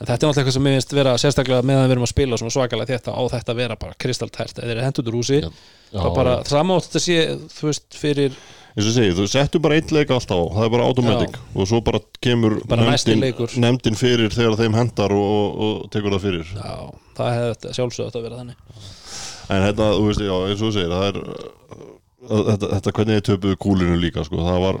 [0.00, 2.38] En þetta er náttúrulega eitthvað sem mér finnst vera sérstaklega meðan við erum að spila
[2.40, 5.50] svona svakalega þetta á þetta vera bara kristaltært, eða þeir hendur úr húsi Já.
[5.92, 7.18] þá bara samátt þetta sé,
[7.52, 8.38] þú veist, fyrir
[8.70, 11.38] eins og segi, þú settu bara einn leik alltaf á það er bara automatic.
[11.52, 13.24] Og svo bara kemur Bara nefndin,
[13.60, 16.52] nefndin fyrir þegar þeim hendar og, og, og tekur það fyrir.
[16.56, 16.74] Já,
[17.18, 18.90] það hefði þetta sjálfsögð að vera þannig.
[19.50, 21.20] En þetta, þú veist, já, eins og segir það er
[22.30, 24.78] þetta, þetta hvernig þið töpuðu kúlinu líka, sko, það var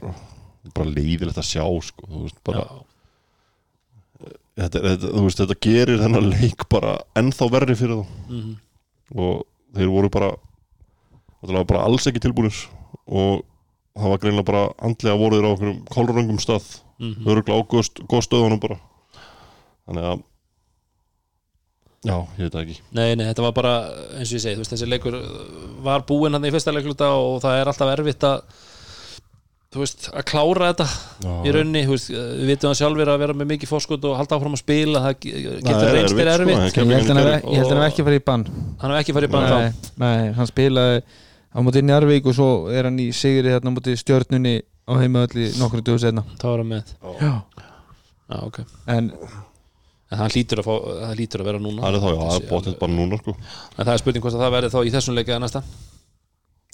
[0.76, 2.06] bara leiðilegt að sjá, sko.
[2.06, 2.64] Þú veist, bara,
[4.60, 8.18] þetta, þetta, þú veist, þetta gerir þennan leik bara ennþá verri fyrir þá.
[8.30, 8.54] Mhm,
[9.16, 9.44] og
[9.76, 10.30] þeir voru bara
[11.40, 12.56] bara alls ekki tilbúinir
[13.08, 13.40] og
[13.96, 16.66] það var greinlega bara andlega voruður á okkur kolröngum stað.
[17.00, 17.24] Mhm.
[17.24, 18.76] öruglega á góð, góð stöðunum bara.
[19.88, 20.22] Þannig að
[22.06, 22.76] já, ég veit það ekki.
[22.96, 23.74] Nei, nei, þetta var bara,
[24.16, 25.30] eins og ég segi, þú veist, þessi leikur uh,
[25.84, 28.42] var búinn hann í fyrsta leikluta og það er alltaf erfitt að
[29.70, 30.86] þú veist, að klára þetta
[31.22, 34.06] já, í raunni, þú veist, uh, við vitum það sjálfur að vera með mikið fórskot
[34.10, 36.94] og halda áfram að spila það ge- Það getur er reynst þér erfitt, sko, ég
[36.96, 38.46] held held hann hef ekki farið í bann.
[38.80, 39.58] Hann hef ekki farið í bann þá.
[39.60, 41.02] nei, nei, hann spilaði
[41.50, 44.56] á móti Njarvík og svo er hann í sigri hérna á móti stjörnunni
[44.90, 47.30] á heimaðalli nokkru döðu setna þá er hann með, já.
[48.26, 48.60] já, ok.
[48.90, 49.12] En
[50.10, 51.80] en það hlýtur að, fá, það hlýtur að vera núna.
[51.84, 53.34] Það er þá, já, það er bóttið bara núna sko.
[53.78, 55.62] en það er spurning hvort að það verði þá í þessum leik eða næsta.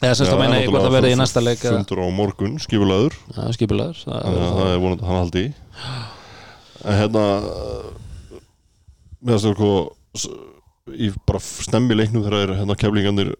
[0.02, 2.56] Eða semst að meina ég hvort það verði í næsta leik eða fundur á morgun,
[2.60, 5.52] skipulaður Já, skipulegur það að það er vonandi að hann haldi í.
[6.86, 7.22] En hérna
[9.24, 9.70] með þess að sko
[11.26, 13.32] bara stemmi leiknum þegar er hérna keflingarnir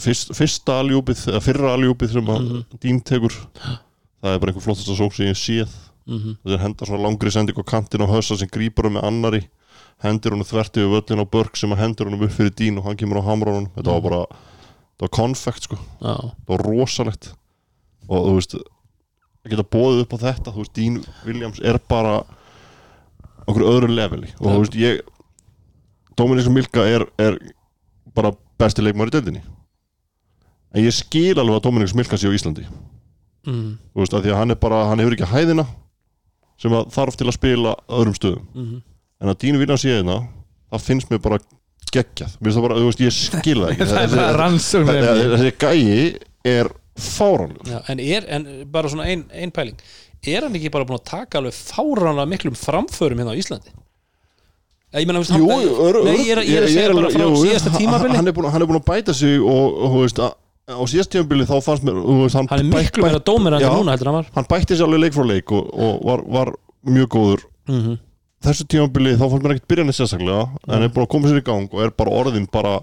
[0.00, 2.62] fyrst, fyrsta aljúpið, eða fyrra aljúpið sem að Mhm.
[2.80, 5.68] dým tekur það er bara einhver flottasta sók sem ég séð
[6.06, 6.36] Mhm.
[6.46, 9.42] þeir henda svona langri sending á kantin á hössa sem grípar hann með annari
[10.04, 12.96] hendir hann þvert yfir völlin á börg sem hendur hann upp fyrir dín og hann
[13.00, 15.78] kemur á hamrar þetta var bara, þetta var konfekt sko.
[16.00, 17.30] Já, það var rosalegt.
[18.08, 22.18] Og þú veist að geta bóðið upp á þetta þú veist, Dean Williams er bara
[23.46, 24.32] okkur öðru leveli.
[24.40, 25.00] Og þú veist, ég
[26.16, 27.38] Dominik Milka er, er
[28.14, 29.42] bara besti leikmaður í deildinni.
[30.76, 32.66] En ég skil alveg að Dominik Milka sé á Íslandi.
[33.46, 33.78] Mhm.
[33.94, 35.66] þú veist, að því að hann er bara, hann hefur ekki hæðina
[36.60, 38.46] sem að þarf til að spila öðrum stöðum.
[38.54, 38.82] Mhm.
[39.20, 40.16] en að Dean Williams sé hérna
[40.72, 41.38] það finnst mér bara
[41.94, 42.34] geggjað.
[42.40, 43.86] Bara, þú veist, ég skil það ekki.
[45.36, 47.70] Þessi, gæi er fáránlegur.
[47.70, 48.00] Já, en
[48.36, 49.78] en bara svona ein, ein pæling.
[50.26, 53.74] Er hann ekki bara búin að taka alveg fáránlega miklum framförum hérna á Íslandi?
[54.96, 58.16] Ég Jú, hann, ör, nei, ég er, ég er að segja bara frá síðasta tímabili.
[58.16, 60.36] hann er búin, að bæta sig og, og þú veist, að,
[60.66, 62.00] á síðast tímabili þá fannst mér
[62.34, 63.70] hann, hann er miklu meira dómirandi Já.
[63.70, 66.24] núna heldur en hann var hann bætti sér alveg leik frá leik og, og var,
[66.26, 67.98] var mjög góður mm -hmm.
[68.42, 71.46] þessu tímabili þá fannst mér ekkert byrjan sérstaklega en er búin að koma sér í
[71.46, 72.80] gang og er bara orðin bara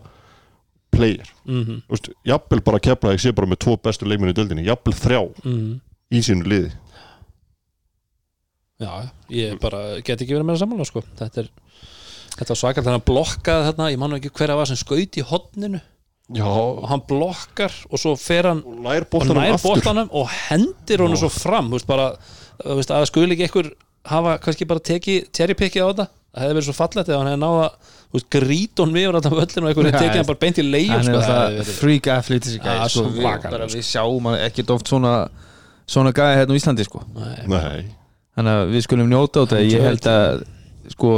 [0.94, 4.38] player Mm Þú veist, jafnvel bara kepla ég sé bara með tvo bestu leikmenn í
[4.38, 5.80] döldinni jafnvel þrjá -hmm.
[6.12, 6.72] í sínu liði
[8.80, 11.03] já, ég bara get ekki verið meira sammála sko.
[11.20, 11.49] þetta er
[12.38, 14.80] þetta var svakar þannig að blokkaði þarna ég man nú ekki hver að var sem
[14.80, 15.82] skaut í hotninu
[16.38, 21.19] já, og hann blokkar og svo fer hann og nær og bóttanum og hendir honum
[21.19, 22.11] svo fram veist, bara,
[22.65, 23.72] veist, að skuli ekki einhver
[24.10, 26.10] hafa kannski bara tekið cherrypickið á þetta?
[26.34, 27.68] Það hefði verið svo fallegt ef hann hefði náða
[28.34, 31.07] grít honum yfir þetta völlin og einhver hefði tekið hann bara beint í leiðum hann
[31.07, 31.73] sko, alltaf
[32.57, 35.14] Já, gæði sko, við, við sjáum hann ekkert oft svona
[35.89, 37.03] svona gæði hérna á Íslandi sko.
[37.18, 37.84] Nei, nei,
[38.38, 39.61] þannig að við skulum njóta á þetta.
[39.68, 40.43] Ég held að
[40.93, 41.11] sko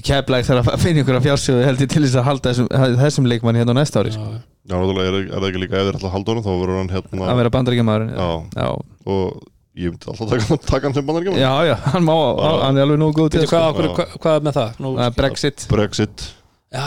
[0.00, 2.68] keflæk þarf að finna ykkur að fjársjóðu held ég til þess að halda þessum,
[3.02, 4.24] þessum leikmann hérna á næsta ári sko.
[4.32, 7.26] já, náttúrulega er, er það ekki líka ætla að halda honum þá verður hann hérna
[7.32, 8.68] að vera bandaríkjamaður já, já,
[9.12, 9.42] og
[9.76, 12.14] ég myndi alltaf taka, taka hann sem bannar já, já, hann má
[12.62, 13.90] hann er alveg nógu góð til hvað, sko.
[13.98, 14.80] hvað, hvað, er með það?
[14.86, 16.24] Nú, Brexit Brexit
[16.72, 16.86] já,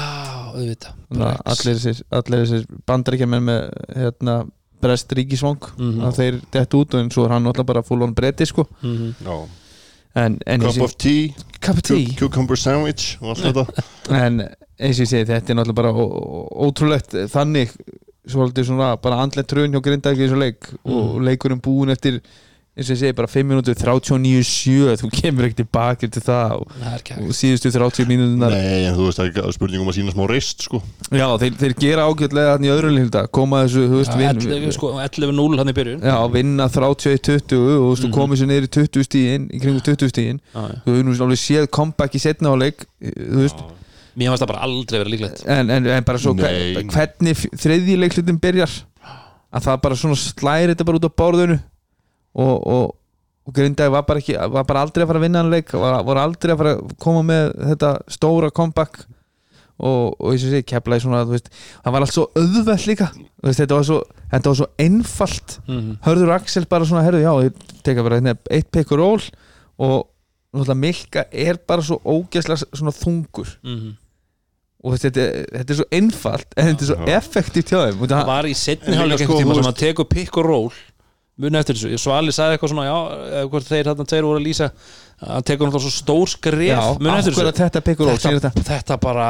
[0.56, 3.62] auðvitað að allir þessir, allir þessir bandaríkjamenn með
[4.02, 4.38] hérna
[4.86, 6.02] brest ríkisvang Mhm.
[6.10, 8.66] að þeir dett út og eins og er hann náttúrulega bara full on bretti sko
[8.82, 9.14] Mhm.
[9.24, 9.38] já.
[10.16, 13.86] En, en cup of tea, cup of tea cucumber sandwich og allt þetta
[14.26, 15.94] en eins og ég segi þetta er náttúrulega bara
[16.68, 17.76] ótrúlegt þannig
[18.26, 19.82] svolítið svona bara andlega trun hjá
[20.18, 21.26] í þessu leik og Mm.
[21.28, 22.22] leikurinn búin eftir
[22.76, 26.74] eins og ég segi bara 5 minútur 39-7 þú kemur ekki tilbaka til það og,
[27.24, 30.66] og síðustu 30 mínútunar Nei, en þú veist, það er spurningum að sína smá reist
[30.68, 30.82] sko.
[31.08, 34.76] já, þeir, þeir gera ágætlega hann í öðru línda koma þessu, þú veist, vin, 11
[34.76, 36.04] sko, 11-0 hann í byrjun.
[36.04, 38.16] Já, vinna 31-20 og þú veist, þú Mhm.
[38.18, 40.76] komið sér niður í 20 stíðin í kringum 20 stíðin Já, já.
[40.84, 43.64] þú hefur nú alveg séð comeback í setna áleik þú veist,
[44.20, 45.46] mér fannst það bara aldrei vera líklegt.
[45.48, 46.44] En, en, en bara svo Nei.
[46.44, 48.76] hver, hvernig þriðji leiklutin byrjar?
[49.56, 51.58] Að það bara svona slæri þetta bara út á borðinu
[52.36, 52.96] og, og,
[53.46, 56.00] og Grindaði var bara, ekki, var bara aldrei að fara að vinna hann leik var,
[56.08, 59.06] var aldrei að fara að koma með þetta stóra comeback.
[59.76, 61.50] Og, og og sé, keflaði svona þú veist,
[61.84, 63.10] það var allt svo auðvelt líka.
[63.44, 63.98] Veist, þetta, var svo,
[64.32, 65.58] þetta var svo einfalt.
[65.68, 65.98] Mhm.
[66.06, 69.26] hörður Axel bara svona, herðu, já, ég teka bara hérna, eitt og ról
[69.76, 70.08] og
[70.56, 73.52] náttúrulega Milka er bara svo ógeðslega svona þungur.
[73.64, 73.94] Mhm.
[74.86, 77.18] og þú veist, þetta, þetta er svo einfalt en þetta er svo Já.
[77.18, 78.02] effektíft hjá þeim.
[78.02, 80.46] Og það, var í setni En líka hálfleik sko, tíma sem að tekur pikk og
[80.46, 80.76] ról
[81.42, 82.96] muni eftir þessu, Svali sagði eitthvað svona já,
[83.52, 84.72] hvort þeir þarna tveir voru að lýsa.
[85.26, 87.00] Hann tekur náttúrulega svo stór skref.
[87.00, 87.52] Muni eftir þessu?
[87.52, 87.84] þetta
[88.40, 89.00] þetta, þetta.
[89.04, 89.30] bara,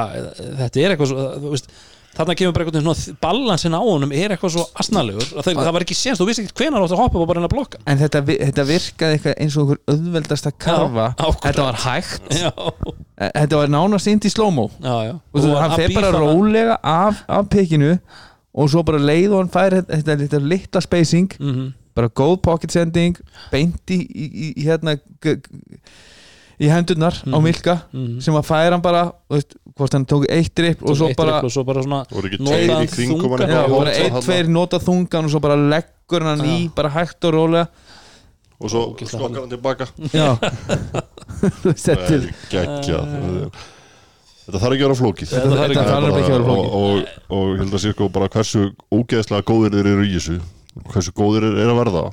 [0.61, 1.69] þetta er eitthvað svo, þú veist
[2.15, 5.59] þarna kemur bara einhvern veginn svona balansin á honum er eitthvað svo asnalegur að það,
[5.59, 7.81] það var ekki séns, þú vissi ekki hvenar áttu að hoppa og bara að blokka.
[7.91, 11.07] En þetta, þetta virkaði eitthvað eins og einhver auðveldasta karfa.
[11.11, 12.29] Já, þetta var hægt.
[12.45, 12.51] Já,
[13.19, 17.49] e- þetta var nánast inn í já og þú, hann fer bara rólega af, af
[17.51, 17.97] pickinu
[18.55, 21.35] og svo bara leið og hann fær þetta, þetta, þetta litla spacing.
[21.39, 21.73] Mm -hmm.
[21.95, 23.15] Bara góð pocket sending
[23.51, 24.25] beint í, í,
[24.59, 24.97] í, hérna
[26.59, 27.43] í hendurnar á Mhm.
[27.43, 28.21] Milka Mhm.
[28.21, 31.51] sem að færa hann bara veist, hvort hann tók eitt drip og svo bara og
[31.51, 33.39] svo bara svona voru ekki Notaðan tveir í kringum hann þungan.
[33.39, 36.45] eitthvað að bara eitt, tveir nota þungan og svo bara leggur hann Já.
[36.55, 37.67] í bara hægt og rólega
[38.61, 39.85] og svo skokkar hann tilbaka
[40.15, 40.37] já
[41.75, 43.51] þetta er geggjað
[44.45, 46.65] Þetta þarf ekki að vera flókið Þetta þarf ekki að vera flókið.
[46.69, 48.61] og, og, og ég held að sé sko bara hversu
[48.93, 50.43] ógeðslega góðir þeir eru í þessu og
[50.91, 52.05] hversu góðir þeir eru að verða.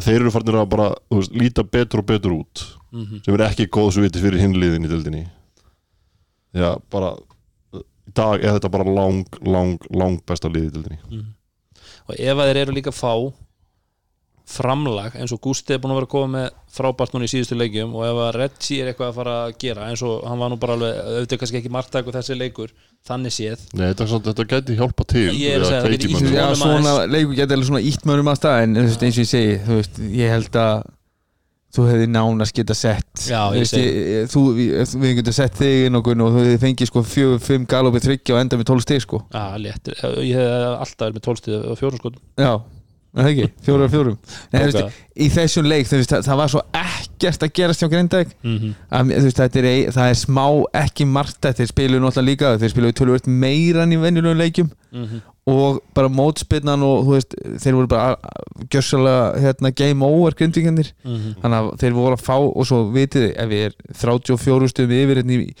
[0.00, 2.66] Þeir eru farnir að bara veist, líta betur og betur út.
[2.90, 3.20] Mhm.
[3.24, 5.20] sem er ekki góð svo vitið fyrir hinliðin í dildinni
[6.58, 7.12] já bara
[7.78, 7.82] í
[8.18, 10.98] dag er þetta bara lang, lang, lang besta liði í dildinni
[12.08, 13.12] og ef að þeir eru líka fá
[14.50, 17.56] framlag eins og Gústi er búin að vera að koma með frábært núna í síðustu
[17.58, 20.50] leikjum og ef að Reggie er eitthvað að fara að gera eins og hann var
[20.52, 22.70] nú bara alveg, auðvitað kannski ekki margtæk og þessi leikur,
[23.08, 23.64] þannig séð.
[23.74, 26.38] Nei, þetta, er svona- þetta gæti hjálpa til Ég segja, það geti í ýtt mönnum.
[26.38, 29.60] já, svona leikur geta alveg svona ítt mönnum að stað en eins og ég segi
[29.66, 30.82] þú veist, ég held að
[31.70, 35.54] þú hefði nánast geta sett Já, ég veist, segi- ég, þú, við, við getum sett
[35.54, 38.66] þig inn okkur og þú hefði fengið sko fjögur, fimm galopið þryggja og enda með
[38.72, 39.20] tólf stig sko.
[39.30, 39.94] Já, léttur,
[40.26, 42.64] ég hef alltaf
[43.16, 44.18] það ekki, fjórar af fjórum.
[44.52, 48.36] Nei, veist, í þessum leik veist, það, það var svo ekkert að gerast hjá Grindavík.
[48.44, 48.76] Mm -hmm.
[48.98, 50.44] að, veist, þetta er, það er smá
[50.82, 54.70] ekki margt þeir spiluðu náttúrulega líka þeir spiluðu tölvöld meira en í venjulegum leikjum.
[55.50, 58.16] Og bara mótspinnan og þeir voru bara
[58.70, 63.48] gjörsalega hérna, game over grindvíkjandir þannig að þeir voru að fá og svo vitið ef
[63.50, 63.74] við er
[64.04, 65.54] 34 stöðum yfir hérna í,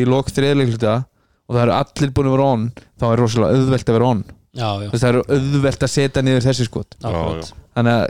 [0.00, 1.04] í lok þriðleikluta
[1.48, 2.66] og það eru allir búin að vera on
[2.98, 4.24] þá er rosalega auðvelt að vera on
[4.56, 6.96] Það eru auðvelt að setja niður þessi skot.
[7.02, 8.06] Þannig að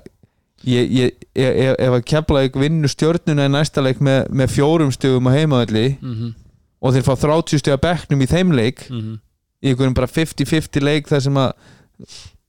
[0.68, 5.30] ég, ég, ég, ef, að Keflavík vinnur stjórnuna í næsta leik með, með fjórum stöðum
[5.30, 6.34] á heimaðalli mm -hmm.
[6.82, 9.18] og þeir fá 30 stöða bekknum í þeim leik Mm
[9.58, 11.48] í einhverjum bara 50-50 leik þar sem að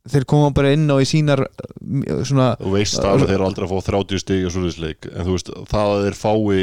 [0.10, 1.44] þeir koma bara inn á í sínar
[2.28, 5.26] svona Þú veist að þeir eru aldrei að fá 30 stig og svona leik en
[5.26, 6.60] þú veist það að þeir fái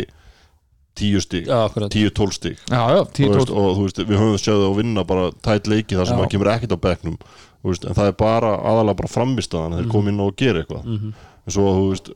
[0.97, 1.93] 10 stig, Já, akkurat.
[1.93, 2.57] 10-12 stig.
[2.71, 5.67] Já, já, Þú 10 veist, og þú veist, við höfum það að vinna bara tætt
[5.71, 8.97] leiki þar sem það kemur ekkert á bekknum þú veist, en það er bara aðalega
[9.03, 9.91] bara framistaðan þeir Mhm.
[9.93, 10.85] koma inn og gera eitthvað.
[10.85, 11.15] Mm
[11.47, 12.09] en svo þú veist,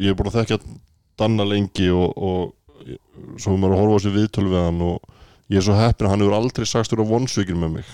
[0.00, 0.58] ég er búin að þekkja
[1.16, 2.54] Danna lengi og, og
[3.38, 5.02] svo er maður að horfa á sér viðtölu við hann og
[5.50, 7.84] ég er svo heppin að hann hefur aldrei sagst vera vonsvikið með mig.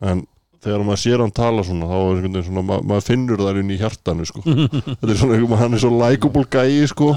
[0.00, 0.22] En
[0.64, 3.70] þegar maður sér hann tala svona þá er veginn svona, ma maður finnur það inn
[3.70, 4.42] í hjartanu sko.
[4.42, 7.10] þetta er svona, hann er svo likeable gæi sko.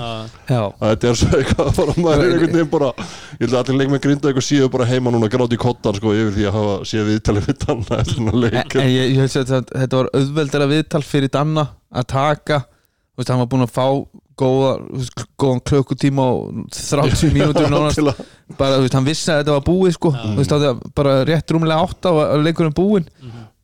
[0.52, 3.94] Þetta er svo eitthvað bara maður er einhvern veginn bara ég held að allir leik
[3.96, 6.76] með grinda eitthvað síðu bara heima núna gráti í kottan sko yfir því að hafa
[6.92, 8.76] séð viðtalið við Danna svona en, leik.
[8.78, 12.62] En ég, ég held að þetta- var auðveldara viðtal fyrir Danna að taka.
[13.12, 13.88] Þú veist, hann var búinn að fá
[14.42, 14.72] góða,
[15.40, 18.02] góðan klukkutíma og 30 mínútur nánast.
[18.58, 20.12] bara, þú veist, hann vissi að þetta var búið sko.
[20.18, 23.08] Þú veist, það var bara rétt rúmlega átta og að leikurinn búinn.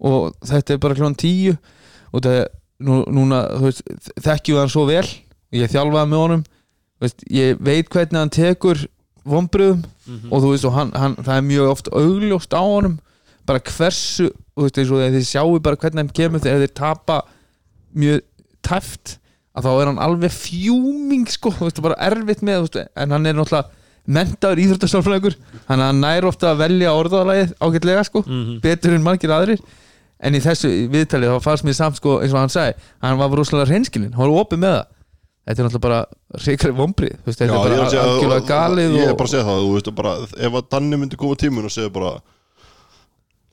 [0.08, 1.56] Og þetta er bara kljóðan tíu.
[2.14, 2.46] Og það er
[2.88, 3.82] nú, núna, þú veist,
[4.22, 5.08] þekkjum við hann svo vel.
[5.58, 6.46] Ég þjálfaði með honum.
[6.98, 8.86] Þú veist, ég veit hvernig hann tekur
[9.28, 9.84] vombriðum
[10.32, 12.98] og þú veist, og hann, hann, það er mjög oft augljóst á honum.
[13.48, 16.74] Bara hversu, þú veist, eins og þegar þið sjáu bara hvernig hann kemur þegar þeir
[16.80, 17.18] tapa
[17.98, 18.24] mjög
[18.68, 19.18] tæft
[19.58, 23.26] að þá er hann alveg fjúming sko, þú veist, bara erfitt með veist, en hann
[23.26, 23.70] er náttúrulega
[24.08, 25.36] mentaður íþróttastálfræðingur
[25.68, 28.60] hann, nær ofta að velja orðaðalagið ágætlega sko, Mhm.
[28.64, 29.60] betur en margir aðrir.
[30.20, 32.74] En í þessu viðtalið þá fannst mér samt sko eins og hann sagði
[33.04, 34.86] hann var rosalega reynskilin, hann var opið með það.
[35.48, 36.00] Þetta er náttúrulega bara
[36.44, 39.96] reykri vombrið þetta er bara algjörlega galið Ég er bara að segja það, þú veist
[39.96, 40.14] bara
[40.48, 42.10] Ef að Danni myndi koma tímun og segja bara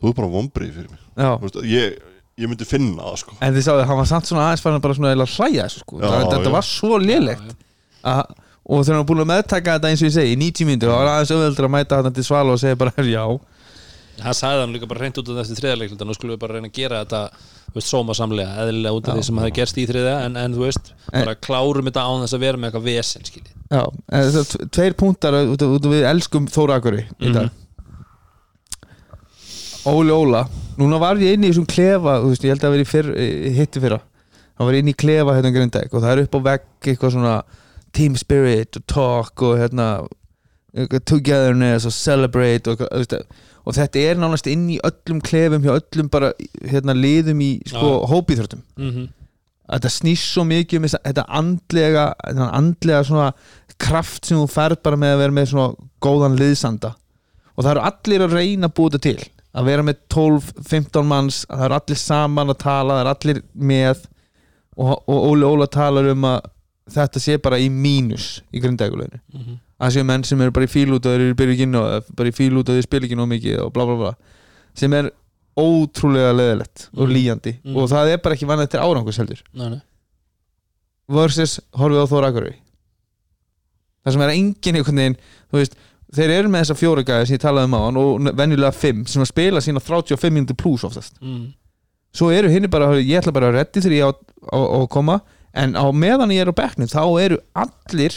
[0.03, 0.99] Þú er bara vombrið fyrir mig.
[1.17, 2.01] Já, Þú veist,
[2.41, 3.37] ég, myndi finna það sko.
[3.41, 6.01] En þið sáðu hann var samt svona aðeins fann bara svona að hlæja þessu sko.
[6.01, 6.55] Já, það, þetta já.
[6.57, 7.57] var svo lélegt.
[8.05, 8.23] Að,
[8.65, 10.93] og þegar hann var búin að meðtaka þetta eins og ég segi í 90 mínútur
[10.93, 13.25] þá var aðeins auðveldur að mæta hann til svala og segja bara já.
[14.23, 16.71] Hann sagði hann líka bara reynd út af þessi þriðarleikluta nú skulum við bara reyna
[16.71, 17.23] að gera þetta
[17.75, 20.63] þú veist, sómasamlega, eðlilega út af því sem hafi gerst í þriðja en, en þú
[20.63, 23.55] veist, bara klárum þetta án þess að vera með eitthvað vesen skilji.
[23.67, 27.35] Já, en það er tveir punktar út af út af við elskum Þóra Akuri í
[27.35, 27.51] dag.
[29.91, 30.45] Óli Óla
[30.81, 33.11] Núna var ég inn í þessum klefa þú veist, ég held að vera í fyrr,
[33.59, 34.01] hitti fyrra
[34.55, 37.17] hann var inn í klefa hérna um Grindæk og það er upp á vegg eitthvað
[37.17, 37.35] svona
[37.95, 39.89] team spirit og talk og hérna
[41.07, 43.15] togetherness og celebrate og, veist,
[43.65, 46.33] og þetta er nánast inn í öllum klefum hjá öllum bara
[46.67, 48.07] hérna liðum í sko Já.
[48.11, 49.07] hópíþróttum mm -hmm.
[49.75, 53.33] þetta snýst svo mikið um þetta andlega, þetta andlega svona
[53.79, 56.95] kraft sem þú færð bara með að vera með svona góðan liðsanda
[57.57, 61.45] og það eru allir að reyna að búa þetta til að vera með 12-15 manns
[61.49, 64.05] að það eru allir saman að tala, það eru allir með
[64.77, 66.41] og, og Óli Óla talar um að
[66.95, 69.59] þetta sé bara í mínus í grindækuleginu Mhm.
[69.81, 71.75] að séu menn sem eru bara í fíl út og þeir eru byrju ekki inn
[71.79, 74.13] og bara í fíl út og þeir spila ekki nóg mikið og bla bla bla
[74.75, 75.11] sem er
[75.57, 77.15] ótrúlega leðilegt og Mhm.
[77.15, 77.77] líjandi Mhm.
[77.77, 79.81] og það er bara ekki vannað til árangus heldur nei, nei.
[81.09, 82.57] versus horfið á Þóra Akurey
[84.05, 85.17] það sem er engin einhvern veginn
[85.53, 85.75] þú veist,
[86.15, 89.05] þeir eru með þessa fjóra gæði sem ég talaði um á hann og venjulega fimm
[89.11, 91.53] sem að spila sína 35 minútur pluss oftast Mm.
[92.15, 94.11] svo eru hinn bara, ég ætla bara að reddi þegar ég á,
[94.55, 95.21] á, á að koma
[95.55, 98.15] en á meðan ég er á bekknum þá eru allir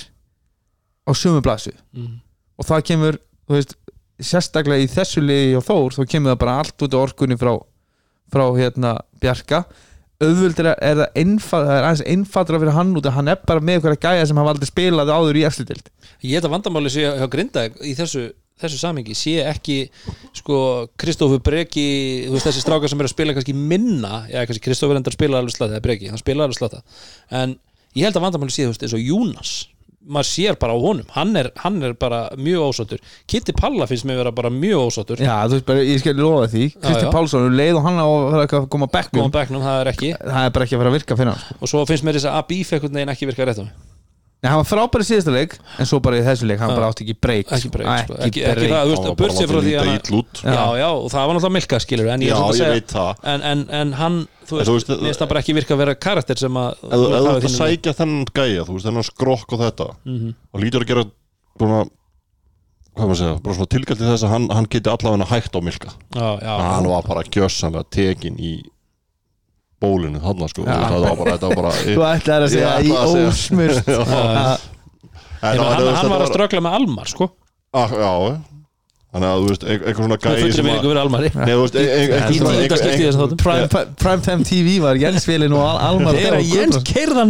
[1.07, 2.19] á sömu blasu Mm.
[2.60, 3.18] og það kemur,
[3.49, 3.76] veist
[4.19, 7.53] sérstaklega í þessu liði og Þór þá kemur það bara allt út af orkunni frá
[8.34, 9.65] frá hérna Bjarka
[10.23, 13.61] auðvöldir er það einfað það er aðeins einfaldra fyrir hann út að hann er bara
[13.61, 15.91] með eitthvað gæja sem hafa aldrei spilað áður í eftirdild
[16.26, 18.23] ég held að vandamáli sé hjá Grindag í þessu
[18.57, 19.77] þessu samingi sé ekki
[20.39, 20.60] sko
[20.98, 21.88] Kristófur Breki
[22.26, 25.19] þú veist þessi strákar sem eru að spila kannski minna já kannski Kristófur endar að
[25.19, 26.81] spila alveg slata eða Breki, hann spila alveg slata
[27.30, 27.53] en
[27.94, 29.53] ég held að vandamáli sé þú veist eins og Júnas
[30.07, 34.07] maður sér bara á honum, hann er, hann er bara mjög ósáttur, Kitty Palla finnst
[34.07, 36.63] mér vera bara mjög ósáttur, Já, þú veist bara, ég skal lofa því.
[36.79, 37.11] Kristi.
[37.11, 39.81] Pálsson, um leið og hann á að fara að koma á koma bekknum bekknum, það
[39.84, 40.13] er ekki.
[40.23, 41.59] það er bara ekki að fara að virka fyrir hann sko.
[41.61, 43.75] og svo finnst mér þess að Abíf einhvern veginn ekki virka rétt á mig
[44.38, 47.01] Nei, hann var frábæri síðasta leik en svo bara í þessu leik, hann bara átti
[47.07, 48.17] ekki breyk ekki breyk, sko.
[48.21, 49.71] ekki, ekki, ekki breyk það, þú Það veist, var bara burt sér frá látið því
[49.73, 50.41] líta að illa út.
[50.45, 52.75] Já, já, og það var náttúrulega milka skilur en ég, Já, samt að ég segja-
[52.77, 53.23] veit það.
[53.34, 55.82] en, en, en hann, þú veist, þú veist, mér finnst það bara ekki virka að
[55.84, 59.53] vera karakter sem að Ef þú ert að sækja þennan gæja, þú veist, þennan skrokk
[59.57, 60.34] og þetta Mhm.
[60.53, 61.03] og lítur að gera
[61.57, 61.80] svona
[62.98, 65.61] hvað maður segja, bara svona tilgælt til þess að hann, hann geti allavega hægt á
[65.61, 68.53] milka já, já, hann var bara gjössanlega tekin í
[69.82, 70.74] bólinu þarna sko, Já.
[70.90, 72.90] það var bara, þetta var bara Þú ætlaði að segja í
[73.86, 74.02] Já.
[74.07, 74.57] Já.
[75.38, 77.28] Það hann, var að ströggla með Almar sko
[77.78, 78.41] Ah, Já,
[79.07, 81.29] þannig að þú veist, eitthvað svona fullri sem að fyrir Almari.
[81.34, 83.39] Nei, þú veist, ein- ein- í eitthvað svona- tíundaskipti í þessum þáttum.
[83.43, 86.77] Prime, Primetime TV var Jens Vilin og Al Almar þegar Jens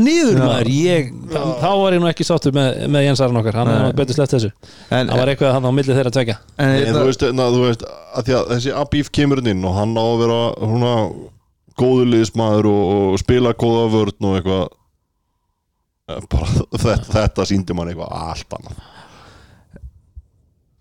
[0.01, 0.47] niður Já.
[0.47, 3.53] maður ég, þá, var ég nú ekki sáttur með, með Jens Aran okkar.
[3.61, 4.51] Hann er betur sleppt þessu.
[4.89, 7.47] En, það var eitthvað hann á milli þeirra tvekja en, En þú en veist, na,
[7.53, 10.93] þú veist að því að þessi Abíf kemur inn og hann á að vera svona
[11.77, 12.83] góður liðsmaður og,
[13.13, 14.67] og spila góða vörn og eitthvað.
[16.09, 18.85] Eh, bara þetta, þetta síndi mann eitthvað allt annað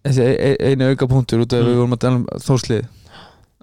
[0.06, 1.68] þessi e- e- einu auka punktur út af Mm.
[1.70, 2.86] við vorum að tala um þórslið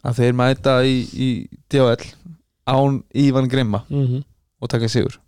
[0.04, 1.30] að þeir mæta í, í
[1.72, 2.06] DHL
[2.68, 4.24] án Ívan Grimma mm -hmm.
[4.62, 5.20] og taka sigur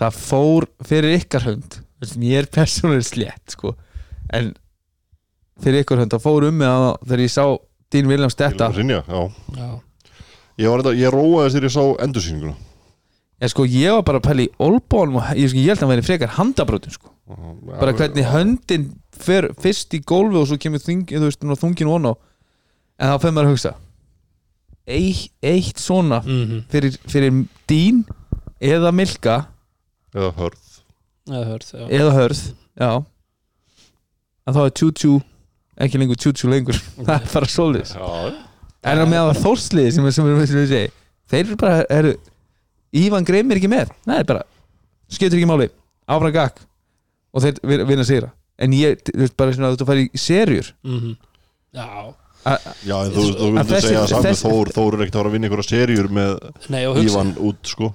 [0.00, 1.80] það fór fyrir ykkar hönd
[2.16, 3.74] mér er persónulega slétt sko.
[4.32, 4.54] en
[5.60, 7.44] fyrir ykkar hönd það fór um mig að þegar ég sá
[7.90, 9.30] Dín Viljáms detta Rinja, já.
[9.56, 9.80] já,
[10.58, 12.54] Ég var þetta, ég róaðist þegar ég sá endursýninguna
[13.40, 15.84] en sko ég var bara að pæla í olbónum og ég, sko, ég held að
[15.86, 17.08] hann væri frekar handabrótin sko.
[17.80, 21.90] bara hvernig höndin fer fyrst í gólfi og svo kemur þung, þú veist, nú þungin
[21.92, 22.12] von á.
[23.00, 23.76] En þá fyrir maður að hugsa
[24.90, 28.02] eitt, eitt svona mm fyrir, fyrir dín
[28.60, 29.44] eða milka?
[30.14, 30.68] Eða hörð.
[31.30, 31.84] Eða hörð já.
[32.00, 32.40] eða hörð
[32.80, 32.90] já.
[34.48, 35.12] Að þá er tjú-tjú
[35.80, 36.78] ekki lengur tjú-tjú lengur.
[37.06, 37.50] Það er bara
[37.94, 40.88] Já, en á meðan þórsliði sem, sem, sem, við segi
[41.30, 42.14] þeir eru bara eru,
[42.96, 43.92] Ívan Greim er ekki með.
[44.02, 44.44] Það er bara
[45.10, 45.68] skiptur ekki máli.
[46.10, 46.64] Áfram gakk
[47.30, 50.20] og þeir vin- vinna sigra en ég, þú veist bara svona að þú færi í
[50.20, 50.72] serjur.
[50.84, 51.16] Mhm.
[51.74, 51.86] já.
[52.88, 55.20] Já en þú, þú Að vildi þessi- segja samt þessi- Þór, Þór er ekkert að
[55.20, 56.30] fara að vinna einhverja serjur með
[56.72, 57.90] Nei, hugsa, Ívan út sko.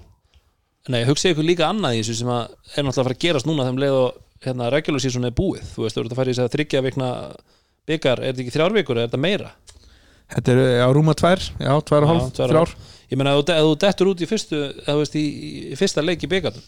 [0.94, 2.44] Nei, hugsa ykkur líka annað í þessu sem að
[2.78, 5.64] er náttúrulega að fara að gerast núna þeim leið og hérna, regular season er búið.
[5.74, 7.10] Þú veist, þú ert að fara í þess að þryggja vikna
[7.90, 9.52] byggar, er þetta ekki þrjár vikur, er þetta meira?
[10.36, 12.76] Þetta er já, rúma tvær, já, tvær og hálf, þrjár.
[13.12, 15.26] ég meina ef þú- ef þú dettur út í fyrstu þú veist, í,
[15.74, 16.62] í fyrsta leik í byggarnum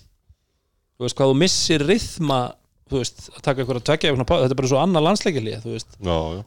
[0.98, 2.42] þú veist hvað þú missir rithma
[2.88, 5.68] þú veist, að taka eitthvað að tvekja eitthvað, þetta er bara svo annað landsleikilið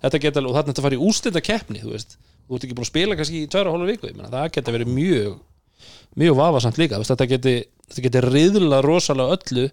[0.05, 2.87] þetta geta og þarna þetta fara í ústinda keppni þú veist, þú ert ekki búin
[2.87, 5.39] að spila kannski í tværa og hálfa viku, ég meina það geta verið mjög
[6.21, 7.55] mjög vafasamt líka, veist, þetta geti
[7.91, 9.67] þetta geti riðla rosalega öllu.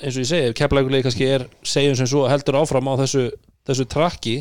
[0.00, 3.28] Eins og ég segi, ef kepplækulegi kannski er segjum sem svo heldur áfram á þessu
[3.66, 4.40] þessu trakki,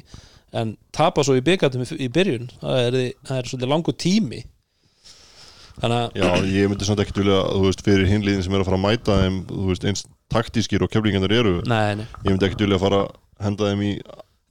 [0.55, 2.97] en tapa svo í byggarnum í, byrjun það er,
[3.27, 4.41] það er svolítið langur tími.
[5.75, 8.69] Þannig að Já, ég myndi samt ekkert vilja, þú veist, fyrir hinliðin sem er að
[8.69, 10.05] fara að mæta þeim, þú veist, eins
[10.35, 13.91] taktískir og keflingarnir eru, nei, nei, ég myndi ekkert vilja fara að henda þeim í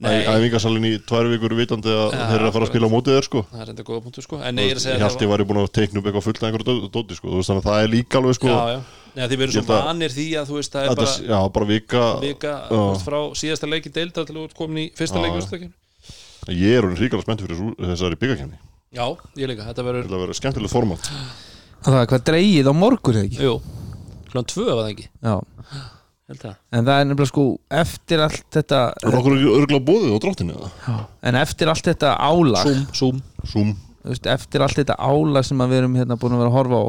[0.05, 0.25] Nei.
[0.27, 3.13] æfingarsalinn í tvær vikur vitandi að Ja, þeir eru að fara að spila á mótið
[3.15, 3.41] þér, sko.
[3.47, 4.39] það er enda góða punktu sko.
[4.43, 6.41] En nei, ég er að segja Hjalti var ég búin að teikna upp eitthvað fullt
[6.41, 8.81] af einhverju dóti, sko, þannig að það er líka alveg, sko, já, já,
[9.15, 11.39] já, því við erum svo að- vanir því að þú veist, það er bara já,
[11.55, 15.23] bara vika, vika veist, frá síðasta leiki deilda til þú ert komin í fyrsta Já,
[15.23, 15.71] leiki
[16.59, 18.59] ég er ríkala spennt fyrir þessari byggakefni,
[18.99, 19.05] já,
[19.39, 21.09] ég líka, þetta verður þetta verður skemmtilegt format.
[21.87, 23.39] Það er hvað dreigið á morgun eða ekki?
[23.47, 23.55] Jú,
[24.35, 25.07] hljóðan tvö var það ekki?
[25.23, 25.35] Já,
[26.25, 26.55] held það.
[26.71, 27.45] En það er nefnilega sko
[27.81, 30.67] eftir allt þetta Er okkur örgulega bóðið á?
[30.87, 30.95] Já,
[31.29, 35.83] en eftir allt þetta álag zoom, zoom, veist, eftir allt þetta álag sem að við
[35.83, 36.85] erum hérna búin að vera að horfa á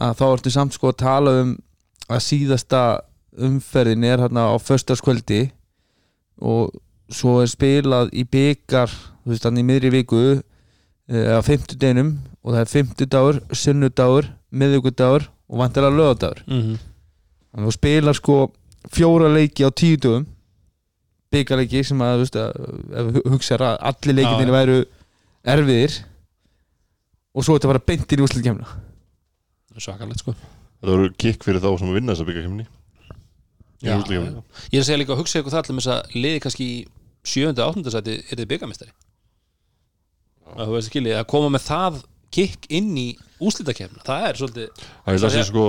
[0.00, 1.56] að þá ertu samt sko að tala um
[2.10, 2.84] að síðasta
[3.40, 5.42] umferðin er hérna á föstaskvöldi
[6.40, 6.70] og
[7.10, 12.54] svo er spilað í byggar þú veist, hann í miðri viku eh, á fimmtudeginum og
[12.54, 16.78] það er fimmtudagur, sunnudagur miðvikudagur og vantilega lögadagur mm
[17.50, 18.34] þannig að þú spilar sko
[18.94, 20.26] fjóra leiki á tíu dögum.
[21.34, 24.52] Byggarleiki sem að, veist, að hugsaður að allir já.
[24.54, 24.76] væru
[25.54, 25.96] erfiðir.
[27.34, 28.70] Og svo þetta bara beint inn í úrslitkemna
[29.80, 30.34] svakalegt sko.
[30.80, 32.66] Þetta verður kikk fyrir þá sem að vinna þessa byggakefni
[33.80, 34.20] Já, já.
[34.20, 36.64] ég er að segja líka að hugsa ykkur það allir með þess að liði kannski
[36.68, 36.80] í
[37.30, 38.92] sjönda, áttunda sæti er þið byggamistari
[40.50, 41.96] að þú veist ekki að koma með það
[42.36, 43.06] kikk inn í
[43.48, 45.64] úslitakefna það er svolítið Það er það sem sko,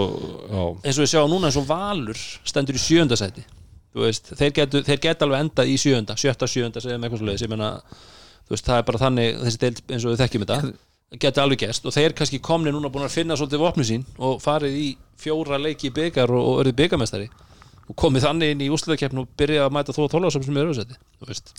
[0.52, 2.22] já, eins og við sjáum núna eins og Valur
[2.52, 3.43] stendur í sjönda sæti.
[3.91, 7.52] Þú veist, þeir geta alveg endað í sjönda sjötta, sjönda, segjum eitthvað svo leiðis ég
[7.52, 7.73] meina,
[8.48, 10.72] þú veist, það er bara þannig þessi deild eins og við þekkjum þetta
[11.19, 11.88] geti alveg gerst.
[11.88, 14.89] Og þeir kannski komni núna búin að finna svolítið vopnu sín og farið í
[15.19, 17.27] fjóra leiki í byggar og, og örðið byggamestari
[17.91, 20.69] og komið þannig inn í úrslitakeppn og byrja að mæta þó að tólasum sem er
[20.72, 21.52] auðvitað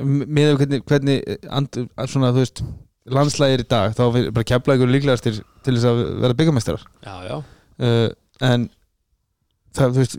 [0.00, 1.78] með hvernig, hvernig and,
[2.10, 2.62] svona, þú veist,
[3.08, 6.84] landslægir í dag þá er bara kefla ykkur líklegastir til þess að vera byggamestrar
[7.80, 8.08] uh,
[8.44, 8.68] en
[9.76, 10.16] það, þú veist,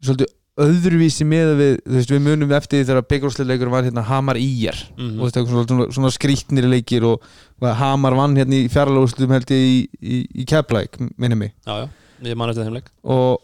[0.00, 4.40] svolítið öðruvísi með við, þú veist, við munum eftir því þegar byggjúrsleikur var hérna Hamar
[4.40, 4.80] Íjar.
[4.96, 5.14] Mhm.
[5.14, 7.24] og þú veist, eitthvað svona, svona skrýtnir leikir og,
[7.60, 11.54] og Hamar vann hérna í fjarlagúrslutum held ég í, í, í Keflæk, minni mig.
[11.64, 11.88] Já, já.
[13.14, 13.40] Og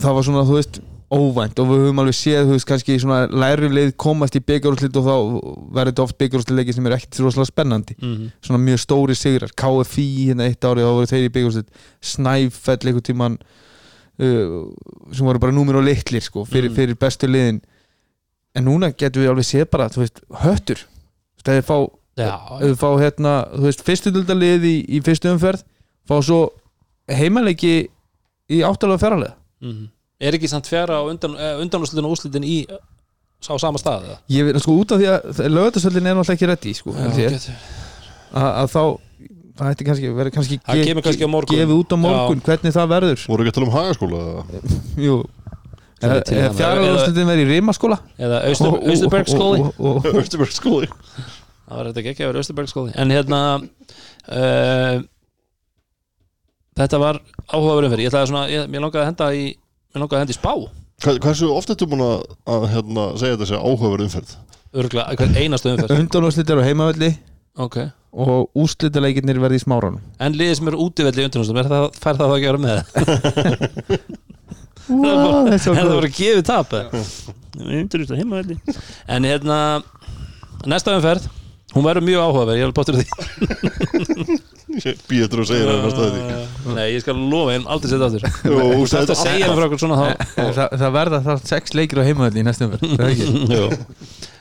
[0.00, 3.16] það var svona, þú veist, óvænt og við höfum alveg séð, þú veist, kannski svona
[3.34, 5.14] læri leið komast í byggjúrslit og þá
[5.74, 7.96] verður þetta oft byggjúrsleiki sem er ekkert rosalega spennandi.
[7.98, 9.50] Mm svona mjög stóri sigrar.
[9.58, 11.68] KFI hérna eitt árið þá voru þeir í byggjúrslit
[12.12, 13.38] Snæfell einhvern tíman
[14.22, 14.56] uh,
[15.10, 16.76] sem voru bara númur og litlir sko, fyrir, Mm.
[16.78, 17.60] fyrir bestu liðin.
[18.54, 20.86] En núna getum við alveg séð bara þú veist, höttur.
[21.44, 21.76] Það er fá,
[22.18, 25.62] já, ef við fá hérna þú veist, fyrstu dildalið í, í fyrstu umferð
[26.06, 26.40] fá svo
[27.10, 27.88] heimaleiki
[28.50, 29.88] í áttalega fjaralega mm
[30.20, 34.16] er ekki samt fjara á undan, undanúslitin og úslitin í á sama stað eða?
[34.30, 37.38] ég veit sko út af því að lögatarsöldin er náttúrulega ekki reddi sko, held ég,
[37.38, 37.62] getur.
[38.36, 38.82] að, að þá
[39.60, 41.58] það ætti kannski, verið kannski, Það kemur kannski á morgun.
[41.58, 43.26] gefið út á morgun, hvernig það verður.
[43.28, 44.72] Voru ekki að tala um hagaskóla eða?
[45.06, 45.18] Jú.
[46.00, 46.22] Er
[46.56, 47.98] fjárhaldstundin verið í Rimaskóla.
[48.16, 49.64] Eða Austur, Austurberg skóli.
[49.66, 50.88] og, og, og, Östuberg skóli.
[51.68, 52.94] Það var þetta ekki að vera Austurberg skóli.
[52.96, 55.02] En hérna uh,
[56.80, 57.20] þetta var
[57.50, 59.44] áhugaverðum fyrir ég ég, mér langaði að henda í
[59.90, 60.52] mér langaði að henda í spá.
[61.00, 64.38] Hvað, Hversu oft ertu búin að, að hérna, segja þetta sé áhugaverð umferð?
[64.70, 65.96] örgulega, hvern einastu umferð.
[65.98, 67.10] Undanúrslit eru á heimavelli
[67.60, 67.76] ok,
[68.10, 72.30] og úrslitaleikirnir verði í smáranum en liðið sem eru útivelli í er það, fær það
[72.30, 72.78] þá ekki að vera með?
[74.90, 76.72] Wow, er það voru að gefa tap
[77.60, 78.56] undanústum heimavelli.
[79.06, 79.58] En hérna
[80.66, 81.28] næsta umferð,
[81.76, 84.38] hún verður mjög áhugaverð ég er alveg bóttur því
[84.70, 86.74] Býð eftir að segja það næsta þetta.
[86.76, 89.66] Nei, ég skal lofa, ég hef aldrei setja þú þetta- ætti að segja mér frá
[89.66, 90.04] okkur svona þá.
[90.36, 93.26] Það, það verða það sex leikir á heimavelli í næstum verð það er ekki?
[93.56, 93.64] Jú.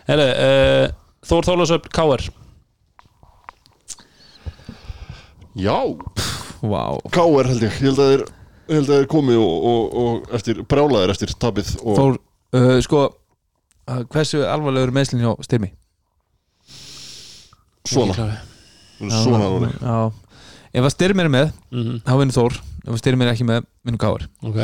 [0.09, 0.85] Herre, uh,
[1.29, 2.25] Þór Þólasöfn Káar
[5.59, 5.75] Já,
[6.61, 6.99] wow.
[7.11, 7.49] K.R.
[7.49, 7.73] held ég.
[7.73, 8.21] Ég held að þeir,
[8.69, 12.19] ég held að þeir komi og, og, og eftir brjálaðir eftir tapið og Þór,
[12.59, 13.01] uh, sko
[14.13, 15.71] hversu alvarlegur er meðslinn hjá Styrmi?
[17.89, 18.13] svona
[18.99, 20.11] Svona Já.
[20.73, 22.01] ef að Styrmi er með, mm -hmm.
[22.03, 22.59] þá vinnur Þór.
[22.83, 24.59] Ef að Styrmi er ekki með, vinnur Káar Ok.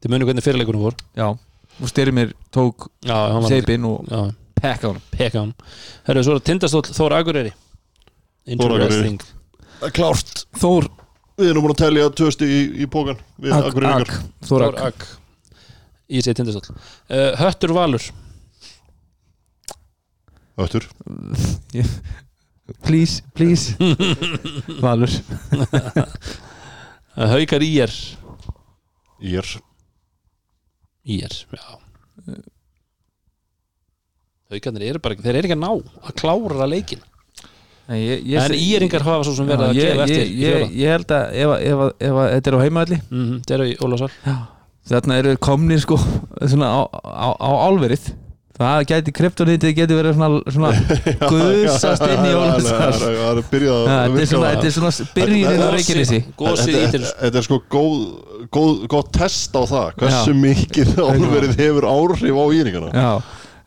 [0.00, 1.28] Þið munið hvernig fyrirleikunum fór já,
[1.80, 5.02] og Styrmir tók hann seipinn og Já, pekka honum.
[5.10, 5.54] Peka hann
[6.06, 7.52] Hörru, svo er það tindastóll Þór Akureyri.
[8.46, 8.84] Þór Akureyri.
[8.84, 9.20] Interesting
[9.96, 10.46] Klárt.
[10.56, 10.88] Þór.
[11.36, 14.68] Við erum búin að telja tvö stig í, í pókan Við Ag, Akureyringar Ag, Þór
[14.70, 15.08] Ag Ak.
[16.06, 16.76] Í sig tindastóll.
[17.10, 18.04] Uh, Höttur Valur.
[20.56, 20.86] Öttur
[22.82, 23.76] Please, please.
[24.82, 25.10] Valur.
[27.16, 27.92] Haukar Ír
[29.22, 29.46] Ír
[31.06, 31.78] Ír, já.
[34.50, 35.70] Haukarnir eru bara Þeir eru ekki að ná
[36.10, 37.00] að klára leikin
[37.86, 41.14] Nei, ég, ég, En Íringar hafa svo sem verið að gefa eftir ég, ég, held
[41.14, 44.16] að ef, ef, ef, ef að þetta er á heimaðli Mhm, Þeir eru í Ólafsar
[44.86, 45.96] þarna eru þeir komnir sko
[46.46, 48.10] svona á, á, á álverið
[48.56, 50.70] það gæti kryptonítið geti verið svona, svona
[51.30, 55.08] gusast inn í Ólafsar Það er byrjað Ja, að þetta er virka þetta er svona
[55.16, 55.70] byrjunin á
[56.40, 57.96] Gósið Þetta- þetta- Þetta er sko góð,
[58.56, 63.10] góð, góð test á það Hversu mikið álverið hefur áhrif á íringana Já,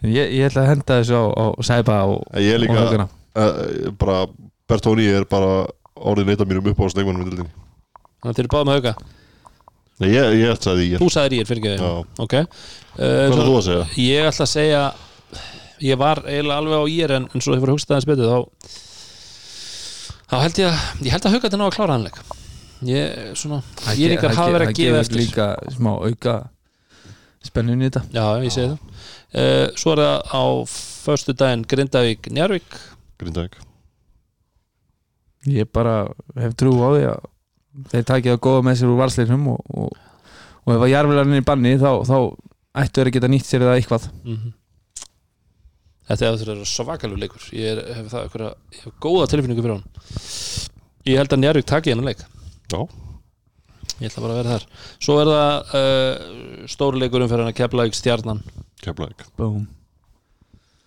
[0.10, 4.24] ég, ég ætla að henda þessu á, á Sæba og, Ég er líka- uh, Bara
[4.70, 5.66] Bertóni er bara
[6.00, 7.50] orðin eitt af mínum upp á stegmanum í dildinni.
[8.22, 8.94] Þannig að þeir eru báðum að hauka
[10.00, 11.92] Nei, ég, ég ætla að ég Þú sagðir Ír fyrir ekki Já.
[12.24, 12.36] Ok.
[12.40, 12.46] Uh,
[13.00, 13.86] Hvað er svo- þú að segja?
[14.06, 14.84] Ég ætla að segja
[15.90, 18.40] Ég var eiginlega alveg á Ír en, en svo hefur hugstað aðeins betur þá
[20.30, 22.18] þá held ég að ég held að hauka þetta ná að klára hannleik
[22.88, 25.18] Ég, svona Það Íringar ge- hafa það verið að gefa það eftir.
[25.18, 26.36] gefur líka smá auka
[27.50, 28.02] spennun í þetta.
[28.16, 28.80] Já, ég segi það.
[29.40, 32.78] Uh, Svo er það á föstu daginn Grindavík Njarvík
[33.20, 33.58] Grindavík.
[35.50, 35.98] Ég bara
[36.40, 37.20] hef trú á því að
[37.92, 39.98] þeir takið að góða með sér úr valsleiknum og, og,
[40.66, 42.16] og ef að jarfilarinn er í banni þá, þá
[42.84, 44.10] ættu þeir að geta nýtt sér það eitthvað.
[44.24, 44.56] Mm
[46.10, 47.44] Þetta er að þetta er svakalur leikur.
[47.54, 49.84] Ég er, hef það einhverja, ég hef góða tilfinningu fyrir hann
[51.06, 52.24] Ég held að Njarvík taki hennan leik.
[52.74, 52.80] Já,
[54.00, 54.66] Ég ætla bara að vera þar.
[55.06, 58.42] Svo er það uh, stóri leikur um fyrir hann að Keflavík stjarnan.
[58.82, 59.22] Keflavík.
[59.38, 59.68] Boom.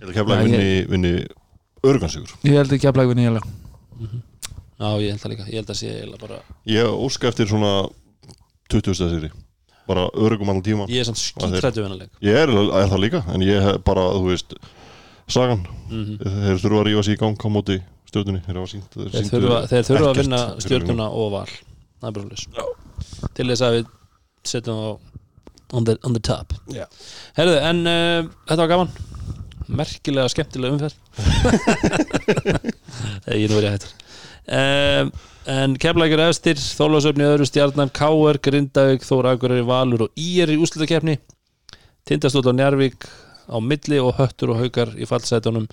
[0.00, 1.14] Ég held að Keflavík Já, vinni, vinni
[1.82, 3.42] örgansigur ég held að blæði vinni heila
[4.82, 5.44] Já, ég held það líka.
[5.46, 7.72] Ég held að sé eiginlega bara Ég óska eftir svona
[8.72, 9.30] 20 stæðsýri
[9.86, 12.10] Bara örgum allan tíma Ég er samt skítrættu hennan leik.
[12.24, 14.56] Ég er, er það líka En ég hef bara, þú veist
[15.30, 17.78] Sagan, mm þeir þurfa að rífa sig í gang á móti
[18.10, 21.46] stjórnunni Þeir hafa sýnt Þeir þurfa, þeir þurfa að vinna fyrir stjörnuna og val.
[22.02, 22.44] Það er bara hlutis
[23.38, 23.86] Til þess að við
[24.52, 24.90] setjum á
[25.72, 26.52] on the, on the top.
[26.68, 26.84] Já.
[27.38, 28.90] Herðu, en uh, þetta var gaman.
[29.72, 30.96] Merkilega skemmtilega umferð.
[33.32, 34.01] Ég er nú verið að hættur
[34.48, 35.12] um,
[35.52, 41.16] En keflækjur efstir Þólasöfni öðru stjarnan Káer, Grindavík, Þóra Akureyri, Valur og Ír í úrslutakefni
[42.06, 43.08] Tindastótt á Njarvík
[43.50, 45.66] á milli og höttur og haukar í fallsætunum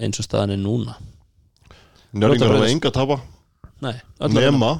[0.00, 0.94] eins og staðan er núna.
[2.16, 3.18] Njörgingar hafa enga að tapa.
[3.84, 4.50] Nei, öll að vinna.
[4.50, 4.70] Nema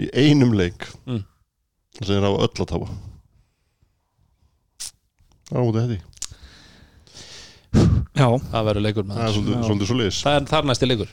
[0.00, 0.86] Í einum leik.
[1.08, 1.24] Mm.
[1.98, 2.90] Það sem þeir hafa öll að tapa.
[5.50, 5.98] Það er á móti hætti
[8.14, 11.10] já, Það verður leikur með Það er svolítið, svo liðis Það er þar næsti leikur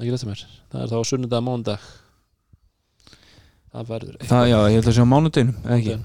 [0.00, 0.44] ekki rétt að mér.
[0.72, 1.88] Það er þá sunnudag mándag
[3.72, 5.96] það verður það, já, ég held að sé á mánudeginum eða ekki,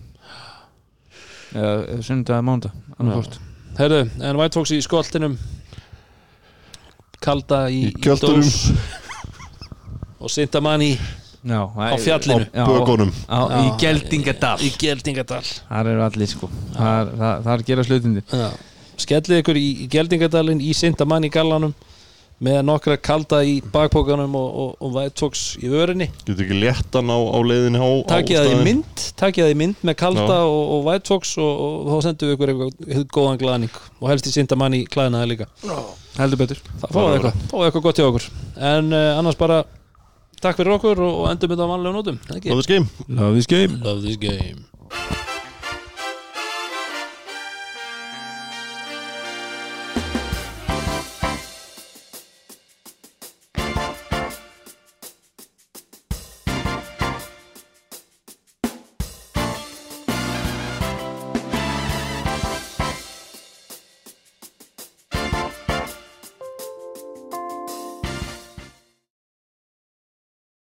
[1.57, 2.49] eða sunnudag
[2.97, 3.39] annarkvort.
[3.77, 5.37] Herðu, en White Fox í skoltinum
[7.23, 8.53] kalda í, Í dós.
[10.17, 10.95] Og Sintamanni
[11.45, 12.47] á fjallinu.
[12.49, 14.57] já, Bögunum á, í Geldingadal.
[14.65, 15.43] Í Geldingadal.
[15.69, 16.49] Þar eru allir sko.
[16.73, 18.47] Þar, þar, þar gera slutindir Já.
[18.97, 21.75] skellið ykkur í, í Geldingadalinn í Sintamanni gallanum
[22.43, 26.09] með nokkra kalda í bakpókanum og, og, og Fox í vörinni.
[26.25, 29.57] Getur ekki léttan á, á leiðin á, á takið það í mynd takið það í
[29.63, 30.43] mynd með kalda Já.
[30.45, 34.35] og, og Fox og, og þá sendum við ykkur eitthvað góðan glæðning og helst í
[34.35, 35.49] Sintamanni klæðinaði líka.
[36.17, 36.61] Heldur betur.
[36.83, 38.29] Það fáið eitthvað, fáið eitthvað gott hjá okkur.
[38.73, 39.61] En uh, annars bara
[40.41, 42.21] takk fyrir okkur og, endum þetta á vanlega nótum.
[42.37, 42.53] Ekki?
[42.53, 42.89] Love this game.
[43.09, 43.81] Love this game.
[43.81, 45.25] Love this game